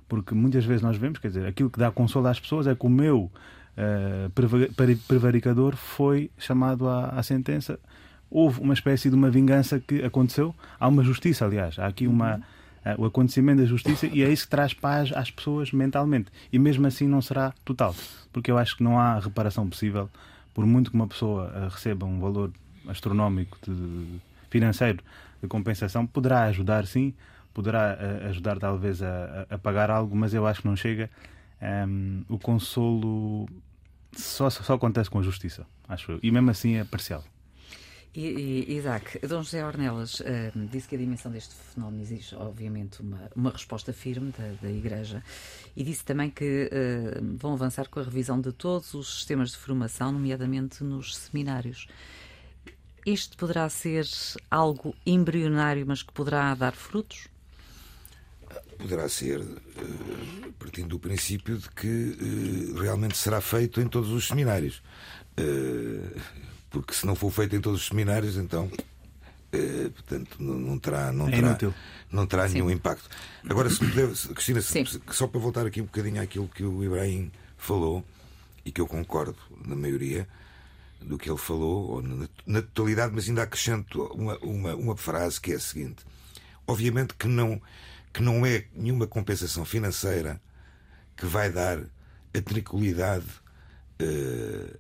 porque 0.09 0.35
muitas 0.35 0.65
vezes 0.65 0.83
nós 0.83 0.97
vemos, 0.97 1.19
quer 1.19 1.29
dizer, 1.29 1.47
aquilo 1.47 1.71
que 1.71 1.79
dá 1.79 1.91
consolo 1.91 2.27
às 2.29 2.41
pessoas 2.41 2.67
é 2.67 2.75
que 2.75 2.87
o 2.87 2.89
meu 2.89 3.31
uh, 3.77 5.01
prevaricador 5.07 5.77
foi 5.77 6.31
chamado 6.39 6.89
à, 6.89 7.09
à 7.11 7.23
sentença. 7.23 7.79
Houve 8.31 8.61
uma 8.61 8.75
espécie 8.75 9.09
de 9.09 9.15
uma 9.15 9.31
vingança 9.31 9.81
que 9.81 10.03
aconteceu. 10.05 10.55
Há 10.79 10.89
uma 10.89 11.03
justiça, 11.03 11.45
aliás. 11.45 11.79
Há 11.79 11.87
aqui 11.87 12.07
uma, 12.07 12.37
uh, 12.37 13.03
o 13.03 13.05
acontecimento 13.07 13.61
da 13.61 13.67
justiça 13.67 14.07
e 14.07 14.23
é 14.23 14.31
isso 14.31 14.45
que 14.45 14.51
traz 14.51 14.75
paz 14.75 15.13
às 15.13 15.31
pessoas 15.31 15.73
mentalmente. 15.73 16.31
E 16.53 16.59
mesmo 16.59 16.87
assim 16.87 17.07
não 17.07 17.23
será 17.23 17.53
total, 17.65 17.95
porque 18.33 18.51
eu 18.51 18.59
acho 18.59 18.77
que 18.77 18.83
não 18.83 18.99
há 18.99 19.19
reparação 19.19 19.69
possível, 19.69 20.11
por 20.55 20.67
muito 20.67 20.91
que 20.91 20.97
uma 20.97 21.07
pessoa 21.07 21.53
uh, 21.55 21.69
receba 21.69 22.05
um 22.05 22.21
valor 22.21 22.53
astronómico 22.87 23.59
de, 23.63 24.21
financeiro 24.51 25.03
de 25.43 25.49
compensação 25.49 26.07
poderá 26.07 26.45
ajudar, 26.45 26.87
sim, 26.87 27.15
poderá 27.55 27.97
uh, 27.97 28.29
ajudar 28.29 28.59
talvez 28.59 29.03
a, 29.03 29.47
a, 29.51 29.59
pagar 29.59 29.91
algo, 29.91 30.17
mas 30.17 30.35
eu 30.35 30.47
acho 30.47 30.63
que 30.63 30.69
não 30.69 30.77
chega. 30.77 31.11
Um, 31.61 31.67
ehm, 31.67 32.25
o 32.29 32.39
consolo 32.39 33.49
só, 34.13 34.49
só 34.49 34.75
acontece 34.75 35.11
com 35.11 35.19
a 35.19 35.23
justiça, 35.23 35.67
acho 35.89 36.13
eu, 36.13 36.21
e 36.23 36.31
mesmo 36.31 36.51
assim 36.51 36.77
é 36.77 36.85
parcial. 36.85 37.25
E, 38.15 38.77
Isaac, 38.77 39.19
Dom 39.27 39.43
José 39.43 39.65
Ornelas 39.65 40.21
uh, 40.21 40.25
disse 40.71 40.89
que 40.89 40.95
a 40.95 40.99
dimensão 40.99 41.31
deste 41.31 41.55
fenómeno 41.55 42.03
exige, 42.03 42.35
obviamente, 42.35 43.01
uma, 43.01 43.31
uma 43.37 43.51
resposta 43.51 43.93
firme 43.93 44.33
da, 44.37 44.55
da 44.63 44.71
Igreja 44.71 45.23
e 45.77 45.85
disse 45.85 46.05
também 46.05 46.31
que 46.31 46.71
uh, 46.73 47.37
vão 47.37 47.53
avançar 47.53 47.89
com 47.89 48.01
a 48.01 48.03
revisão 48.03 48.41
de 48.41 48.51
todos 48.53 48.95
os 48.95 49.17
sistemas 49.17 49.51
de 49.51 49.59
formação, 49.59 50.11
nomeadamente 50.11 50.83
nos 50.83 51.17
seminários. 51.17 51.87
Este 53.05 53.37
poderá 53.37 53.69
ser 53.69 54.07
algo 54.51 54.95
embrionário, 55.07 55.87
mas 55.87 56.03
que 56.03 56.13
poderá 56.13 56.55
dar 56.55 56.75
frutos? 56.75 57.29
Poderá 58.77 59.09
ser, 59.09 59.41
eh, 59.41 60.51
partindo 60.59 60.89
do 60.89 60.99
princípio 60.99 61.57
de 61.57 61.71
que 61.71 62.75
realmente 62.79 63.17
será 63.17 63.41
feito 63.41 63.81
em 63.81 63.89
todos 63.89 64.11
os 64.11 64.29
seminários. 64.29 64.83
Eh, 66.69 66.71
porque 66.71 66.95
se 66.95 67.07
não 67.07 67.15
for 67.15 67.31
feito 67.31 67.57
em 67.57 67.61
todos 67.61 67.81
os 67.81 67.87
seminários, 67.87 68.37
então 68.37 68.71
portanto, 69.51 70.37
não, 70.41 70.79
terá, 70.79 71.13
não 71.13 71.29
é 71.29 71.31
terá, 71.31 71.49
inútil. 71.49 71.75
não 72.11 72.27
terá 72.27 72.49
nenhum 72.49 72.71
impacto. 72.71 73.09
Agora, 73.49 73.71
se 73.71 73.79
puder, 73.79 74.09
Cristina, 74.35 74.61
Sim. 74.61 74.85
só 75.11 75.27
para 75.27 75.41
voltar 75.41 75.67
aqui 75.67 75.81
um 75.81 75.87
bocadinho 75.87 76.21
àquilo 76.23 76.49
que 76.49 76.63
o 76.63 76.85
Ibrahim 76.85 77.33
falou, 77.57 78.05
e 78.65 78.71
que 78.71 78.81
eu 78.81 78.87
concordo 78.87 79.37
na 79.65 79.75
maioria, 79.75 80.29
do 81.01 81.17
que 81.17 81.31
ele 81.31 81.39
falou, 81.39 81.91
ou 81.91 82.03
na, 82.47 82.61
totalidade, 82.63 83.15
mas 83.15 83.29
ainda 83.29 83.43
acrescento 83.43 84.03
uma, 84.15 84.37
uma, 84.39 84.75
uma 84.75 84.97
frase 84.97 85.41
que 85.41 85.53
é 85.53 85.55
a 85.55 85.61
seguinte: 85.61 86.05
obviamente 86.67 87.15
que 87.15 87.29
não, 87.29 87.61
que 88.13 88.23
não 88.23 88.45
é 88.45 88.67
nenhuma 88.75 89.07
compensação 89.07 89.65
financeira 89.65 90.41
que 91.17 91.25
vai 91.25 91.51
dar 91.51 91.79
a 91.79 92.43
tranquilidade 92.43 93.27
uh, 94.03 94.79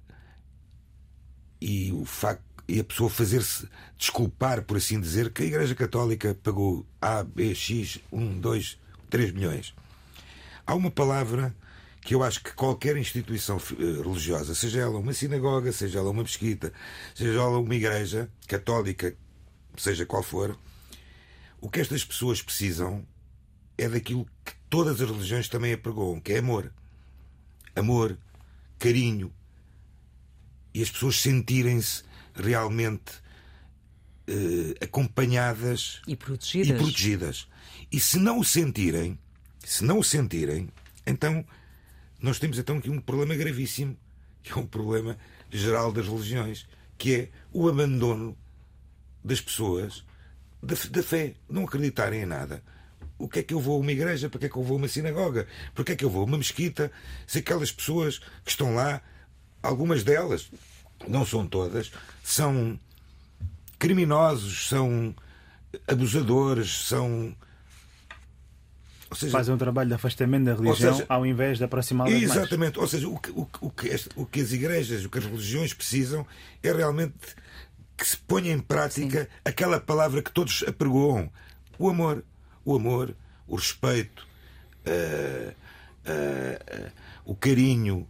e 1.61 1.93
o 1.93 2.05
facto 2.05 2.49
e 2.69 2.79
a 2.81 2.85
pessoa 2.85 3.09
fazer-se 3.09 3.67
desculpar, 3.97 4.63
por 4.63 4.77
assim 4.77 5.01
dizer, 5.01 5.33
que 5.33 5.43
a 5.43 5.47
Igreja 5.47 5.75
Católica 5.75 6.39
pagou 6.43 6.87
A, 7.01 7.25
B, 7.25 7.55
X, 7.55 7.99
1, 8.13 8.41
2, 8.41 8.79
3 9.09 9.33
milhões. 9.33 9.75
Há 10.67 10.75
uma 10.75 10.91
palavra 10.91 11.57
que 12.03 12.15
eu 12.15 12.23
acho 12.23 12.43
que 12.43 12.53
qualquer 12.53 12.97
instituição 12.99 13.57
eh, 13.57 14.03
religiosa, 14.03 14.55
seja 14.55 14.81
ela 14.81 14.99
uma 14.99 15.15
sinagoga, 15.15 15.73
seja 15.73 15.99
ela 15.99 16.11
uma 16.11 16.23
mesquita, 16.23 16.73
seja 17.15 17.39
ela 17.39 17.59
uma 17.59 17.75
igreja 17.75 18.31
católica, 18.47 19.17
seja 19.77 20.05
qual 20.05 20.23
for, 20.23 20.59
o 21.61 21.71
que 21.71 21.81
estas 21.81 22.05
pessoas 22.05 22.43
precisam 22.43 23.05
é 23.77 23.89
daquilo 23.89 24.27
que 24.45 24.53
todas 24.69 25.01
as 25.01 25.09
religiões 25.09 25.49
também 25.49 25.73
apregoam, 25.73 26.21
que 26.21 26.33
é 26.33 26.39
amor. 26.39 26.73
Amor, 27.75 28.19
carinho. 28.79 29.33
E 30.75 30.83
as 30.83 30.91
pessoas 30.91 31.21
sentirem-se 31.21 32.03
realmente 32.35 33.13
eh, 34.27 34.75
acompanhadas 34.85 36.01
e 36.07 36.15
protegidas. 36.15 36.69
e 36.69 36.75
protegidas. 36.75 37.49
E 37.91 37.99
se 37.99 38.19
não 38.19 38.39
o 38.39 38.45
sentirem, 38.45 39.19
se 39.65 39.85
não 39.85 39.99
o 39.99 40.05
sentirem, 40.05 40.69
então 41.07 41.45
nós 42.21 42.39
temos 42.39 42.59
então 42.59 42.77
aqui 42.77 42.91
um 42.91 43.01
problema 43.01 43.35
gravíssimo, 43.35 43.97
que 44.43 44.53
é 44.53 44.57
um 44.57 44.67
problema 44.67 45.17
geral 45.51 45.93
das 45.93 46.07
religiões, 46.07 46.67
que 46.99 47.15
é 47.15 47.29
o 47.53 47.69
abandono 47.69 48.37
das 49.25 49.41
pessoas 49.41 50.05
da, 50.63 50.75
da 50.91 51.03
fé, 51.03 51.35
não 51.49 51.65
acreditarem 51.65 52.23
em 52.23 52.27
nada. 52.27 52.63
O 53.17 53.29
que 53.29 53.41
é 53.41 53.43
que 53.43 53.55
eu 53.55 53.61
vou 53.61 53.77
a 53.77 53.81
uma 53.81 53.93
igreja? 53.93 54.29
Para 54.29 54.41
que 54.41 54.47
é 54.47 54.49
que 54.49 54.57
eu 54.57 54.63
vou 54.63 54.77
a 54.77 54.79
uma 54.79 54.89
sinagoga? 54.89 55.47
Para 55.75 55.85
que 55.85 55.93
é 55.93 55.97
que 55.97 56.05
eu 56.05 56.11
vou 56.11 56.23
a 56.23 56.25
uma 56.25 56.39
mesquita? 56.39 56.91
Se 57.27 57.39
aquelas 57.39 57.73
pessoas 57.73 58.19
que 58.45 58.51
estão 58.51 58.75
lá, 58.75 59.03
algumas 59.63 60.03
delas, 60.03 60.51
não 61.07 61.25
são 61.25 61.47
todas, 61.47 61.91
são 62.23 62.79
criminosos, 63.79 64.69
são 64.69 65.15
abusadores, 65.87 66.87
são 66.87 67.35
seja, 69.15 69.33
fazem 69.33 69.55
um 69.55 69.59
trabalho 69.59 69.89
de 69.89 69.95
afastamento 69.95 70.45
da 70.45 70.55
religião 70.55 70.95
seja, 70.95 71.07
ao 71.09 71.25
invés 71.25 71.59
de 71.59 71.65
aproximá-la 71.65 72.11
Exatamente. 72.11 72.77
Mais. 72.77 72.83
Ou 72.83 72.89
seja, 72.89 73.09
o 73.09 73.19
que, 73.19 73.31
o, 73.31 73.49
o, 73.61 73.71
que, 73.71 74.01
o 74.17 74.27
que 74.27 74.41
as 74.41 74.53
igrejas, 74.53 75.05
o 75.05 75.09
que 75.09 75.19
as 75.19 75.25
religiões 75.25 75.73
precisam 75.73 76.27
é 76.63 76.73
realmente 76.73 77.15
que 77.97 78.07
se 78.07 78.17
ponha 78.17 78.53
em 78.53 78.61
prática 78.61 79.23
Sim. 79.25 79.29
aquela 79.45 79.81
palavra 79.81 80.23
que 80.23 80.31
todos 80.31 80.65
apregoam: 80.67 81.31
o 81.79 81.89
amor. 81.89 82.25
O 82.65 82.77
amor, 82.77 83.15
o 83.47 83.57
respeito, 83.57 84.27
uh, 84.87 85.51
uh, 85.51 86.87
uh, 86.87 86.93
o 87.25 87.35
carinho. 87.35 88.07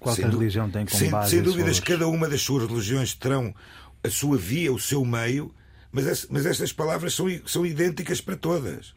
Qualquer 0.00 0.30
religião 0.30 0.70
tem 0.70 0.86
como 0.86 0.98
sem, 0.98 1.10
base. 1.10 1.30
Sem 1.30 1.42
dúvidas, 1.42 1.80
cada 1.80 2.08
uma 2.08 2.28
das 2.28 2.40
suas 2.42 2.68
religiões 2.68 3.14
terão 3.14 3.54
a 4.02 4.10
sua 4.10 4.36
via, 4.36 4.72
o 4.72 4.78
seu 4.78 5.04
meio, 5.04 5.54
mas, 5.92 6.26
mas 6.30 6.46
estas 6.46 6.72
palavras 6.72 7.14
são, 7.14 7.26
são 7.46 7.66
idênticas 7.66 8.20
para 8.20 8.36
todas. 8.36 8.94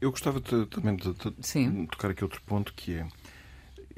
Eu 0.00 0.10
gostava 0.10 0.40
de, 0.40 0.66
também 0.66 0.96
de, 0.96 1.12
de, 1.12 1.86
tocar 1.88 2.10
aqui 2.10 2.24
outro 2.24 2.40
ponto 2.42 2.72
que 2.72 2.94
é. 2.94 3.06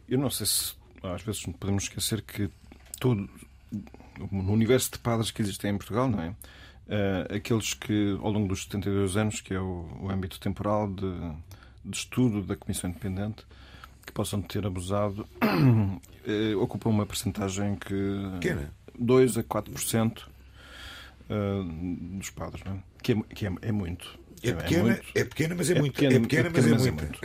Eu 0.09 0.19
não 0.19 0.31
sei 0.31 0.47
se 0.47 0.75
às 1.03 1.23
vezes 1.23 1.43
podemos 1.59 1.85
esquecer 1.85 2.23
que 2.23 2.51
todo 2.99 3.29
no 4.31 4.53
universo 4.53 4.93
de 4.93 4.99
padres 4.99 5.31
que 5.31 5.43
existem 5.43 5.71
em 5.71 5.77
Portugal, 5.77 6.09
não 6.09 6.21
é? 6.21 6.29
Uh, 6.29 7.37
aqueles 7.37 7.75
que, 7.75 8.19
ao 8.21 8.31
longo 8.31 8.49
dos 8.49 8.65
72 8.65 9.17
anos, 9.17 9.41
que 9.41 9.55
é 9.55 9.61
o, 9.61 9.89
o 10.01 10.11
âmbito 10.11 10.39
temporal 10.39 10.93
de, 10.93 11.11
de, 11.85 11.97
estudo 11.97 12.43
da 12.43 12.57
Comissão 12.57 12.91
Independente, 12.91 13.47
que 14.07 14.13
possam 14.13 14.43
ter 14.43 14.67
abusado, 14.67 15.27
uh, 15.43 16.59
ocupam 16.61 16.91
uma 16.91 17.07
percentagem 17.07 17.77
que. 17.77 17.95
Pequena. 18.41 18.73
2 18.99 19.39
a 19.39 19.43
4% 19.43 20.19
uh, 20.19 20.25
dos 22.19 22.31
padres, 22.31 22.63
não 22.65 22.75
é? 22.75 22.79
Que, 23.03 23.13
é, 23.13 23.17
que 23.35 23.47
é, 23.47 23.53
é 23.63 23.73
muito. 23.73 24.19
É 24.43 24.53
pequena, 24.53 24.81
é, 24.81 24.83
muito. 24.83 25.13
é 25.15 25.25
pequena, 25.25 25.55
mas 25.57 25.71
é, 25.71 25.75
é 25.75 25.79
muito. 25.79 25.95
Pequena, 25.95 26.15
é 26.15 26.21
pequena, 26.21 26.51
mas, 26.53 26.67
mas 26.67 26.87
é, 26.87 26.91
muito. 26.91 27.03
muito. 27.03 27.21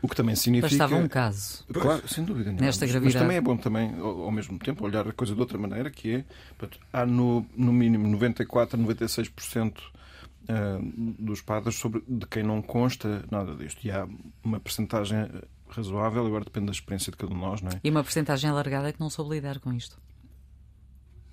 O 0.00 0.08
que 0.08 0.16
também 0.16 0.34
significa. 0.34 0.68
Bastava 0.68 0.96
um 0.96 1.08
caso. 1.08 1.64
Claro, 1.72 2.08
sem 2.08 2.24
dúvida. 2.24 2.50
Nenhuma. 2.50 2.66
Nesta 2.66 2.86
gravidade. 2.86 3.14
Mas 3.14 3.22
também 3.22 3.36
é 3.36 3.40
bom 3.40 3.56
também, 3.56 3.94
ao, 4.00 4.30
mesmo 4.32 4.58
tempo, 4.58 4.84
olhar 4.84 5.06
a 5.06 5.12
coisa 5.12 5.34
de 5.34 5.40
outra 5.40 5.58
maneira, 5.58 5.90
que 5.90 6.16
é. 6.16 6.24
Portanto, 6.58 6.80
há 6.92 7.06
no, 7.06 7.46
no 7.56 7.72
mínimo 7.72 8.08
94, 8.08 8.78
96% 8.78 9.74
dos 11.18 11.40
padres 11.40 11.76
sobre, 11.76 12.02
de 12.08 12.26
quem 12.26 12.42
não 12.42 12.60
consta 12.60 13.24
nada 13.30 13.54
disto. 13.54 13.86
E 13.86 13.90
há 13.90 14.08
uma 14.42 14.58
percentagem 14.58 15.28
razoável, 15.72 16.26
agora 16.26 16.44
depende 16.44 16.66
da 16.66 16.72
experiência 16.72 17.10
de 17.10 17.16
cada 17.16 17.32
um 17.32 17.36
de 17.36 17.42
nós, 17.42 17.62
não 17.62 17.70
é? 17.70 17.80
E 17.82 17.90
uma 17.90 18.02
percentagem 18.02 18.48
alargada 18.48 18.92
que 18.92 19.00
não 19.00 19.10
soube 19.10 19.34
lidar 19.34 19.58
com 19.58 19.72
isto. 19.72 19.98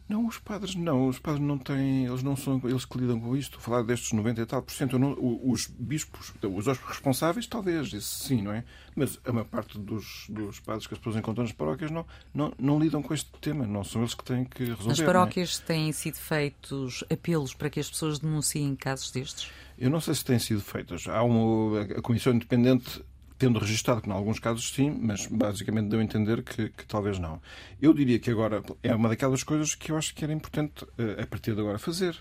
Não, 0.10 0.26
os 0.26 0.40
padres 0.40 0.74
não. 0.74 1.08
Os 1.08 1.20
padres 1.20 1.46
não 1.46 1.60
têm. 1.60 2.08
Eles 2.08 2.24
não 2.24 2.36
são 2.36 2.60
eles 2.64 2.84
que 2.84 2.98
lidam 2.98 3.20
com 3.20 3.38
isto. 3.38 3.62
Falar 3.62 3.84
destes 3.84 4.12
90 4.12 4.42
e 4.42 4.46
tal 4.48 4.64
por 4.64 4.74
cento. 4.74 4.98
Não, 4.98 5.16
os 5.22 5.68
bispos, 5.68 6.34
os 6.42 6.66
responsáveis, 6.66 7.46
talvez, 7.46 7.94
isso 7.94 8.26
sim, 8.28 8.42
não 8.42 8.52
é? 8.52 8.64
Mas 8.96 9.20
a 9.24 9.32
maior 9.32 9.46
parte 9.46 9.78
dos, 9.78 10.26
dos 10.28 10.60
padres 10.60 10.88
que 10.88 10.96
as 10.96 10.98
pessoas 10.98 11.16
encontram 11.16 11.44
nas 11.44 11.52
paróquias 11.52 11.92
não, 11.92 12.08
não, 12.34 12.52
não 12.58 12.80
lidam 12.80 13.04
com 13.04 13.14
este 13.14 13.30
tema. 13.40 13.68
Não 13.68 13.84
são 13.84 14.02
eles 14.02 14.16
que 14.16 14.24
têm 14.24 14.46
que 14.46 14.64
resolver. 14.64 14.88
Nas 14.88 15.00
é? 15.00 15.06
paróquias 15.06 15.62
é? 15.64 15.68
têm 15.68 15.92
sido 15.92 16.16
feitos 16.16 17.04
apelos 17.12 17.54
para 17.54 17.70
que 17.70 17.80
as 17.80 17.88
pessoas 17.88 18.18
denunciem 18.18 18.76
casos 18.76 19.12
destes? 19.12 19.52
Eu 19.78 19.92
não 19.92 20.02
sei 20.02 20.16
se 20.16 20.26
têm 20.26 20.40
sido 20.40 20.62
feitos. 20.62 21.08
Há 21.08 21.22
uma. 21.22 21.84
A 21.84 22.02
Comissão 22.02 22.34
Independente 22.34 23.00
tendo 23.40 23.58
registado 23.58 24.02
que, 24.02 24.10
em 24.10 24.12
alguns 24.12 24.38
casos, 24.38 24.70
sim, 24.70 24.92
mas 24.92 25.26
basicamente 25.26 25.88
deu 25.88 26.02
a 26.02 26.04
entender 26.04 26.44
que, 26.44 26.70
que, 26.70 26.86
talvez 26.86 27.18
não. 27.18 27.42
Eu 27.82 27.94
diria 27.94 28.20
que 28.20 28.30
agora 28.30 28.62
é 28.84 28.94
uma 28.94 29.08
daquelas 29.08 29.44
coisas 29.44 29.74
que 29.74 29.94
eu 29.94 29.98
acho 29.98 30.14
que 30.14 30.26
era 30.26 30.34
importante, 30.34 30.84
uh, 30.84 31.22
a 31.24 31.26
partir 31.26 31.56
de 31.56 31.62
agora, 31.62 31.80
fazer. 31.80 32.18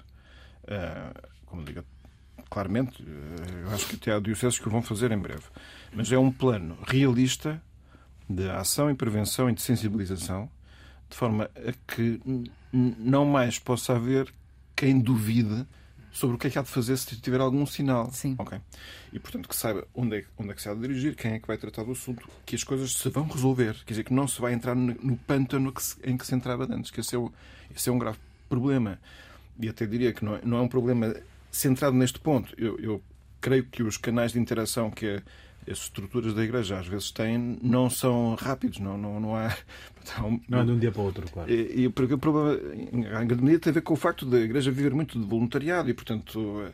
Uh, 0.63 1.29
como 1.45 1.65
digo, 1.65 1.85
claramente, 2.49 3.03
uh, 3.03 3.07
eu 3.65 3.71
acho 3.75 3.89
que 3.89 3.97
até 3.97 4.13
há 4.13 4.21
dioceses 4.21 4.61
que 4.61 4.69
o 4.69 4.71
vão 4.71 4.81
fazer 4.81 5.11
em 5.11 5.19
breve. 5.19 5.43
Mas 5.93 6.13
é 6.13 6.19
um 6.19 6.31
plano 6.31 6.79
realista 6.87 7.61
de 8.31 8.49
ação 8.51 8.89
e 8.89 8.95
prevenção 8.95 9.51
e 9.51 9.55
de 9.55 9.61
sensibilização, 9.61 10.49
de 11.11 11.17
forma 11.17 11.51
a 11.57 11.93
que 11.93 12.21
não 12.73 13.25
mais 13.25 13.59
possa 13.59 13.97
haver 13.97 14.33
quem 14.77 15.01
duvide 15.01 15.67
sobre 16.19 16.37
o 16.37 16.39
que 16.39 16.49
é 16.49 16.51
que 16.51 16.59
há 16.59 16.63
de 16.63 16.69
fazer 16.69 16.97
se 16.97 17.17
tiver 17.21 17.41
algum 17.41 17.65
sinal. 17.65 18.11
Sim. 18.11 18.35
Okay. 18.39 18.59
E, 19.13 19.19
portanto, 19.21 19.49
que 19.49 19.55
saiba 19.55 19.87
onde 19.95 20.19
é, 20.19 20.25
onde 20.37 20.51
é 20.51 20.55
que 20.55 20.61
se 20.61 20.69
há 20.69 20.75
de 20.75 20.81
dirigir, 20.81 21.15
quem 21.15 21.35
é 21.35 21.39
que 21.39 21.47
vai 21.47 21.57
tratar 21.57 21.85
do 21.85 21.93
assunto, 21.93 22.29
que 22.45 22.57
as 22.57 22.65
coisas 22.65 22.93
se 22.93 23.09
vão 23.09 23.27
resolver. 23.29 23.77
Quer 23.85 23.93
dizer, 23.93 24.05
que 24.05 24.13
não 24.13 24.27
se 24.27 24.41
vai 24.41 24.53
entrar 24.53 24.75
no, 24.75 24.95
no 25.01 25.17
pântano 25.17 25.73
que 25.73 25.83
se, 25.83 25.97
em 26.03 26.17
que 26.17 26.27
se 26.27 26.35
entrava 26.35 26.67
antes, 26.69 26.91
que 26.91 27.01
esse 27.01 27.15
é, 27.15 27.19
o, 27.19 27.33
esse 27.75 27.89
é 27.89 27.93
um 27.93 27.99
grave 27.99 28.19
problema. 28.49 28.99
E 29.61 29.69
até 29.69 29.87
diria 29.87 30.13
que 30.13 30.25
não 30.25 30.35
é, 30.35 30.41
não 30.45 30.59
é 30.59 30.61
um 30.61 30.69
problema 30.69 31.15
centrado 31.53 31.97
neste 31.97 32.19
ponto. 32.19 32.53
Eu, 32.59 32.79
eu 32.81 33.03
creio 33.41 33.65
que 33.65 33.83
os 33.85 33.97
canais 33.97 34.33
de 34.33 34.41
interação 34.41 34.91
que 34.91 35.07
a, 35.07 35.23
as 35.71 35.79
estruturas 35.79 36.35
da 36.35 36.43
Igreja 36.43 36.79
às 36.79 36.87
vezes 36.87 37.11
têm 37.11 37.59
não 37.63 37.91
são 37.91 38.35
rápidos, 38.35 38.79
não, 38.79 38.97
não, 38.97 39.21
não 39.21 39.37
há. 39.37 39.55
Não 40.49 40.61
é 40.61 40.65
de 40.65 40.71
um 40.73 40.79
dia 40.79 40.91
para 40.91 41.03
o 41.03 41.05
outro, 41.05 41.31
claro. 41.31 41.53
E, 41.53 41.85
e 41.85 41.89
porque 41.91 42.15
o 42.15 42.19
problema, 42.19 42.59
em 42.91 43.27
grande 43.27 43.43
medida, 43.43 43.61
tem 43.61 43.71
a 43.71 43.75
ver 43.75 43.83
com 43.83 43.93
o 43.93 43.97
facto 43.97 44.25
da 44.25 44.39
Igreja 44.39 44.71
viver 44.71 44.95
muito 44.95 45.19
de 45.19 45.27
voluntariado 45.27 45.91
e, 45.91 45.95
portanto, 45.95 46.65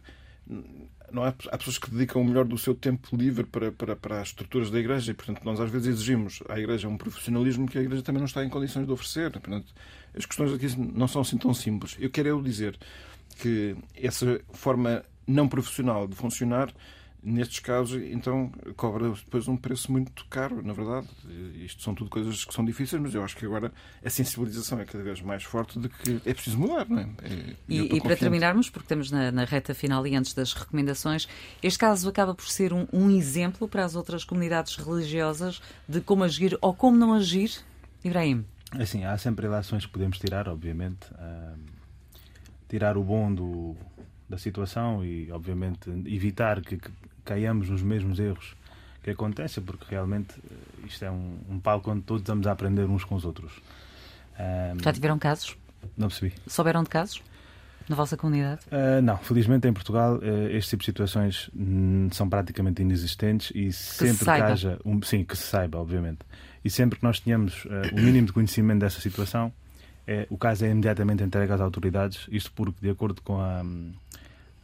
não 1.11 1.25
há, 1.25 1.29
há 1.29 1.59
pessoas 1.59 1.79
que 1.79 1.91
dedicam 1.91 2.23
o 2.23 2.25
melhor 2.25 2.45
do 2.45 2.59
seu 2.59 2.75
tempo 2.75 3.17
livre 3.17 3.45
para, 3.45 3.73
para, 3.73 3.97
para 3.97 4.21
as 4.21 4.29
estruturas 4.29 4.71
da 4.71 4.79
Igreja 4.79 5.13
e, 5.13 5.15
portanto, 5.15 5.43
nós 5.45 5.61
às 5.61 5.71
vezes 5.71 5.89
exigimos 5.89 6.43
à 6.49 6.59
Igreja 6.59 6.89
um 6.89 6.97
profissionalismo 6.97 7.67
que 7.67 7.79
a 7.79 7.83
Igreja 7.83 8.03
também 8.03 8.21
não 8.21 8.27
está 8.27 8.45
em 8.45 8.49
condições 8.49 8.87
de 8.87 8.93
oferecer. 8.93 9.31
Portanto, 9.31 9.73
as 10.17 10.27
questões 10.27 10.53
aqui 10.53 10.69
não 10.79 11.09
são 11.09 11.23
assim 11.23 11.39
tão 11.39 11.53
simples. 11.55 11.97
Eu 11.99 12.11
quero 12.11 12.29
eu 12.29 12.43
dizer 12.43 12.79
que 13.41 13.77
essa 13.95 14.41
forma 14.53 15.05
não 15.27 15.49
profissional 15.49 16.07
de 16.07 16.15
funcionar 16.15 16.73
nestes 17.25 17.59
casos, 17.61 18.01
então, 18.11 18.53
cobra 18.77 19.11
depois 19.11 19.49
um 19.49 19.57
preço 19.57 19.91
muito 19.91 20.27
caro, 20.27 20.63
na 20.63 20.73
verdade. 20.75 21.09
Isto 21.57 21.83
são 21.83 21.95
tudo 21.95 22.11
coisas 22.11 22.45
que 22.45 22.53
são 22.53 22.65
difíceis, 22.65 23.01
mas 23.01 23.15
eu 23.15 23.25
acho 23.25 23.37
que 23.37 23.47
agora 23.47 23.73
a 24.05 24.11
sensibilização 24.11 24.79
é 24.79 24.85
cada 24.85 25.03
vez 25.03 25.23
mais 25.23 25.43
forte 25.43 25.79
de 25.79 25.89
que 25.89 26.21
é 26.25 26.35
preciso 26.35 26.59
mudar, 26.59 26.87
não 26.89 26.99
é? 26.99 27.09
é 27.23 27.57
e, 27.69 27.97
e 27.97 28.01
para 28.01 28.17
terminarmos, 28.17 28.69
porque 28.69 28.85
estamos 28.85 29.11
na, 29.11 29.33
na, 29.33 29.45
reta 29.45 29.75
final 29.75 30.07
e 30.07 30.15
antes 30.15 30.35
das 30.35 30.53
recomendações, 30.53 31.27
este 31.63 31.79
caso 31.79 32.09
acaba 32.09 32.35
por 32.35 32.49
ser 32.49 32.73
um, 32.73 32.87
um 32.93 33.11
exemplo 33.11 33.67
para 33.67 33.85
as 33.85 33.97
outras 33.97 34.23
comunidades 34.23 34.77
religiosas 34.77 35.63
de 35.89 36.01
como 36.03 36.25
agir 36.25 36.59
ou 36.61 36.75
como 36.75 36.97
não 36.97 37.15
agir, 37.15 37.53
Ibrahim? 38.05 38.45
Assim, 38.73 39.05
há 39.05 39.17
sempre 39.17 39.47
relações 39.47 39.87
que 39.87 39.93
podemos 39.93 40.19
tirar, 40.19 40.49
obviamente. 40.49 41.07
Uh, 41.13 41.59
tirar 42.69 42.97
o 42.97 43.05
bom 43.05 43.33
do, 43.33 43.77
da 44.29 44.37
situação 44.37 45.05
e, 45.05 45.31
obviamente, 45.31 45.89
evitar 46.07 46.61
que, 46.61 46.77
que 46.77 46.91
caiamos 47.25 47.69
nos 47.69 47.83
mesmos 47.83 48.19
erros 48.19 48.55
que 49.03 49.11
acontecem, 49.11 49.63
porque 49.63 49.85
realmente 49.89 50.35
eh, 50.39 50.87
isto 50.87 51.05
é 51.05 51.11
um, 51.11 51.39
um 51.51 51.61
palco 51.61 51.91
onde 51.91 52.03
todos 52.03 52.23
estamos 52.23 52.47
a 52.47 52.53
aprender 52.53 52.85
uns 52.85 53.05
com 53.05 53.15
os 53.15 53.25
outros. 53.25 53.53
Um, 54.39 54.83
Já 54.83 54.93
tiveram 54.93 55.19
casos? 55.19 55.57
Não 55.97 56.09
percebi. 56.09 56.35
Souberam 56.47 56.83
de 56.83 56.89
casos? 56.89 57.23
Na 57.87 57.95
vossa 57.95 58.17
comunidade? 58.17 58.63
Uh, 58.73 59.03
não, 59.03 59.19
felizmente 59.19 59.69
em 59.69 59.73
Portugal 59.73 60.17
uh, 60.17 60.49
este 60.51 60.71
tipo 60.71 60.81
de 60.81 60.87
situações 60.87 61.51
hum, 61.55 62.09
são 62.13 62.29
praticamente 62.29 62.81
inexistentes 62.81 63.53
e 63.55 63.71
sempre 63.73 64.19
que, 64.19 64.25
que 64.25 64.31
haja 64.31 64.79
um, 64.87 65.03
sim, 65.03 65.23
que 65.23 65.37
se 65.37 65.43
saiba, 65.43 65.79
obviamente. 65.79 66.21
E 66.65 66.71
sempre 66.71 66.99
que 66.99 67.05
nós 67.05 67.21
tenhamos 67.21 67.67
uh, 67.67 67.93
o 67.93 68.01
mínimo 68.01 68.29
de 68.29 68.33
conhecimento 68.33 68.81
dessa 68.81 69.01
situação, 69.01 69.53
é, 70.07 70.27
o 70.31 70.39
caso 70.39 70.65
é 70.65 70.71
imediatamente 70.71 71.23
entregue 71.23 71.53
às 71.53 71.61
autoridades, 71.61 72.27
isto 72.31 72.51
porque, 72.53 72.79
de 72.81 72.89
acordo 72.89 73.21
com 73.21 73.39
a, 73.39 73.61
hum, 73.63 73.93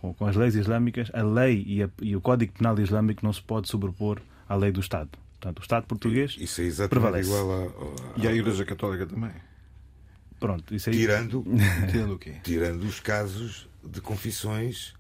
com, 0.01 0.15
com 0.15 0.27
as 0.27 0.37
leis 0.37 0.55
islâmicas, 0.55 1.11
a 1.13 1.23
lei 1.23 1.63
e, 1.67 1.83
a, 1.83 1.91
e, 2.01 2.17
o 2.17 2.21
Código 2.21 2.53
Penal 2.53 2.79
Islâmico 2.79 3.25
não 3.25 3.33
se 3.33 3.43
pode 3.43 3.69
sobrepor 3.69 4.21
à 4.49 4.57
lei 4.57 4.73
do 4.73 4.81
Estado. 4.81 5.11
Portanto, 5.39 5.59
o 5.59 5.63
Estado 5.63 5.87
português 5.87 6.37
isso 6.39 6.61
é 6.61 6.65
exatamente 6.65 6.91
prevalece. 6.91 7.31
igual 7.31 7.51
a, 7.51 7.65
a, 7.65 8.25
E 8.25 8.29
a 8.29 8.33
Igreja 8.33 8.65
Católica 8.65 9.07
também. 9.07 9.33
Pronto, 10.39 10.75
isso 10.75 10.89
aí... 10.89 10.97
Tirando, 10.97 11.45
tirando, 11.91 12.15
o 12.15 12.19
quê? 12.19 12.37
tirando 12.43 12.83
os 12.85 12.99
casos 12.99 13.69
de 13.85 14.01
confissões 14.01 14.95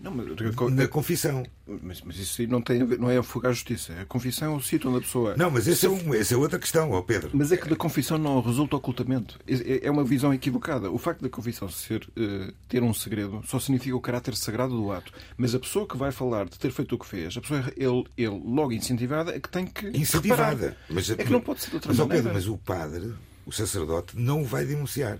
não, 0.00 0.12
mas, 0.12 0.72
na 0.72 0.88
confissão. 0.88 1.44
Mas, 1.66 2.00
mas, 2.00 2.16
isso 2.16 2.42
não, 2.46 2.62
tem 2.62 2.82
ver, 2.84 2.98
não 2.98 3.10
é 3.10 3.18
afogar 3.18 3.50
a 3.50 3.52
justiça. 3.52 3.92
A 4.00 4.06
confissão 4.06 4.54
é 4.54 4.56
o 4.56 4.60
sítio 4.60 4.88
onde 4.88 4.98
a 4.98 5.02
pessoa. 5.02 5.36
Não, 5.36 5.50
mas 5.50 5.68
esse 5.68 5.84
é 5.84 5.90
um, 5.90 6.14
essa 6.14 6.32
é 6.32 6.36
outra 6.38 6.58
questão, 6.58 6.90
ó 6.92 7.02
Pedro. 7.02 7.30
Mas 7.34 7.52
é 7.52 7.56
que 7.56 7.68
da 7.68 7.76
confissão 7.76 8.16
não 8.16 8.40
resulta 8.40 8.76
ocultamento. 8.76 9.38
É, 9.46 9.86
é 9.86 9.90
uma 9.90 10.02
visão 10.02 10.32
equivocada. 10.32 10.90
O 10.90 10.96
facto 10.96 11.20
da 11.20 11.28
confissão 11.28 11.68
ser, 11.68 12.08
uh, 12.16 12.52
ter 12.66 12.82
um 12.82 12.94
segredo 12.94 13.42
só 13.46 13.60
significa 13.60 13.94
o 13.94 14.00
caráter 14.00 14.34
sagrado 14.34 14.74
do 14.74 14.90
ato. 14.90 15.12
Mas 15.36 15.54
a 15.54 15.58
pessoa 15.58 15.86
que 15.86 15.98
vai 15.98 16.10
falar 16.10 16.46
de 16.46 16.58
ter 16.58 16.70
feito 16.72 16.94
o 16.94 16.98
que 16.98 17.06
fez, 17.06 17.36
a 17.36 17.40
pessoa, 17.42 17.62
ele, 17.76 18.04
ele 18.16 18.42
logo 18.42 18.72
incentivada, 18.72 19.36
é 19.36 19.38
que 19.40 19.50
tem 19.50 19.66
que. 19.66 19.86
Incentivada. 19.88 20.78
Mas, 20.88 21.10
é 21.10 21.16
que 21.16 21.30
não 21.30 21.42
pode 21.42 21.60
ser 21.60 21.68
de 21.68 21.76
outra 21.76 21.90
mas, 21.90 21.98
maneira. 21.98 22.22
Pedro, 22.22 22.34
mas 22.34 22.48
o 22.48 22.56
padre, 22.56 23.12
o 23.44 23.52
sacerdote, 23.52 24.18
não 24.18 24.40
o 24.40 24.46
vai 24.46 24.64
denunciar. 24.64 25.18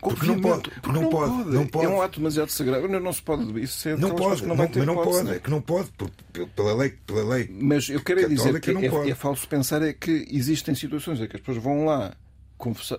Porque 0.00 0.26
não 0.26 0.40
pode, 0.40 0.70
porque 0.70 0.88
não, 0.88 1.02
não, 1.02 1.10
pode, 1.10 1.32
pode, 1.32 1.50
não 1.50 1.66
pode. 1.66 1.86
É 1.86 1.88
um 1.88 2.00
ato 2.00 2.18
demasiado 2.18 2.48
sagrado. 2.48 2.88
Não, 2.88 3.00
não 3.00 3.12
se 3.12 3.20
pode. 3.20 3.60
Isso 3.60 3.88
é 3.88 3.96
não 3.96 4.14
pode, 4.14 4.42
não, 4.42 4.56
não, 4.56 4.68
mas 4.68 4.86
não 4.86 4.94
pode. 4.94 5.30
É 5.30 5.38
que 5.38 5.50
não 5.50 5.60
pode, 5.60 5.90
por, 5.92 6.10
pela 6.56 6.74
lei, 6.74 6.94
pela 7.06 7.22
lei. 7.24 7.50
Mas 7.52 7.88
eu 7.90 8.02
quero 8.02 8.26
dizer 8.28 8.58
que 8.60 8.70
é, 8.70 9.10
é, 9.10 9.14
falso 9.14 9.46
pensar 9.46 9.82
é 9.82 9.92
que 9.92 10.26
existem 10.30 10.74
situações 10.74 11.20
em 11.20 11.26
que 11.26 11.36
as 11.36 11.42
pessoas 11.42 11.62
vão 11.62 11.84
lá 11.84 12.14
confessar, 12.56 12.98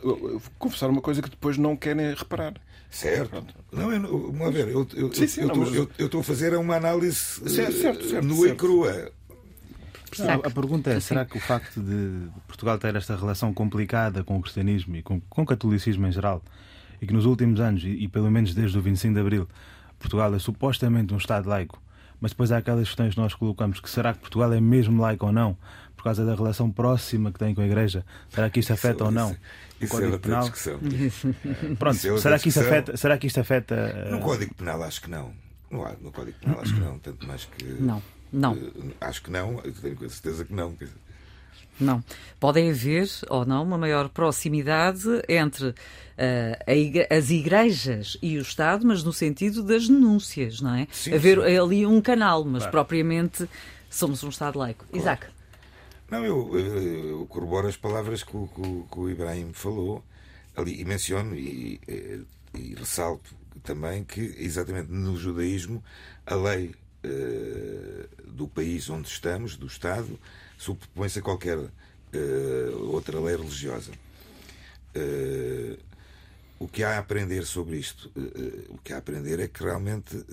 confessar 0.60 0.90
uma 0.90 1.02
coisa 1.02 1.22
que 1.22 1.30
depois 1.30 1.58
não 1.58 1.76
querem 1.76 2.14
reparar. 2.14 2.54
Certo. 2.92 3.30
Pronto. 3.30 3.54
Não, 3.72 3.92
eu, 3.92 4.32
vamos 4.32 4.54
ver, 4.54 4.68
eu, 4.68 4.88
eu, 4.94 5.14
sim, 5.14 5.26
sim, 5.26 5.42
eu, 5.42 5.90
eu, 5.98 6.06
estou 6.06 6.22
a 6.22 6.24
fazer 6.24 6.54
uma 6.56 6.76
análise 6.76 7.16
certo, 7.16 7.78
certo, 7.78 8.06
certo, 8.06 8.28
nua 8.28 8.50
e 8.50 8.56
crua. 8.56 9.12
A, 10.20 10.34
a 10.48 10.52
pergunta 10.52 10.92
é: 10.92 11.00
será 11.00 11.26
que 11.26 11.38
o 11.38 11.40
facto 11.40 11.82
de 11.82 12.28
Portugal 12.46 12.78
ter 12.78 12.96
esta 12.96 13.16
relação 13.16 13.54
complicada 13.54 14.24
com 14.24 14.38
o 14.38 14.42
cristianismo 14.42 14.98
e 14.98 15.02
com, 15.02 15.22
com 15.22 15.44
o 15.44 15.46
catolicismo 15.46 16.06
em 16.06 16.12
geral 16.12 16.44
e 17.02 17.08
que 17.08 17.14
nos 17.14 17.26
últimos 17.26 17.60
anos, 17.60 17.84
e, 17.84 17.90
e 17.90 18.08
pelo 18.08 18.30
menos 18.30 18.54
desde 18.54 18.78
o 18.78 18.82
25 18.82 19.14
de 19.14 19.20
Abril, 19.20 19.50
Portugal 20.00 20.34
é 20.34 20.40
supostamente 20.40 21.14
um 21.14 21.18
Estado 21.18 21.50
laico, 21.50 21.82
mas 22.20 22.32
depois 22.32 22.52
há 22.52 22.58
aquelas 22.58 22.88
questões 22.88 23.16
que 23.16 23.20
nós 23.20 23.34
colocamos 23.34 23.80
que 23.80 23.90
será 23.90 24.14
que 24.14 24.20
Portugal 24.20 24.54
é 24.54 24.62
mesmo 24.62 25.02
laico 25.02 25.26
ou 25.26 25.32
não, 25.32 25.58
por 25.96 26.04
causa 26.04 26.26
da 26.26 26.36
relação 26.36 26.72
próxima 26.72 27.32
que 27.32 27.40
tem 27.40 27.54
com 27.54 27.62
a 27.62 27.66
Igreja? 27.66 28.06
Será 28.30 28.50
que 28.50 28.60
isto 28.60 28.74
afeta 28.74 28.96
isso, 28.96 29.06
ou 29.06 29.12
não? 29.12 29.36
Isso, 29.80 29.86
o 29.86 29.88
Código 29.88 30.16
é 30.16 30.18
Penal? 30.20 30.50
Pronto, 31.78 31.96
é 31.96 32.18
será, 32.18 32.40
que 32.40 32.50
isto 32.50 32.60
afeta, 32.60 32.98
será 32.98 33.18
que 33.18 33.28
isto 33.28 33.40
afeta. 33.40 34.08
No 34.10 34.20
Código 34.20 34.54
Penal 34.54 34.84
acho 34.84 35.02
que 35.02 35.10
não. 35.10 35.34
No, 35.70 35.80
no 36.02 36.12
Código 36.12 36.38
Penal 36.40 36.62
acho 36.62 36.74
que 36.74 36.80
não, 36.80 37.00
tanto 37.00 37.28
mais 37.28 37.46
que. 37.46 37.66
Não. 37.66 38.02
Não. 38.32 38.54
Uh, 38.54 38.94
acho 39.02 39.22
que 39.24 39.30
não, 39.30 39.58
tenho 39.58 40.10
certeza 40.10 40.46
que 40.46 40.54
não. 40.54 40.76
Não. 41.80 42.04
Pode 42.40 42.60
haver 42.70 43.08
ou 43.30 43.46
não 43.46 43.64
uma 43.64 43.78
maior 43.78 44.08
proximidade 44.10 45.08
entre 45.28 45.70
uh, 45.70 45.74
igre 46.72 47.08
as 47.10 47.30
igrejas 47.32 48.18
e 48.22 48.38
o 48.38 48.42
Estado, 48.42 48.86
mas 48.86 49.04
no 49.04 49.12
sentido 49.12 49.64
das 49.64 49.88
denúncias, 49.88 50.62
não 50.62 50.76
é? 50.76 50.88
Sim, 50.92 51.14
haver 51.14 51.38
sim. 51.44 51.58
ali 51.58 51.86
um 51.86 52.00
canal, 52.02 52.44
mas 52.46 52.64
Claro. 52.64 52.72
propriamente 52.72 53.50
somos 53.90 54.24
um 54.24 54.30
Estado 54.30 54.60
laico. 54.60 54.86
Isaac. 54.94 55.26
Não, 56.10 56.24
eu, 56.26 56.60
eu 56.60 57.26
corroboro 57.28 57.68
as 57.68 57.78
palavras 57.78 58.22
que 58.22 58.36
o, 58.36 58.48
que 58.48 58.62
o- 58.62 58.88
que 58.92 59.00
o 59.00 59.10
Ibrahim 59.10 59.52
falou 59.54 60.04
ali 60.56 60.82
e 60.82 60.86
menciono 60.86 61.34
e, 61.36 61.80
eh, 61.88 62.20
e 62.54 62.76
ressalto 62.76 63.34
também 63.64 64.04
que, 64.04 64.20
exatamente 64.38 64.92
no 64.92 65.16
judaísmo, 65.16 65.82
a 66.26 66.36
lei 66.36 66.76
eh, 67.04 68.08
do 68.28 68.48
país 68.48 68.90
onde 68.90 69.08
estamos, 69.08 69.56
do 69.56 69.68
Estado, 69.68 70.20
superpõe-se 70.62 71.18
a 71.18 71.22
qualquer 71.24 71.58
eh, 72.14 72.70
outra 72.76 73.20
lei 73.20 73.36
religiosa. 73.36 73.92
Eh, 74.94 75.76
o 76.60 76.68
que 76.68 76.84
há 76.84 76.98
a 76.98 77.00
aprender 77.00 77.44
sobre 77.46 77.78
isto? 77.78 78.12
eh, 78.16 78.68
o 78.70 78.78
que 78.78 78.94
há 78.94 78.98
a 78.98 79.00
aprender 79.00 79.40
é 79.40 79.48
que 79.48 79.64
realmente 79.64 80.24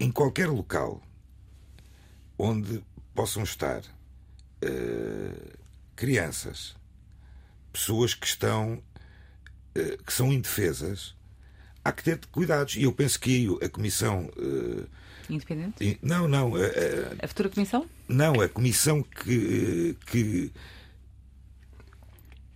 em 0.00 0.10
qualquer 0.10 0.48
local 0.48 1.02
onde 2.38 2.82
possam 3.14 3.42
estar 3.42 3.82
crianças, 5.94 6.74
pessoas 7.72 8.14
que 8.14 8.26
estão 8.26 8.82
que 9.74 10.12
são 10.12 10.32
indefesas, 10.32 11.14
há 11.84 11.92
que 11.92 12.02
ter 12.02 12.18
cuidados. 12.32 12.76
E 12.76 12.84
eu 12.84 12.92
penso 12.92 13.20
que 13.20 13.46
a 13.62 13.68
Comissão. 13.68 14.30
Eh, 15.28 15.32
Independente? 15.34 15.98
não, 16.02 16.26
não, 16.28 16.54
a- 16.56 16.60
a- 16.60 17.24
A 17.24 17.28
futura 17.28 17.48
comissão? 17.48 17.86
não, 18.08 18.40
a 18.40 18.48
Comissão 18.48 19.02
que. 19.02 19.96
que 20.06 20.52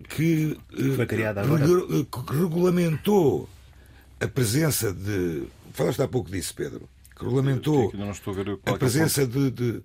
que 0.09 0.59
eh, 0.77 0.97
Foi 0.97 1.07
criada 1.07 1.43
agora. 1.43 1.64
regu- 1.64 2.05
que 2.07 2.33
regulamentou 2.35 3.49
a 4.20 4.27
presença 4.27 4.93
de. 4.93 5.45
Falaste 5.73 6.03
há 6.03 6.09
pouco 6.09 6.31
disso, 6.31 6.55
Pedro. 6.55 6.89
Que 7.16 7.25
regulamentou 7.25 7.91
Ainda 7.93 8.05
não 8.05 8.11
estou 8.12 8.33
a 8.33 8.37
ver 8.37 8.45
qual 8.45 8.59
é 8.66 8.70
a 8.70 8.73
é 8.73 8.75
o 8.75 8.79
presença 8.79 9.27
de, 9.27 9.51
de- 9.51 9.83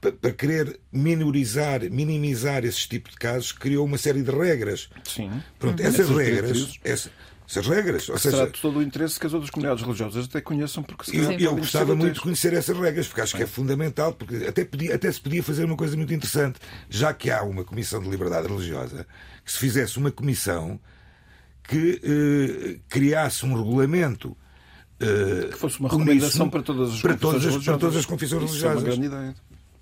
pa- 0.00 0.12
para 0.12 0.32
querer 0.32 0.80
minorizar, 0.92 1.80
minimizar 1.90 2.64
esses 2.64 2.86
tipos 2.86 3.12
de 3.12 3.18
casos, 3.18 3.52
criou 3.52 3.84
uma 3.86 3.98
série 3.98 4.22
de 4.22 4.30
regras. 4.30 4.90
Sim. 5.04 5.30
Pronto, 5.58 5.80
Uhum. 5.80 5.86
essas 5.88 6.00
Essas 6.10 6.16
regras, 6.16 6.78
essa- 6.84 7.10
essas 7.50 7.66
regras, 7.66 8.08
ou 8.08 8.16
Será 8.16 8.36
seja, 8.38 8.50
de 8.50 8.60
todo 8.60 8.78
o 8.78 8.82
interesse 8.82 9.18
que 9.18 9.26
as 9.26 9.32
outras 9.34 9.50
comunidades 9.50 9.82
religiosas 9.82 10.26
até 10.26 10.40
conheçam, 10.40 10.84
porque 10.84 11.10
se 11.10 11.16
eu, 11.16 11.32
eu 11.32 11.56
gostava 11.56 11.96
muito 11.96 12.14
de 12.14 12.20
conhecer 12.20 12.52
essas 12.54 12.78
regras, 12.78 13.08
porque 13.08 13.22
acho 13.22 13.36
que 13.36 13.42
é 13.42 13.46
fundamental, 13.46 14.12
porque 14.12 14.36
até, 14.46 14.64
podia, 14.64 14.94
até 14.94 15.10
se 15.10 15.20
podia 15.20 15.42
fazer 15.42 15.64
uma 15.64 15.76
coisa 15.76 15.96
muito 15.96 16.14
interessante, 16.14 16.60
já 16.88 17.12
que 17.12 17.28
há 17.28 17.42
uma 17.42 17.64
comissão 17.64 18.00
de 18.00 18.08
liberdade 18.08 18.46
religiosa, 18.46 19.04
que 19.44 19.50
se 19.50 19.58
fizesse 19.58 19.98
uma 19.98 20.12
comissão 20.12 20.78
que 21.64 22.00
eh, 22.04 22.78
criasse 22.88 23.44
um 23.44 23.54
regulamento 23.56 24.36
eh, 25.00 25.48
Que 25.50 25.58
fosse 25.58 25.80
uma 25.80 25.88
uníssono 25.88 26.04
recomendação 26.04 26.50
para 26.50 26.62
todas 26.62 26.92
as 26.94 27.00
para 27.00 27.14
confissões 27.14 27.20
todas 27.20 27.36
as, 27.36 27.64
para 27.64 27.72
religiosas. 27.74 27.80
todas 27.80 27.96
as 27.96 28.06
confissões 28.06 28.50
Isso 28.52 28.64
é 28.64 28.68
uma 28.68 28.74
religiosas. 28.80 28.98
grande 28.98 29.06
ideia. 29.06 29.34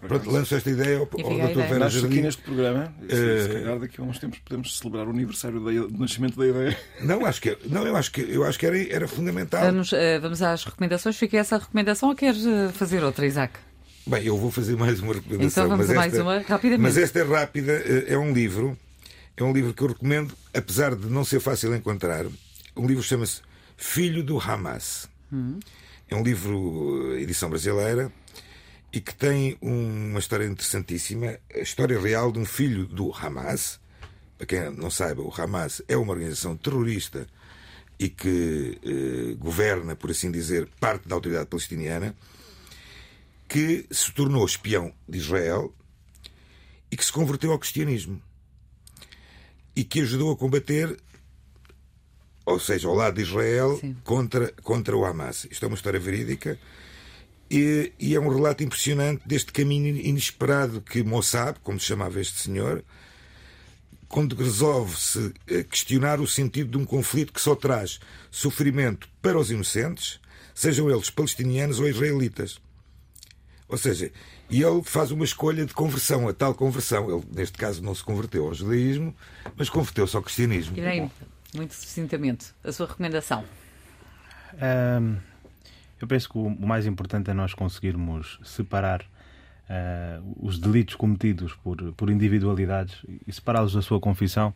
Pronto, 0.06 0.30
lanço 0.30 0.54
esta 0.54 0.70
ideia 0.70 0.98
ao, 0.98 1.02
ao 1.02 1.08
Dr. 1.48 1.54
Vera 1.68 1.86
aqui 1.86 1.98
Jardim. 2.00 2.20
neste 2.20 2.42
programa. 2.42 2.94
Se, 3.08 3.14
Eh, 3.16 3.42
se 3.42 3.48
calhar 3.48 3.78
daqui 3.80 4.00
a 4.00 4.04
uns 4.04 4.18
tempos 4.20 4.38
podemos 4.38 4.78
celebrar 4.78 5.08
o 5.08 5.10
aniversário 5.10 5.58
da- 5.58 5.86
do 5.88 5.98
nascimento 5.98 6.38
da 6.38 6.46
ideia. 6.46 6.78
Não, 7.02 7.26
acho 7.26 7.40
que, 7.42 7.56
não, 7.68 7.84
eu 7.84 7.96
acho 7.96 8.12
que, 8.12 8.20
eu 8.20 8.44
acho 8.44 8.56
que 8.58 8.66
era, 8.66 8.78
era 8.94 9.08
fundamental. 9.08 9.60
Vamos, 9.64 9.92
eh, 9.92 10.20
vamos 10.20 10.40
às 10.40 10.64
recomendações. 10.64 11.16
Fica 11.16 11.36
essa 11.36 11.58
recomendação 11.58 12.10
ou 12.10 12.14
queres 12.14 12.46
eh, 12.46 12.68
fazer 12.72 13.02
outra, 13.02 13.26
Isaac? 13.26 13.54
Bem, 14.06 14.24
eu 14.24 14.36
vou 14.38 14.50
fazer 14.52 14.76
mais 14.76 15.00
uma 15.00 15.14
recomendação. 15.14 15.64
Então 15.64 15.68
vamos 15.76 15.86
mas 15.88 15.90
a 15.96 16.00
mais 16.00 16.12
esta- 16.12 16.22
uma, 16.24 16.38
rapidamente. 16.40 16.80
Mas 16.82 16.96
esta 16.96 17.18
é 17.18 17.24
rápida, 17.24 17.72
é 17.72 18.16
um 18.16 18.32
livro, 18.32 18.78
é 19.36 19.42
um 19.42 19.52
livro 19.52 19.74
que 19.74 19.82
eu 19.82 19.88
recomendo, 19.88 20.32
apesar 20.54 20.94
de 20.94 21.06
não 21.08 21.24
ser 21.24 21.40
fácil 21.40 21.74
encontrar. 21.74 22.24
Um 22.76 22.86
livro 22.86 23.02
chama-se 23.02 23.40
Filho 23.76 24.22
do 24.22 24.38
Hamas. 24.40 25.08
É 26.10 26.14
um 26.14 26.22
livro, 26.22 27.16
edição 27.18 27.50
brasileira, 27.50 28.10
e 28.92 29.00
que 29.00 29.14
tem 29.14 29.56
uma 29.60 30.18
história 30.18 30.46
interessantíssima, 30.46 31.38
a 31.54 31.58
história 31.58 32.00
real 32.00 32.32
de 32.32 32.38
um 32.38 32.44
filho 32.44 32.86
do 32.86 33.12
Hamas. 33.12 33.78
Para 34.36 34.46
quem 34.46 34.70
não 34.70 34.90
saiba, 34.90 35.22
o 35.22 35.32
Hamas 35.36 35.82
é 35.88 35.96
uma 35.96 36.12
organização 36.12 36.56
terrorista 36.56 37.26
e 37.98 38.08
que 38.08 38.78
eh, 38.82 39.34
governa, 39.34 39.96
por 39.96 40.10
assim 40.10 40.30
dizer, 40.30 40.68
parte 40.80 41.08
da 41.08 41.16
autoridade 41.16 41.48
palestiniana, 41.48 42.14
que 43.48 43.86
se 43.90 44.12
tornou 44.12 44.46
espião 44.46 44.92
de 45.08 45.18
Israel 45.18 45.74
e 46.90 46.96
que 46.96 47.04
se 47.04 47.12
converteu 47.12 47.50
ao 47.50 47.58
cristianismo 47.58 48.22
e 49.74 49.84
que 49.84 50.00
ajudou 50.00 50.32
a 50.32 50.36
combater, 50.36 50.96
ou 52.46 52.58
seja, 52.58 52.88
ao 52.88 52.94
lado 52.94 53.16
de 53.16 53.22
Israel, 53.22 53.76
Sim. 53.80 53.96
contra, 54.04 54.52
contra 54.62 54.96
o 54.96 55.04
Hamas. 55.04 55.46
Isto 55.50 55.64
é 55.64 55.68
uma 55.68 55.76
história 55.76 56.00
verídica 56.00 56.58
e, 57.50 57.92
e 57.98 58.14
é 58.14 58.20
um 58.20 58.28
relato 58.28 58.62
impressionante 58.62 59.26
deste 59.26 59.52
caminho 59.52 59.96
inesperado 59.96 60.80
que 60.80 61.02
Mossab, 61.02 61.58
como 61.62 61.80
se 61.80 61.86
chamava 61.86 62.20
este 62.20 62.40
senhor, 62.40 62.84
quando 64.08 64.34
resolve-se 64.34 65.34
questionar 65.70 66.20
o 66.20 66.26
sentido 66.26 66.70
de 66.70 66.78
um 66.78 66.84
conflito 66.84 67.32
que 67.32 67.40
só 67.40 67.54
traz 67.54 68.00
sofrimento 68.30 69.08
para 69.20 69.38
os 69.38 69.50
inocentes, 69.50 70.18
sejam 70.54 70.90
eles 70.90 71.10
palestinianos 71.10 71.78
ou 71.78 71.88
israelitas. 71.88 72.58
Ou 73.68 73.76
seja, 73.76 74.10
e 74.48 74.62
ele 74.62 74.82
faz 74.82 75.10
uma 75.10 75.24
escolha 75.24 75.64
de 75.66 75.74
conversão, 75.74 76.26
a 76.26 76.32
tal 76.32 76.54
conversão. 76.54 77.10
Ele, 77.10 77.22
neste 77.30 77.58
caso, 77.58 77.82
não 77.82 77.94
se 77.94 78.02
converteu 78.02 78.46
ao 78.46 78.54
judaísmo, 78.54 79.14
mas 79.56 79.68
converteu-se 79.68 80.16
ao 80.16 80.22
cristianismo. 80.22 80.76
Irene, 80.76 81.10
muito 81.54 81.74
sucintamente, 81.74 82.46
a 82.64 82.72
sua 82.72 82.86
recomendação. 82.86 83.44
Ahm, 84.54 85.18
eu 86.00 86.06
penso 86.08 86.28
que 86.28 86.38
o, 86.38 86.48
mais 86.66 86.86
importante 86.86 87.30
é 87.30 87.34
nós 87.34 87.54
conseguirmos 87.54 88.38
separar 88.44 89.02
ah, 89.68 90.20
os 90.40 90.58
delitos 90.58 90.94
cometidos 90.94 91.52
por, 91.62 91.76
por 91.94 92.10
individualidades 92.10 92.96
e 93.26 93.32
separá-los 93.32 93.72
da 93.74 93.82
sua 93.82 94.00
confissão 94.00 94.52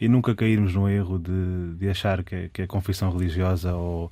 e 0.00 0.08
nunca 0.08 0.34
cairmos 0.34 0.74
no 0.74 0.88
erro 0.88 1.18
de, 1.18 1.74
de 1.78 1.88
achar 1.88 2.22
que, 2.22 2.48
que 2.52 2.62
a 2.62 2.66
confissão 2.66 3.10
religiosa 3.10 3.74
ou 3.74 4.10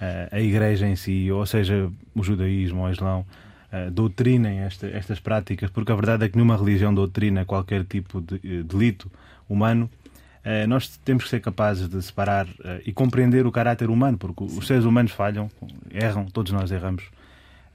ah, 0.00 0.28
a 0.32 0.40
igreja 0.40 0.86
em 0.86 0.96
si, 0.96 1.30
ou 1.30 1.44
seja, 1.46 1.90
o 2.14 2.22
judaísmo 2.22 2.80
ou 2.80 2.86
o 2.86 2.90
islão, 2.90 3.26
ah, 3.72 3.88
doutrinem 3.90 4.60
esta- 4.60 4.86
estas 4.88 5.20
práticas, 5.20 5.70
porque 5.70 5.92
a 5.92 5.94
verdade 5.94 6.24
é 6.24 6.28
que 6.28 6.36
nenhuma 6.36 6.56
religião 6.56 6.92
doutrina 6.94 7.44
qualquer 7.44 7.84
tipo 7.84 8.20
de 8.20 8.62
delito 8.62 9.10
humano. 9.48 9.90
Eh, 10.42 10.66
nós 10.66 10.96
temos 10.98 11.24
que 11.24 11.30
ser 11.30 11.40
capazes 11.40 11.88
de 11.88 12.00
separar 12.02 12.48
eh, 12.64 12.82
e 12.86 12.92
compreender 12.92 13.46
o 13.46 13.52
caráter 13.52 13.90
humano, 13.90 14.16
porque 14.16 14.44
os 14.44 14.66
seres 14.66 14.84
humanos 14.84 15.12
falham, 15.12 15.50
erram, 15.90 16.26
todos 16.26 16.52
nós 16.52 16.70
erramos. 16.70 17.04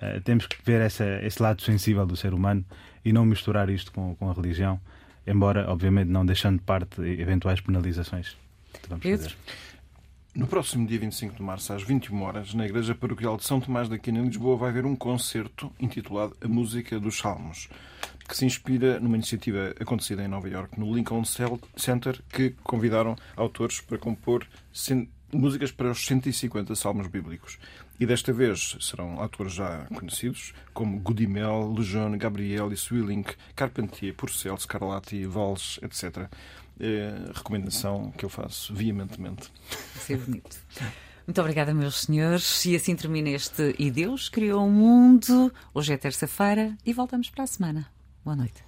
Eh, 0.01 0.19
temos 0.21 0.47
que 0.47 0.57
ver 0.65 0.81
essa, 0.81 1.05
esse 1.23 1.41
lado 1.41 1.61
sensível 1.61 2.05
do 2.05 2.15
ser 2.15 2.33
humano 2.33 2.65
e 3.03 3.13
não 3.13 3.25
misturar 3.25 3.69
isto 3.69 3.91
com, 3.91 4.15
com 4.15 4.29
a 4.29 4.33
religião, 4.33 4.79
embora, 5.27 5.69
obviamente, 5.69 6.09
não 6.09 6.25
deixando 6.25 6.57
de 6.57 6.63
parte 6.63 7.01
eventuais 7.01 7.61
penalizações 7.61 8.35
que 8.81 8.89
vamos 8.89 9.03
Pedro? 9.03 9.29
fazer. 9.29 9.37
No 10.35 10.47
próximo 10.47 10.85
dia 10.85 10.99
25 10.99 11.35
de 11.35 11.41
março, 11.41 11.71
às 11.71 11.81
21 11.81 12.21
horas, 12.21 12.53
na 12.53 12.65
Igreja 12.65 12.93
Paroquial 12.93 13.37
de 13.37 13.45
São 13.45 13.61
Tomás 13.61 13.87
da 13.87 13.97
Quina, 13.97 14.19
em 14.19 14.25
Lisboa, 14.25 14.57
vai 14.57 14.69
haver 14.69 14.85
um 14.85 14.95
concerto 14.95 15.71
intitulado 15.79 16.35
A 16.41 16.47
Música 16.47 16.99
dos 16.99 17.17
Salmos, 17.17 17.69
que 18.27 18.35
se 18.35 18.45
inspira 18.45 18.99
numa 18.99 19.15
iniciativa 19.15 19.73
acontecida 19.79 20.23
em 20.23 20.27
Nova 20.27 20.49
Iorque, 20.49 20.79
no 20.79 20.93
Lincoln 20.93 21.23
Center, 21.25 22.21
que 22.29 22.55
convidaram 22.63 23.15
autores 23.35 23.81
para 23.81 23.97
compor 23.97 24.47
músicas 25.31 25.71
para 25.71 25.91
os 25.91 26.05
150 26.05 26.75
salmos 26.75 27.07
bíblicos. 27.07 27.57
E 27.99 28.05
desta 28.05 28.33
vez 28.33 28.77
serão 28.81 29.21
autores 29.21 29.53
já 29.53 29.85
conhecidos, 29.93 30.53
como 30.73 30.99
Goodimel, 30.99 31.73
Lejeune, 31.73 32.17
Gabriel 32.17 32.71
e 32.71 32.77
Swilling, 32.77 33.23
Carpentier, 33.55 34.13
Purcell, 34.13 34.57
Scarlatti, 34.57 35.25
Valls, 35.25 35.79
etc. 35.81 36.29
É, 36.77 37.31
recomendação 37.33 38.11
que 38.17 38.25
eu 38.25 38.29
faço 38.29 38.73
veementemente. 38.73 39.49
Vai 39.69 40.03
ser 40.03 40.17
bonito. 40.17 40.57
Muito 41.25 41.41
obrigada, 41.41 41.73
meus 41.73 42.01
senhores. 42.01 42.65
E 42.65 42.75
assim 42.75 42.95
termina 42.95 43.29
este 43.29 43.73
E 43.79 43.89
Deus 43.89 44.27
Criou 44.29 44.67
o 44.67 44.71
Mundo. 44.71 45.51
Hoje 45.73 45.93
é 45.93 45.97
terça-feira 45.97 46.77
e 46.85 46.93
voltamos 46.93 47.29
para 47.29 47.45
a 47.45 47.47
semana. 47.47 47.94
Boa 48.25 48.35
noite. 48.35 48.63